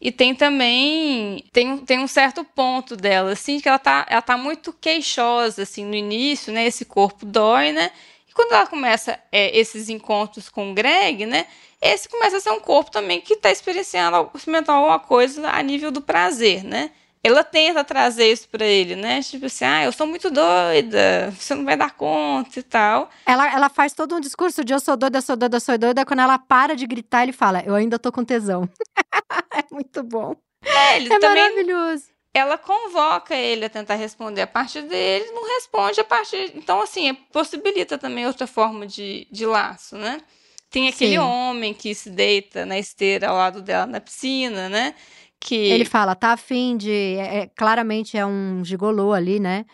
e 0.00 0.10
tem 0.10 0.34
também 0.34 1.44
tem, 1.52 1.78
tem 1.78 1.98
um 1.98 2.06
certo 2.06 2.44
ponto 2.44 2.96
dela 2.96 3.32
assim 3.32 3.60
que 3.60 3.68
ela 3.68 3.78
tá 3.78 4.06
ela 4.08 4.22
tá 4.22 4.36
muito 4.36 4.72
queixosa 4.72 5.62
assim 5.62 5.84
no 5.84 5.94
início, 5.94 6.52
né, 6.52 6.66
esse 6.66 6.84
corpo 6.84 7.26
dói, 7.26 7.72
né, 7.72 7.90
e 8.28 8.32
quando 8.32 8.52
ela 8.52 8.66
começa 8.66 9.18
é, 9.30 9.56
esses 9.58 9.88
encontros 9.88 10.48
com 10.48 10.70
o 10.70 10.74
Greg, 10.74 11.26
né, 11.26 11.46
esse 11.80 12.08
começa 12.08 12.36
a 12.36 12.40
ser 12.40 12.50
um 12.50 12.60
corpo 12.60 12.90
também 12.90 13.20
que 13.20 13.34
está 13.34 13.50
experienciando, 13.50 14.30
experimentando 14.34 14.78
alguma 14.78 14.98
coisa 14.98 15.48
a 15.48 15.62
nível 15.62 15.90
do 15.90 16.02
prazer, 16.02 16.62
né? 16.62 16.90
Ela 17.22 17.44
tenta 17.44 17.84
trazer 17.84 18.32
isso 18.32 18.48
para 18.48 18.64
ele, 18.64 18.96
né? 18.96 19.20
Tipo 19.22 19.46
assim, 19.46 19.64
ah, 19.64 19.84
eu 19.84 19.92
sou 19.92 20.06
muito 20.06 20.30
doida, 20.30 21.30
você 21.38 21.54
não 21.54 21.64
vai 21.64 21.76
dar 21.76 21.94
conta 21.94 22.58
e 22.58 22.62
tal. 22.62 23.10
Ela, 23.26 23.52
ela 23.52 23.68
faz 23.68 23.92
todo 23.92 24.16
um 24.16 24.20
discurso 24.20 24.64
de 24.64 24.72
eu 24.72 24.80
sou 24.80 24.96
doida, 24.96 25.20
sou 25.20 25.36
doida, 25.36 25.60
sou 25.60 25.76
doida. 25.76 26.04
Quando 26.06 26.20
ela 26.20 26.38
para 26.38 26.74
de 26.74 26.86
gritar, 26.86 27.22
ele 27.22 27.32
fala, 27.32 27.62
eu 27.66 27.74
ainda 27.74 27.98
tô 27.98 28.10
com 28.10 28.24
tesão. 28.24 28.68
é 29.52 29.64
muito 29.70 30.02
bom. 30.02 30.34
É, 30.64 30.96
ele 30.96 31.12
é 31.12 31.18
também, 31.18 31.42
maravilhoso. 31.42 32.04
Ela 32.32 32.56
convoca 32.56 33.34
ele 33.34 33.64
a 33.64 33.70
tentar 33.70 33.96
responder 33.96 34.42
a 34.42 34.46
parte 34.46 34.80
dele, 34.80 35.30
não 35.32 35.46
responde 35.56 36.00
a 36.00 36.04
parte. 36.04 36.52
Então, 36.54 36.80
assim, 36.80 37.12
possibilita 37.32 37.98
também 37.98 38.26
outra 38.26 38.46
forma 38.46 38.86
de, 38.86 39.26
de 39.30 39.44
laço, 39.44 39.96
né? 39.96 40.22
Tem 40.70 40.86
aquele 40.88 41.12
Sim. 41.14 41.18
homem 41.18 41.74
que 41.74 41.92
se 41.94 42.08
deita 42.08 42.64
na 42.64 42.78
esteira 42.78 43.28
ao 43.28 43.36
lado 43.36 43.60
dela 43.60 43.86
na 43.86 44.00
piscina, 44.00 44.68
né? 44.68 44.94
Que. 45.40 45.54
Ele 45.54 45.84
fala, 45.84 46.14
tá 46.14 46.32
afim 46.32 46.76
de. 46.76 46.92
É, 46.92 47.38
é, 47.38 47.46
claramente 47.56 48.16
é 48.16 48.24
um 48.26 48.62
gigolô 48.64 49.12
ali, 49.12 49.40
né? 49.40 49.64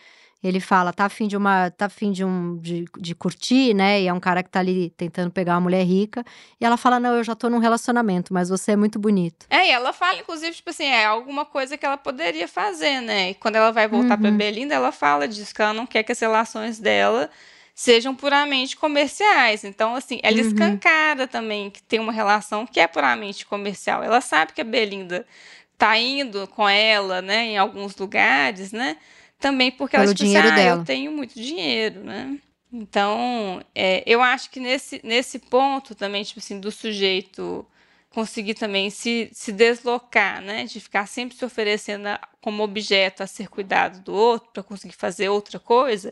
Ele 0.41 0.59
fala, 0.59 0.93
tá 0.93 1.05
afim 1.05 1.27
de 1.27 1.35
uma. 1.35 1.69
tá 1.71 1.87
afim 1.87 2.11
de 2.11 2.23
um. 2.23 2.57
De, 2.57 2.85
de 2.97 3.13
curtir, 3.13 3.73
né? 3.73 4.01
E 4.01 4.07
é 4.07 4.13
um 4.13 4.19
cara 4.19 4.41
que 4.41 4.49
tá 4.49 4.59
ali 4.59 4.91
tentando 4.91 5.29
pegar 5.29 5.55
uma 5.55 5.61
mulher 5.61 5.83
rica. 5.83 6.23
E 6.61 6.65
ela 6.65 6.77
fala: 6.77 6.99
Não, 6.99 7.15
eu 7.15 7.23
já 7.23 7.35
tô 7.35 7.49
num 7.49 7.57
relacionamento, 7.57 8.33
mas 8.33 8.49
você 8.49 8.71
é 8.71 8.75
muito 8.75 8.97
bonito. 8.97 9.45
É, 9.49 9.67
e 9.67 9.71
ela 9.71 9.91
fala, 9.91 10.19
inclusive, 10.19 10.55
tipo 10.55 10.69
assim, 10.69 10.85
é 10.85 11.05
alguma 11.05 11.43
coisa 11.43 11.77
que 11.77 11.85
ela 11.85 11.97
poderia 11.97 12.47
fazer, 12.47 13.01
né? 13.01 13.31
E 13.31 13.33
quando 13.33 13.57
ela 13.57 13.71
vai 13.71 13.87
voltar 13.87 14.15
uhum. 14.15 14.21
pra 14.21 14.31
Belinda, 14.31 14.73
ela 14.73 14.91
fala 14.91 15.27
disso, 15.27 15.53
que 15.53 15.61
ela 15.61 15.73
não 15.73 15.85
quer 15.85 16.03
que 16.03 16.11
as 16.11 16.19
relações 16.19 16.79
dela 16.79 17.29
sejam 17.77 18.15
puramente 18.15 18.75
comerciais. 18.75 19.63
Então, 19.63 19.93
assim, 19.93 20.19
ela 20.23 20.35
uhum. 20.35 20.47
escancara 20.47 21.27
também 21.27 21.69
que 21.69 21.83
tem 21.83 21.99
uma 21.99 22.11
relação 22.11 22.65
que 22.65 22.79
é 22.79 22.87
puramente 22.87 23.45
comercial. 23.45 24.03
Ela 24.03 24.19
sabe 24.19 24.51
que 24.51 24.61
a 24.61 24.63
Belinda 24.63 25.23
tá 25.77 25.95
indo 25.95 26.47
com 26.47 26.67
ela, 26.67 27.21
né, 27.21 27.45
em 27.45 27.57
alguns 27.57 27.95
lugares, 27.95 28.71
né? 28.71 28.97
Também 29.39 29.71
porque 29.71 29.95
Pelo 29.95 30.05
ela 30.05 30.15
tipo, 30.15 30.25
dinheiro 30.25 30.47
assim, 30.47 30.59
ah, 30.59 30.63
dela. 30.63 30.81
eu 30.81 30.85
tenho 30.85 31.11
muito 31.11 31.35
dinheiro, 31.35 32.03
né? 32.03 32.39
Então, 32.73 33.61
é, 33.75 34.03
eu 34.07 34.23
acho 34.23 34.49
que 34.49 34.59
nesse, 34.59 34.99
nesse 35.03 35.37
ponto 35.37 35.93
também, 35.93 36.23
tipo 36.23 36.39
assim, 36.39 36.59
do 36.59 36.71
sujeito 36.71 37.63
conseguir 38.09 38.55
também 38.55 38.89
se, 38.89 39.29
se 39.31 39.51
deslocar, 39.51 40.41
né? 40.41 40.63
De 40.65 40.79
ficar 40.79 41.07
sempre 41.07 41.37
se 41.37 41.45
oferecendo 41.45 42.09
como 42.41 42.63
objeto 42.63 43.21
a 43.21 43.27
ser 43.27 43.49
cuidado 43.49 43.99
do 44.01 44.15
outro 44.15 44.49
para 44.51 44.63
conseguir 44.63 44.95
fazer 44.95 45.29
outra 45.29 45.59
coisa, 45.59 46.11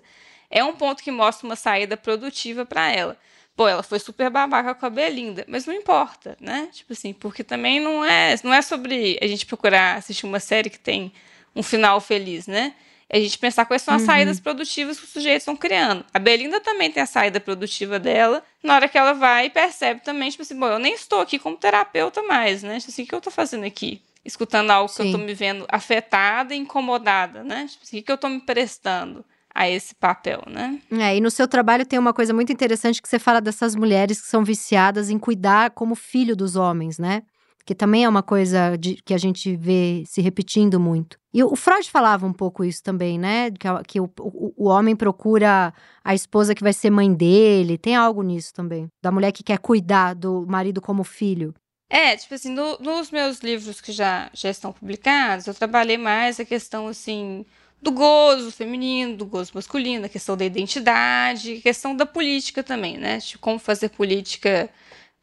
é 0.49 0.63
um 0.63 0.73
ponto 0.73 1.03
que 1.03 1.11
mostra 1.11 1.45
uma 1.45 1.55
saída 1.55 1.97
produtiva 1.97 2.65
para 2.65 2.89
ela. 2.91 3.17
Pô, 3.55 3.67
ela 3.67 3.83
foi 3.83 3.99
super 3.99 4.29
babaca 4.29 4.75
com 4.75 4.85
a 4.85 4.89
Belinda, 4.89 5.45
mas 5.47 5.65
não 5.65 5.73
importa, 5.73 6.37
né? 6.41 6.67
Tipo 6.73 6.91
assim, 6.91 7.13
porque 7.13 7.43
também 7.43 7.79
não 7.79 8.03
é, 8.03 8.35
não 8.43 8.53
é 8.53 8.61
sobre 8.61 9.17
a 9.21 9.27
gente 9.27 9.45
procurar 9.45 9.95
assistir 9.95 10.25
uma 10.25 10.41
série 10.41 10.69
que 10.69 10.79
tem 10.79 11.13
um 11.55 11.63
final 11.63 12.01
feliz, 12.01 12.47
né? 12.47 12.73
É 13.07 13.17
a 13.17 13.21
gente 13.21 13.37
pensar 13.37 13.65
quais 13.65 13.81
são 13.81 13.93
as 13.93 14.01
uhum. 14.01 14.07
saídas 14.07 14.39
produtivas 14.39 14.99
que 14.99 15.05
os 15.05 15.11
sujeitos 15.11 15.43
estão 15.43 15.55
criando. 15.55 16.03
A 16.13 16.19
Belinda 16.19 16.59
também 16.59 16.91
tem 16.91 17.01
a 17.01 17.05
saída 17.05 17.39
produtiva 17.39 17.99
dela, 17.99 18.43
na 18.63 18.75
hora 18.75 18.89
que 18.89 18.97
ela 18.97 19.13
vai 19.13 19.45
e 19.45 19.49
percebe 19.49 20.01
também, 20.01 20.29
tipo 20.29 20.41
assim, 20.41 20.57
bom, 20.59 20.67
eu 20.67 20.79
nem 20.79 20.93
estou 20.93 21.21
aqui 21.21 21.37
como 21.37 21.55
terapeuta 21.55 22.21
mais, 22.23 22.63
né? 22.63 22.79
Tipo 22.79 22.91
assim, 22.91 23.03
o 23.03 23.05
que 23.05 23.13
eu 23.13 23.19
estou 23.19 23.31
fazendo 23.31 23.63
aqui? 23.63 24.01
Escutando 24.25 24.71
algo 24.71 24.89
Sim. 24.89 24.95
que 24.95 25.01
eu 25.01 25.05
estou 25.05 25.21
me 25.21 25.33
vendo 25.33 25.65
afetada 25.69 26.55
e 26.55 26.57
incomodada, 26.57 27.43
né? 27.43 27.67
Tipo 27.69 27.83
assim, 27.83 27.99
o 27.99 28.03
que 28.03 28.11
eu 28.11 28.15
estou 28.15 28.29
me 28.29 28.41
prestando? 28.41 29.23
A 29.55 29.69
esse 29.69 29.95
papel, 29.95 30.43
né? 30.47 30.81
É, 30.91 31.15
e 31.15 31.21
no 31.21 31.31
seu 31.31 31.47
trabalho 31.47 31.85
tem 31.85 31.97
uma 31.97 32.13
coisa 32.13 32.33
muito 32.33 32.51
interessante 32.51 33.01
que 33.01 33.07
você 33.07 33.17
fala 33.17 33.39
dessas 33.39 33.73
mulheres 33.73 34.21
que 34.21 34.27
são 34.27 34.43
viciadas 34.43 35.09
em 35.09 35.17
cuidar 35.17 35.71
como 35.71 35.95
filho 35.95 36.35
dos 36.35 36.57
homens, 36.57 36.99
né? 36.99 37.23
Que 37.65 37.73
também 37.73 38.03
é 38.03 38.09
uma 38.09 38.21
coisa 38.21 38.75
de, 38.75 38.95
que 39.03 39.13
a 39.13 39.17
gente 39.17 39.55
vê 39.55 40.03
se 40.05 40.21
repetindo 40.21 40.77
muito. 40.77 41.17
E 41.33 41.41
o 41.41 41.55
Freud 41.55 41.89
falava 41.89 42.27
um 42.27 42.33
pouco 42.33 42.65
isso 42.65 42.83
também, 42.83 43.17
né? 43.17 43.49
Que, 43.51 43.67
que 43.87 43.99
o, 43.99 44.11
o, 44.19 44.53
o 44.57 44.67
homem 44.67 44.95
procura 44.95 45.73
a 46.03 46.13
esposa 46.13 46.53
que 46.53 46.61
vai 46.61 46.73
ser 46.73 46.89
mãe 46.89 47.11
dele. 47.11 47.77
Tem 47.77 47.95
algo 47.95 48.21
nisso 48.21 48.53
também. 48.53 48.87
Da 49.01 49.11
mulher 49.11 49.31
que 49.31 49.41
quer 49.41 49.57
cuidar 49.57 50.13
do 50.13 50.45
marido 50.47 50.81
como 50.81 51.03
filho. 51.03 51.55
É, 51.89 52.15
tipo 52.17 52.33
assim, 52.35 52.49
no, 52.49 52.77
nos 52.79 53.09
meus 53.09 53.39
livros 53.39 53.79
que 53.79 53.91
já, 53.91 54.29
já 54.33 54.49
estão 54.49 54.73
publicados, 54.73 55.47
eu 55.47 55.53
trabalhei 55.53 55.97
mais 55.97 56.39
a 56.39 56.45
questão, 56.45 56.87
assim, 56.87 57.45
do 57.81 57.91
gozo 57.91 58.51
feminino, 58.51 59.15
do 59.15 59.25
gozo 59.25 59.51
masculino, 59.53 60.05
a 60.05 60.09
questão 60.09 60.35
da 60.35 60.45
identidade, 60.45 61.57
a 61.57 61.61
questão 61.61 61.95
da 61.95 62.05
política 62.05 62.63
também, 62.63 62.97
né? 62.97 63.19
De 63.19 63.37
como 63.37 63.59
fazer 63.59 63.89
política 63.89 64.69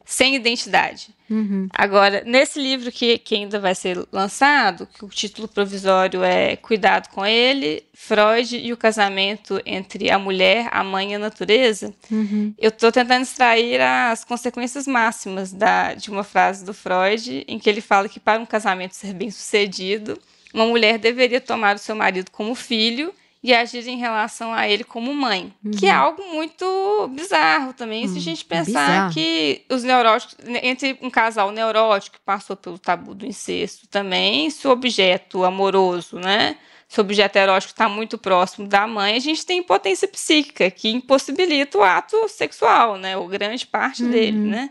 sem 0.05 0.35
identidade. 0.35 1.09
Uhum. 1.29 1.67
Agora, 1.73 2.23
nesse 2.25 2.61
livro 2.61 2.91
que, 2.91 3.17
que 3.17 3.35
ainda 3.35 3.59
vai 3.59 3.73
ser 3.73 4.05
lançado, 4.11 4.85
que 4.85 5.05
o 5.05 5.09
título 5.09 5.47
provisório 5.47 6.23
é 6.23 6.55
Cuidado 6.57 7.09
com 7.09 7.25
Ele, 7.25 7.83
Freud 7.93 8.57
e 8.57 8.73
o 8.73 8.77
casamento 8.77 9.61
entre 9.65 10.11
a 10.11 10.19
mulher, 10.19 10.67
a 10.71 10.83
mãe 10.83 11.11
e 11.11 11.15
a 11.15 11.19
natureza, 11.19 11.93
uhum. 12.11 12.53
eu 12.57 12.69
estou 12.69 12.91
tentando 12.91 13.23
extrair 13.23 13.79
as 13.81 14.23
consequências 14.23 14.85
máximas 14.85 15.53
da, 15.53 15.93
de 15.93 16.11
uma 16.11 16.23
frase 16.23 16.65
do 16.65 16.73
Freud, 16.73 17.45
em 17.47 17.57
que 17.57 17.69
ele 17.69 17.81
fala 17.81 18.09
que 18.09 18.19
para 18.19 18.41
um 18.41 18.45
casamento 18.45 18.95
ser 18.95 19.13
bem 19.13 19.31
sucedido, 19.31 20.19
uma 20.53 20.65
mulher 20.65 20.97
deveria 20.97 21.41
tomar 21.41 21.75
o 21.75 21.79
seu 21.79 21.95
marido 21.95 22.29
como 22.31 22.53
filho 22.53 23.13
e 23.43 23.53
agir 23.53 23.85
em 23.89 23.97
relação 23.97 24.53
a 24.53 24.69
ele 24.69 24.85
como 24.85 25.13
mãe, 25.13 25.53
uhum. 25.65 25.71
que 25.71 25.85
é 25.85 25.91
algo 25.91 26.23
muito 26.33 27.09
bizarro 27.13 27.73
também, 27.73 28.07
se 28.07 28.13
a 28.13 28.17
hum, 28.17 28.21
gente 28.21 28.45
pensar 28.45 29.09
bizarro. 29.09 29.13
que 29.13 29.65
os 29.69 29.83
neuróticos, 29.83 30.37
entre 30.63 30.97
um 31.01 31.09
casal 31.09 31.51
neurótico 31.51 32.15
que 32.15 32.23
passou 32.23 32.55
pelo 32.55 32.79
tabu 32.79 33.13
do 33.13 33.25
incesto 33.25 33.85
também, 33.89 34.49
se 34.49 34.65
o 34.65 34.71
objeto 34.71 35.43
amoroso, 35.43 36.19
né, 36.19 36.55
se 36.87 37.01
o 37.01 37.01
objeto 37.01 37.35
erótico 37.35 37.73
está 37.73 37.89
muito 37.89 38.17
próximo 38.17 38.65
da 38.65 38.87
mãe, 38.87 39.17
a 39.17 39.19
gente 39.19 39.45
tem 39.45 39.59
impotência 39.59 40.07
psíquica, 40.07 40.71
que 40.71 40.89
impossibilita 40.89 41.77
o 41.77 41.83
ato 41.83 42.29
sexual, 42.29 42.97
né, 42.97 43.17
ou 43.17 43.27
grande 43.27 43.67
parte 43.67 44.03
uhum. 44.03 44.11
dele, 44.11 44.37
né. 44.37 44.69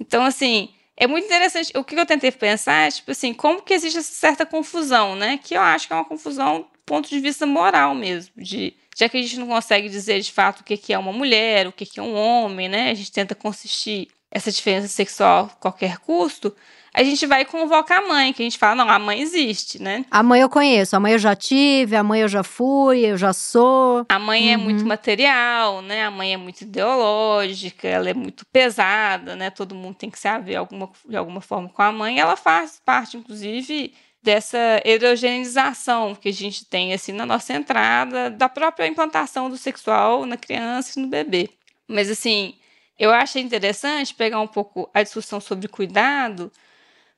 Então, 0.00 0.24
assim, 0.24 0.70
é 0.96 1.06
muito 1.06 1.24
interessante. 1.24 1.72
O 1.76 1.84
que 1.84 1.94
eu 1.94 2.06
tentei 2.06 2.30
pensar 2.30 2.86
é, 2.86 2.90
tipo 2.90 3.10
assim, 3.10 3.32
como 3.32 3.62
que 3.62 3.74
existe 3.74 3.98
essa 3.98 4.12
certa 4.12 4.46
confusão, 4.46 5.16
né? 5.16 5.38
Que 5.38 5.54
eu 5.54 5.60
acho 5.60 5.86
que 5.86 5.92
é 5.92 5.96
uma 5.96 6.04
confusão 6.04 6.60
do 6.60 6.68
ponto 6.84 7.08
de 7.08 7.18
vista 7.20 7.46
moral 7.46 7.94
mesmo, 7.94 8.32
de 8.36 8.74
já 8.96 9.08
que 9.08 9.16
a 9.16 9.22
gente 9.22 9.38
não 9.38 9.46
consegue 9.46 9.88
dizer 9.88 10.20
de 10.20 10.30
fato 10.30 10.60
o 10.60 10.64
que 10.64 10.92
é 10.92 10.98
uma 10.98 11.12
mulher, 11.12 11.66
o 11.66 11.72
que 11.72 11.98
é 11.98 12.02
um 12.02 12.14
homem, 12.14 12.68
né? 12.68 12.90
A 12.90 12.94
gente 12.94 13.10
tenta 13.12 13.34
consistir 13.34 14.08
essa 14.30 14.50
diferença 14.50 14.88
sexual 14.88 15.46
a 15.46 15.56
qualquer 15.56 15.98
custo 15.98 16.54
a 16.94 17.02
gente 17.02 17.26
vai 17.26 17.44
convocar 17.44 17.98
a 17.98 18.06
mãe, 18.06 18.32
que 18.32 18.42
a 18.42 18.44
gente 18.44 18.58
fala, 18.58 18.74
não, 18.74 18.88
a 18.88 18.98
mãe 18.98 19.20
existe, 19.20 19.80
né? 19.80 20.04
A 20.10 20.22
mãe 20.22 20.42
eu 20.42 20.48
conheço, 20.48 20.94
a 20.94 21.00
mãe 21.00 21.12
eu 21.12 21.18
já 21.18 21.34
tive, 21.34 21.96
a 21.96 22.02
mãe 22.02 22.20
eu 22.20 22.28
já 22.28 22.42
fui, 22.42 23.06
eu 23.06 23.16
já 23.16 23.32
sou. 23.32 24.04
A 24.10 24.18
mãe 24.18 24.48
uhum. 24.48 24.52
é 24.52 24.56
muito 24.58 24.82
uhum. 24.82 24.88
material, 24.88 25.80
né? 25.80 26.04
A 26.04 26.10
mãe 26.10 26.34
é 26.34 26.36
muito 26.36 26.60
ideológica, 26.62 27.88
ela 27.88 28.10
é 28.10 28.14
muito 28.14 28.44
pesada, 28.46 29.34
né? 29.34 29.48
Todo 29.48 29.74
mundo 29.74 29.94
tem 29.94 30.10
que 30.10 30.18
se 30.18 30.28
haver 30.28 30.56
alguma, 30.56 30.90
de 31.08 31.16
alguma 31.16 31.40
forma 31.40 31.68
com 31.70 31.80
a 31.80 31.90
mãe. 31.90 32.20
Ela 32.20 32.36
faz 32.36 32.78
parte, 32.84 33.16
inclusive, 33.16 33.94
dessa 34.22 34.58
heterogenização 34.84 36.14
que 36.14 36.28
a 36.28 36.32
gente 36.32 36.66
tem 36.66 36.92
assim 36.92 37.12
na 37.12 37.24
nossa 37.24 37.54
entrada 37.54 38.30
da 38.30 38.48
própria 38.50 38.86
implantação 38.86 39.48
do 39.48 39.56
sexual 39.56 40.26
na 40.26 40.36
criança 40.36 40.98
e 40.98 41.02
no 41.02 41.08
bebê. 41.08 41.48
Mas 41.88 42.10
assim, 42.10 42.54
eu 42.98 43.10
achei 43.10 43.42
interessante 43.42 44.14
pegar 44.14 44.40
um 44.40 44.46
pouco 44.46 44.90
a 44.92 45.02
discussão 45.02 45.40
sobre 45.40 45.66
cuidado, 45.68 46.52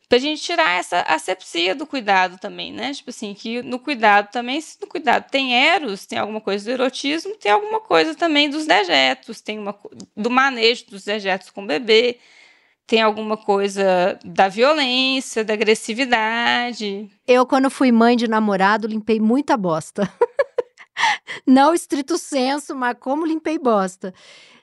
Pra 0.08 0.18
gente 0.18 0.42
tirar 0.42 0.78
essa 0.78 1.00
asepsia 1.02 1.74
do 1.74 1.86
cuidado 1.86 2.38
também, 2.38 2.72
né? 2.72 2.92
Tipo 2.92 3.10
assim, 3.10 3.32
que 3.32 3.62
no 3.62 3.78
cuidado 3.78 4.30
também, 4.30 4.60
se 4.60 4.76
no 4.80 4.86
cuidado 4.86 5.30
tem 5.30 5.54
eros, 5.54 6.06
tem 6.06 6.18
alguma 6.18 6.40
coisa 6.40 6.64
do 6.64 6.70
erotismo, 6.70 7.34
tem 7.36 7.50
alguma 7.50 7.80
coisa 7.80 8.14
também 8.14 8.50
dos 8.50 8.66
dejetos, 8.66 9.40
tem 9.40 9.58
uma 9.58 9.76
do 10.16 10.30
manejo 10.30 10.86
dos 10.90 11.04
dejetos 11.04 11.50
com 11.50 11.62
o 11.62 11.66
bebê, 11.66 12.18
tem 12.86 13.00
alguma 13.00 13.36
coisa 13.36 14.18
da 14.24 14.46
violência, 14.48 15.42
da 15.42 15.54
agressividade. 15.54 17.08
Eu, 17.26 17.46
quando 17.46 17.70
fui 17.70 17.90
mãe 17.90 18.14
de 18.16 18.28
namorado, 18.28 18.86
limpei 18.86 19.18
muita 19.18 19.56
bosta. 19.56 20.10
Não 21.46 21.74
estrito 21.74 22.18
senso, 22.18 22.74
mas 22.74 22.96
como 23.00 23.26
limpei 23.26 23.58
bosta. 23.58 24.12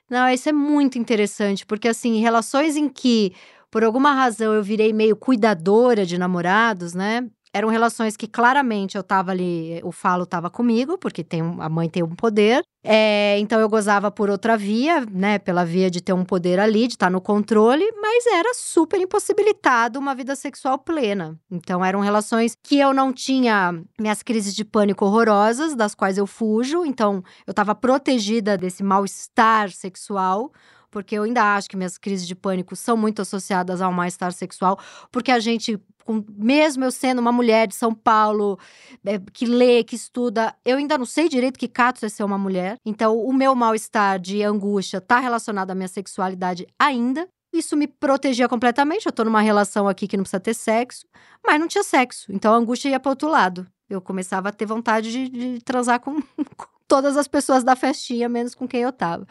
Não, 0.08 0.28
isso 0.28 0.48
é 0.48 0.52
muito 0.52 0.98
interessante, 0.98 1.66
porque 1.66 1.88
assim, 1.88 2.20
relações 2.20 2.76
em 2.76 2.88
que 2.88 3.34
por 3.72 3.82
alguma 3.82 4.12
razão 4.12 4.54
eu 4.54 4.62
virei 4.62 4.92
meio 4.92 5.16
cuidadora 5.16 6.06
de 6.06 6.16
namorados, 6.16 6.94
né? 6.94 7.28
eram 7.52 7.68
relações 7.68 8.16
que 8.16 8.26
claramente 8.26 8.96
eu 8.96 9.02
tava 9.02 9.30
ali, 9.30 9.78
o 9.84 9.92
falo 9.92 10.24
tava 10.24 10.48
comigo, 10.48 10.96
porque 10.96 11.22
tem, 11.22 11.42
a 11.58 11.68
mãe 11.68 11.88
tem 11.88 12.02
um 12.02 12.14
poder. 12.14 12.64
É, 12.82 13.38
então 13.38 13.60
eu 13.60 13.68
gozava 13.68 14.10
por 14.10 14.30
outra 14.30 14.56
via, 14.56 15.04
né? 15.10 15.38
Pela 15.38 15.64
via 15.64 15.90
de 15.90 16.00
ter 16.00 16.14
um 16.14 16.24
poder 16.24 16.58
ali, 16.58 16.88
de 16.88 16.94
estar 16.94 17.10
no 17.10 17.20
controle, 17.20 17.84
mas 18.00 18.26
era 18.26 18.52
super 18.54 18.98
impossibilitado 18.98 19.98
uma 19.98 20.14
vida 20.14 20.34
sexual 20.34 20.78
plena. 20.78 21.38
Então 21.50 21.84
eram 21.84 22.00
relações 22.00 22.56
que 22.60 22.78
eu 22.78 22.94
não 22.94 23.12
tinha 23.12 23.78
minhas 24.00 24.22
crises 24.22 24.54
de 24.54 24.64
pânico 24.64 25.04
horrorosas, 25.04 25.76
das 25.76 25.94
quais 25.94 26.16
eu 26.16 26.26
fujo. 26.26 26.86
Então 26.86 27.22
eu 27.46 27.52
tava 27.52 27.74
protegida 27.74 28.56
desse 28.56 28.82
mal-estar 28.82 29.70
sexual 29.70 30.50
porque 30.92 31.16
eu 31.16 31.24
ainda 31.24 31.56
acho 31.56 31.68
que 31.68 31.76
minhas 31.76 31.98
crises 31.98 32.28
de 32.28 32.36
pânico 32.36 32.76
são 32.76 32.96
muito 32.96 33.22
associadas 33.22 33.80
ao 33.80 33.90
mal-estar 33.90 34.32
sexual, 34.32 34.78
porque 35.10 35.32
a 35.32 35.40
gente 35.40 35.80
com, 36.04 36.24
mesmo 36.28 36.84
eu 36.84 36.90
sendo 36.90 37.20
uma 37.20 37.32
mulher 37.32 37.66
de 37.66 37.74
São 37.74 37.94
Paulo, 37.94 38.58
é, 39.04 39.18
que 39.32 39.46
lê, 39.46 39.82
que 39.82 39.96
estuda, 39.96 40.54
eu 40.64 40.76
ainda 40.76 40.98
não 40.98 41.06
sei 41.06 41.28
direito 41.28 41.58
que 41.58 41.68
cato 41.68 42.04
é 42.04 42.08
ser 42.08 42.24
uma 42.24 42.36
mulher. 42.36 42.76
Então, 42.84 43.16
o 43.16 43.32
meu 43.32 43.54
mal-estar 43.54 44.18
de 44.18 44.42
angústia 44.42 44.98
está 44.98 45.18
relacionado 45.18 45.70
à 45.70 45.74
minha 45.74 45.88
sexualidade 45.88 46.66
ainda. 46.78 47.28
Isso 47.52 47.76
me 47.76 47.86
protegia 47.86 48.48
completamente. 48.48 49.06
Eu 49.06 49.12
tô 49.12 49.24
numa 49.24 49.40
relação 49.40 49.86
aqui 49.86 50.08
que 50.08 50.16
não 50.16 50.24
precisa 50.24 50.40
ter 50.40 50.54
sexo, 50.54 51.06
mas 51.46 51.60
não 51.60 51.68
tinha 51.68 51.84
sexo. 51.84 52.32
Então 52.32 52.52
a 52.52 52.56
angústia 52.56 52.88
ia 52.88 53.00
para 53.00 53.10
outro 53.10 53.28
lado. 53.28 53.66
Eu 53.88 54.00
começava 54.00 54.48
a 54.48 54.52
ter 54.52 54.66
vontade 54.66 55.12
de, 55.12 55.28
de 55.28 55.60
transar 55.62 56.00
com, 56.00 56.20
com 56.56 56.71
todas 56.86 57.16
as 57.16 57.28
pessoas 57.28 57.64
da 57.64 57.76
festinha, 57.76 58.28
menos 58.28 58.54
com 58.54 58.66
quem 58.66 58.82
eu 58.82 58.92
tava. 58.92 59.26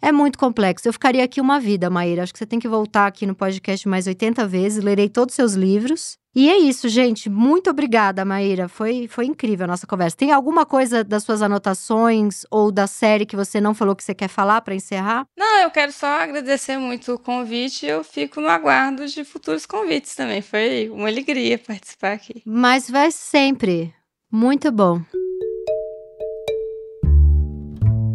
É 0.00 0.10
muito 0.10 0.36
complexo. 0.36 0.88
Eu 0.88 0.92
ficaria 0.92 1.22
aqui 1.22 1.40
uma 1.40 1.60
vida, 1.60 1.88
Maíra. 1.88 2.24
Acho 2.24 2.32
que 2.32 2.38
você 2.38 2.46
tem 2.46 2.58
que 2.58 2.66
voltar 2.66 3.06
aqui 3.06 3.24
no 3.24 3.36
podcast 3.36 3.88
mais 3.88 4.08
80 4.08 4.46
vezes. 4.48 4.82
Lerei 4.82 5.08
todos 5.08 5.32
os 5.32 5.36
seus 5.36 5.52
livros. 5.54 6.18
E 6.34 6.50
é 6.50 6.58
isso, 6.58 6.88
gente. 6.88 7.30
Muito 7.30 7.70
obrigada, 7.70 8.24
Maíra. 8.24 8.66
Foi, 8.66 9.06
foi 9.06 9.26
incrível 9.26 9.64
a 9.64 9.68
nossa 9.68 9.86
conversa. 9.86 10.16
Tem 10.16 10.32
alguma 10.32 10.66
coisa 10.66 11.04
das 11.04 11.22
suas 11.22 11.40
anotações 11.40 12.44
ou 12.50 12.72
da 12.72 12.88
série 12.88 13.24
que 13.24 13.36
você 13.36 13.60
não 13.60 13.74
falou 13.74 13.94
que 13.94 14.02
você 14.02 14.14
quer 14.14 14.28
falar 14.28 14.62
para 14.62 14.74
encerrar? 14.74 15.24
Não, 15.38 15.60
eu 15.60 15.70
quero 15.70 15.92
só 15.92 16.06
agradecer 16.06 16.78
muito 16.78 17.12
o 17.12 17.18
convite. 17.18 17.86
Eu 17.86 18.02
fico 18.02 18.40
no 18.40 18.48
aguardo 18.48 19.06
de 19.06 19.22
futuros 19.22 19.66
convites 19.66 20.16
também. 20.16 20.42
Foi 20.42 20.88
uma 20.90 21.06
alegria 21.06 21.58
participar 21.58 22.12
aqui. 22.12 22.42
Mas 22.44 22.90
vai 22.90 23.12
sempre. 23.12 23.94
Muito 24.32 24.72
bom. 24.72 25.02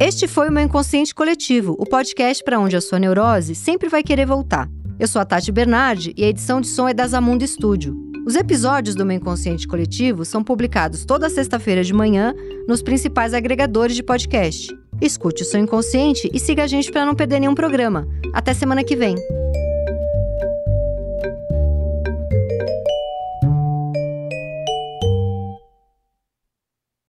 Este 0.07 0.25
foi 0.25 0.47
o 0.47 0.51
meu 0.53 0.63
Inconsciente 0.63 1.13
Coletivo, 1.13 1.75
o 1.77 1.85
podcast 1.85 2.41
para 2.41 2.57
onde 2.57 2.77
a 2.77 2.79
sua 2.79 2.97
neurose 2.97 3.53
sempre 3.53 3.89
vai 3.89 4.01
querer 4.01 4.25
voltar. 4.25 4.69
Eu 4.97 5.05
sou 5.05 5.21
a 5.21 5.25
Tati 5.25 5.51
Bernardi 5.51 6.13
e 6.15 6.23
a 6.23 6.29
edição 6.29 6.61
de 6.61 6.67
som 6.67 6.87
é 6.87 6.93
da 6.93 7.05
Zamundo 7.05 7.45
Studio. 7.45 7.93
Os 8.25 8.37
episódios 8.37 8.95
do 8.95 9.05
meu 9.05 9.17
Inconsciente 9.17 9.67
Coletivo 9.67 10.23
são 10.23 10.41
publicados 10.41 11.03
toda 11.03 11.29
sexta-feira 11.29 11.83
de 11.83 11.93
manhã 11.93 12.33
nos 12.69 12.81
principais 12.81 13.33
agregadores 13.33 13.97
de 13.97 14.01
podcast. 14.01 14.73
Escute 15.01 15.43
o 15.43 15.45
seu 15.45 15.59
inconsciente 15.59 16.31
e 16.33 16.39
siga 16.39 16.63
a 16.63 16.67
gente 16.67 16.89
para 16.89 17.05
não 17.05 17.13
perder 17.13 17.41
nenhum 17.41 17.53
programa. 17.53 18.07
Até 18.33 18.53
semana 18.53 18.85
que 18.85 18.95
vem. 18.95 19.17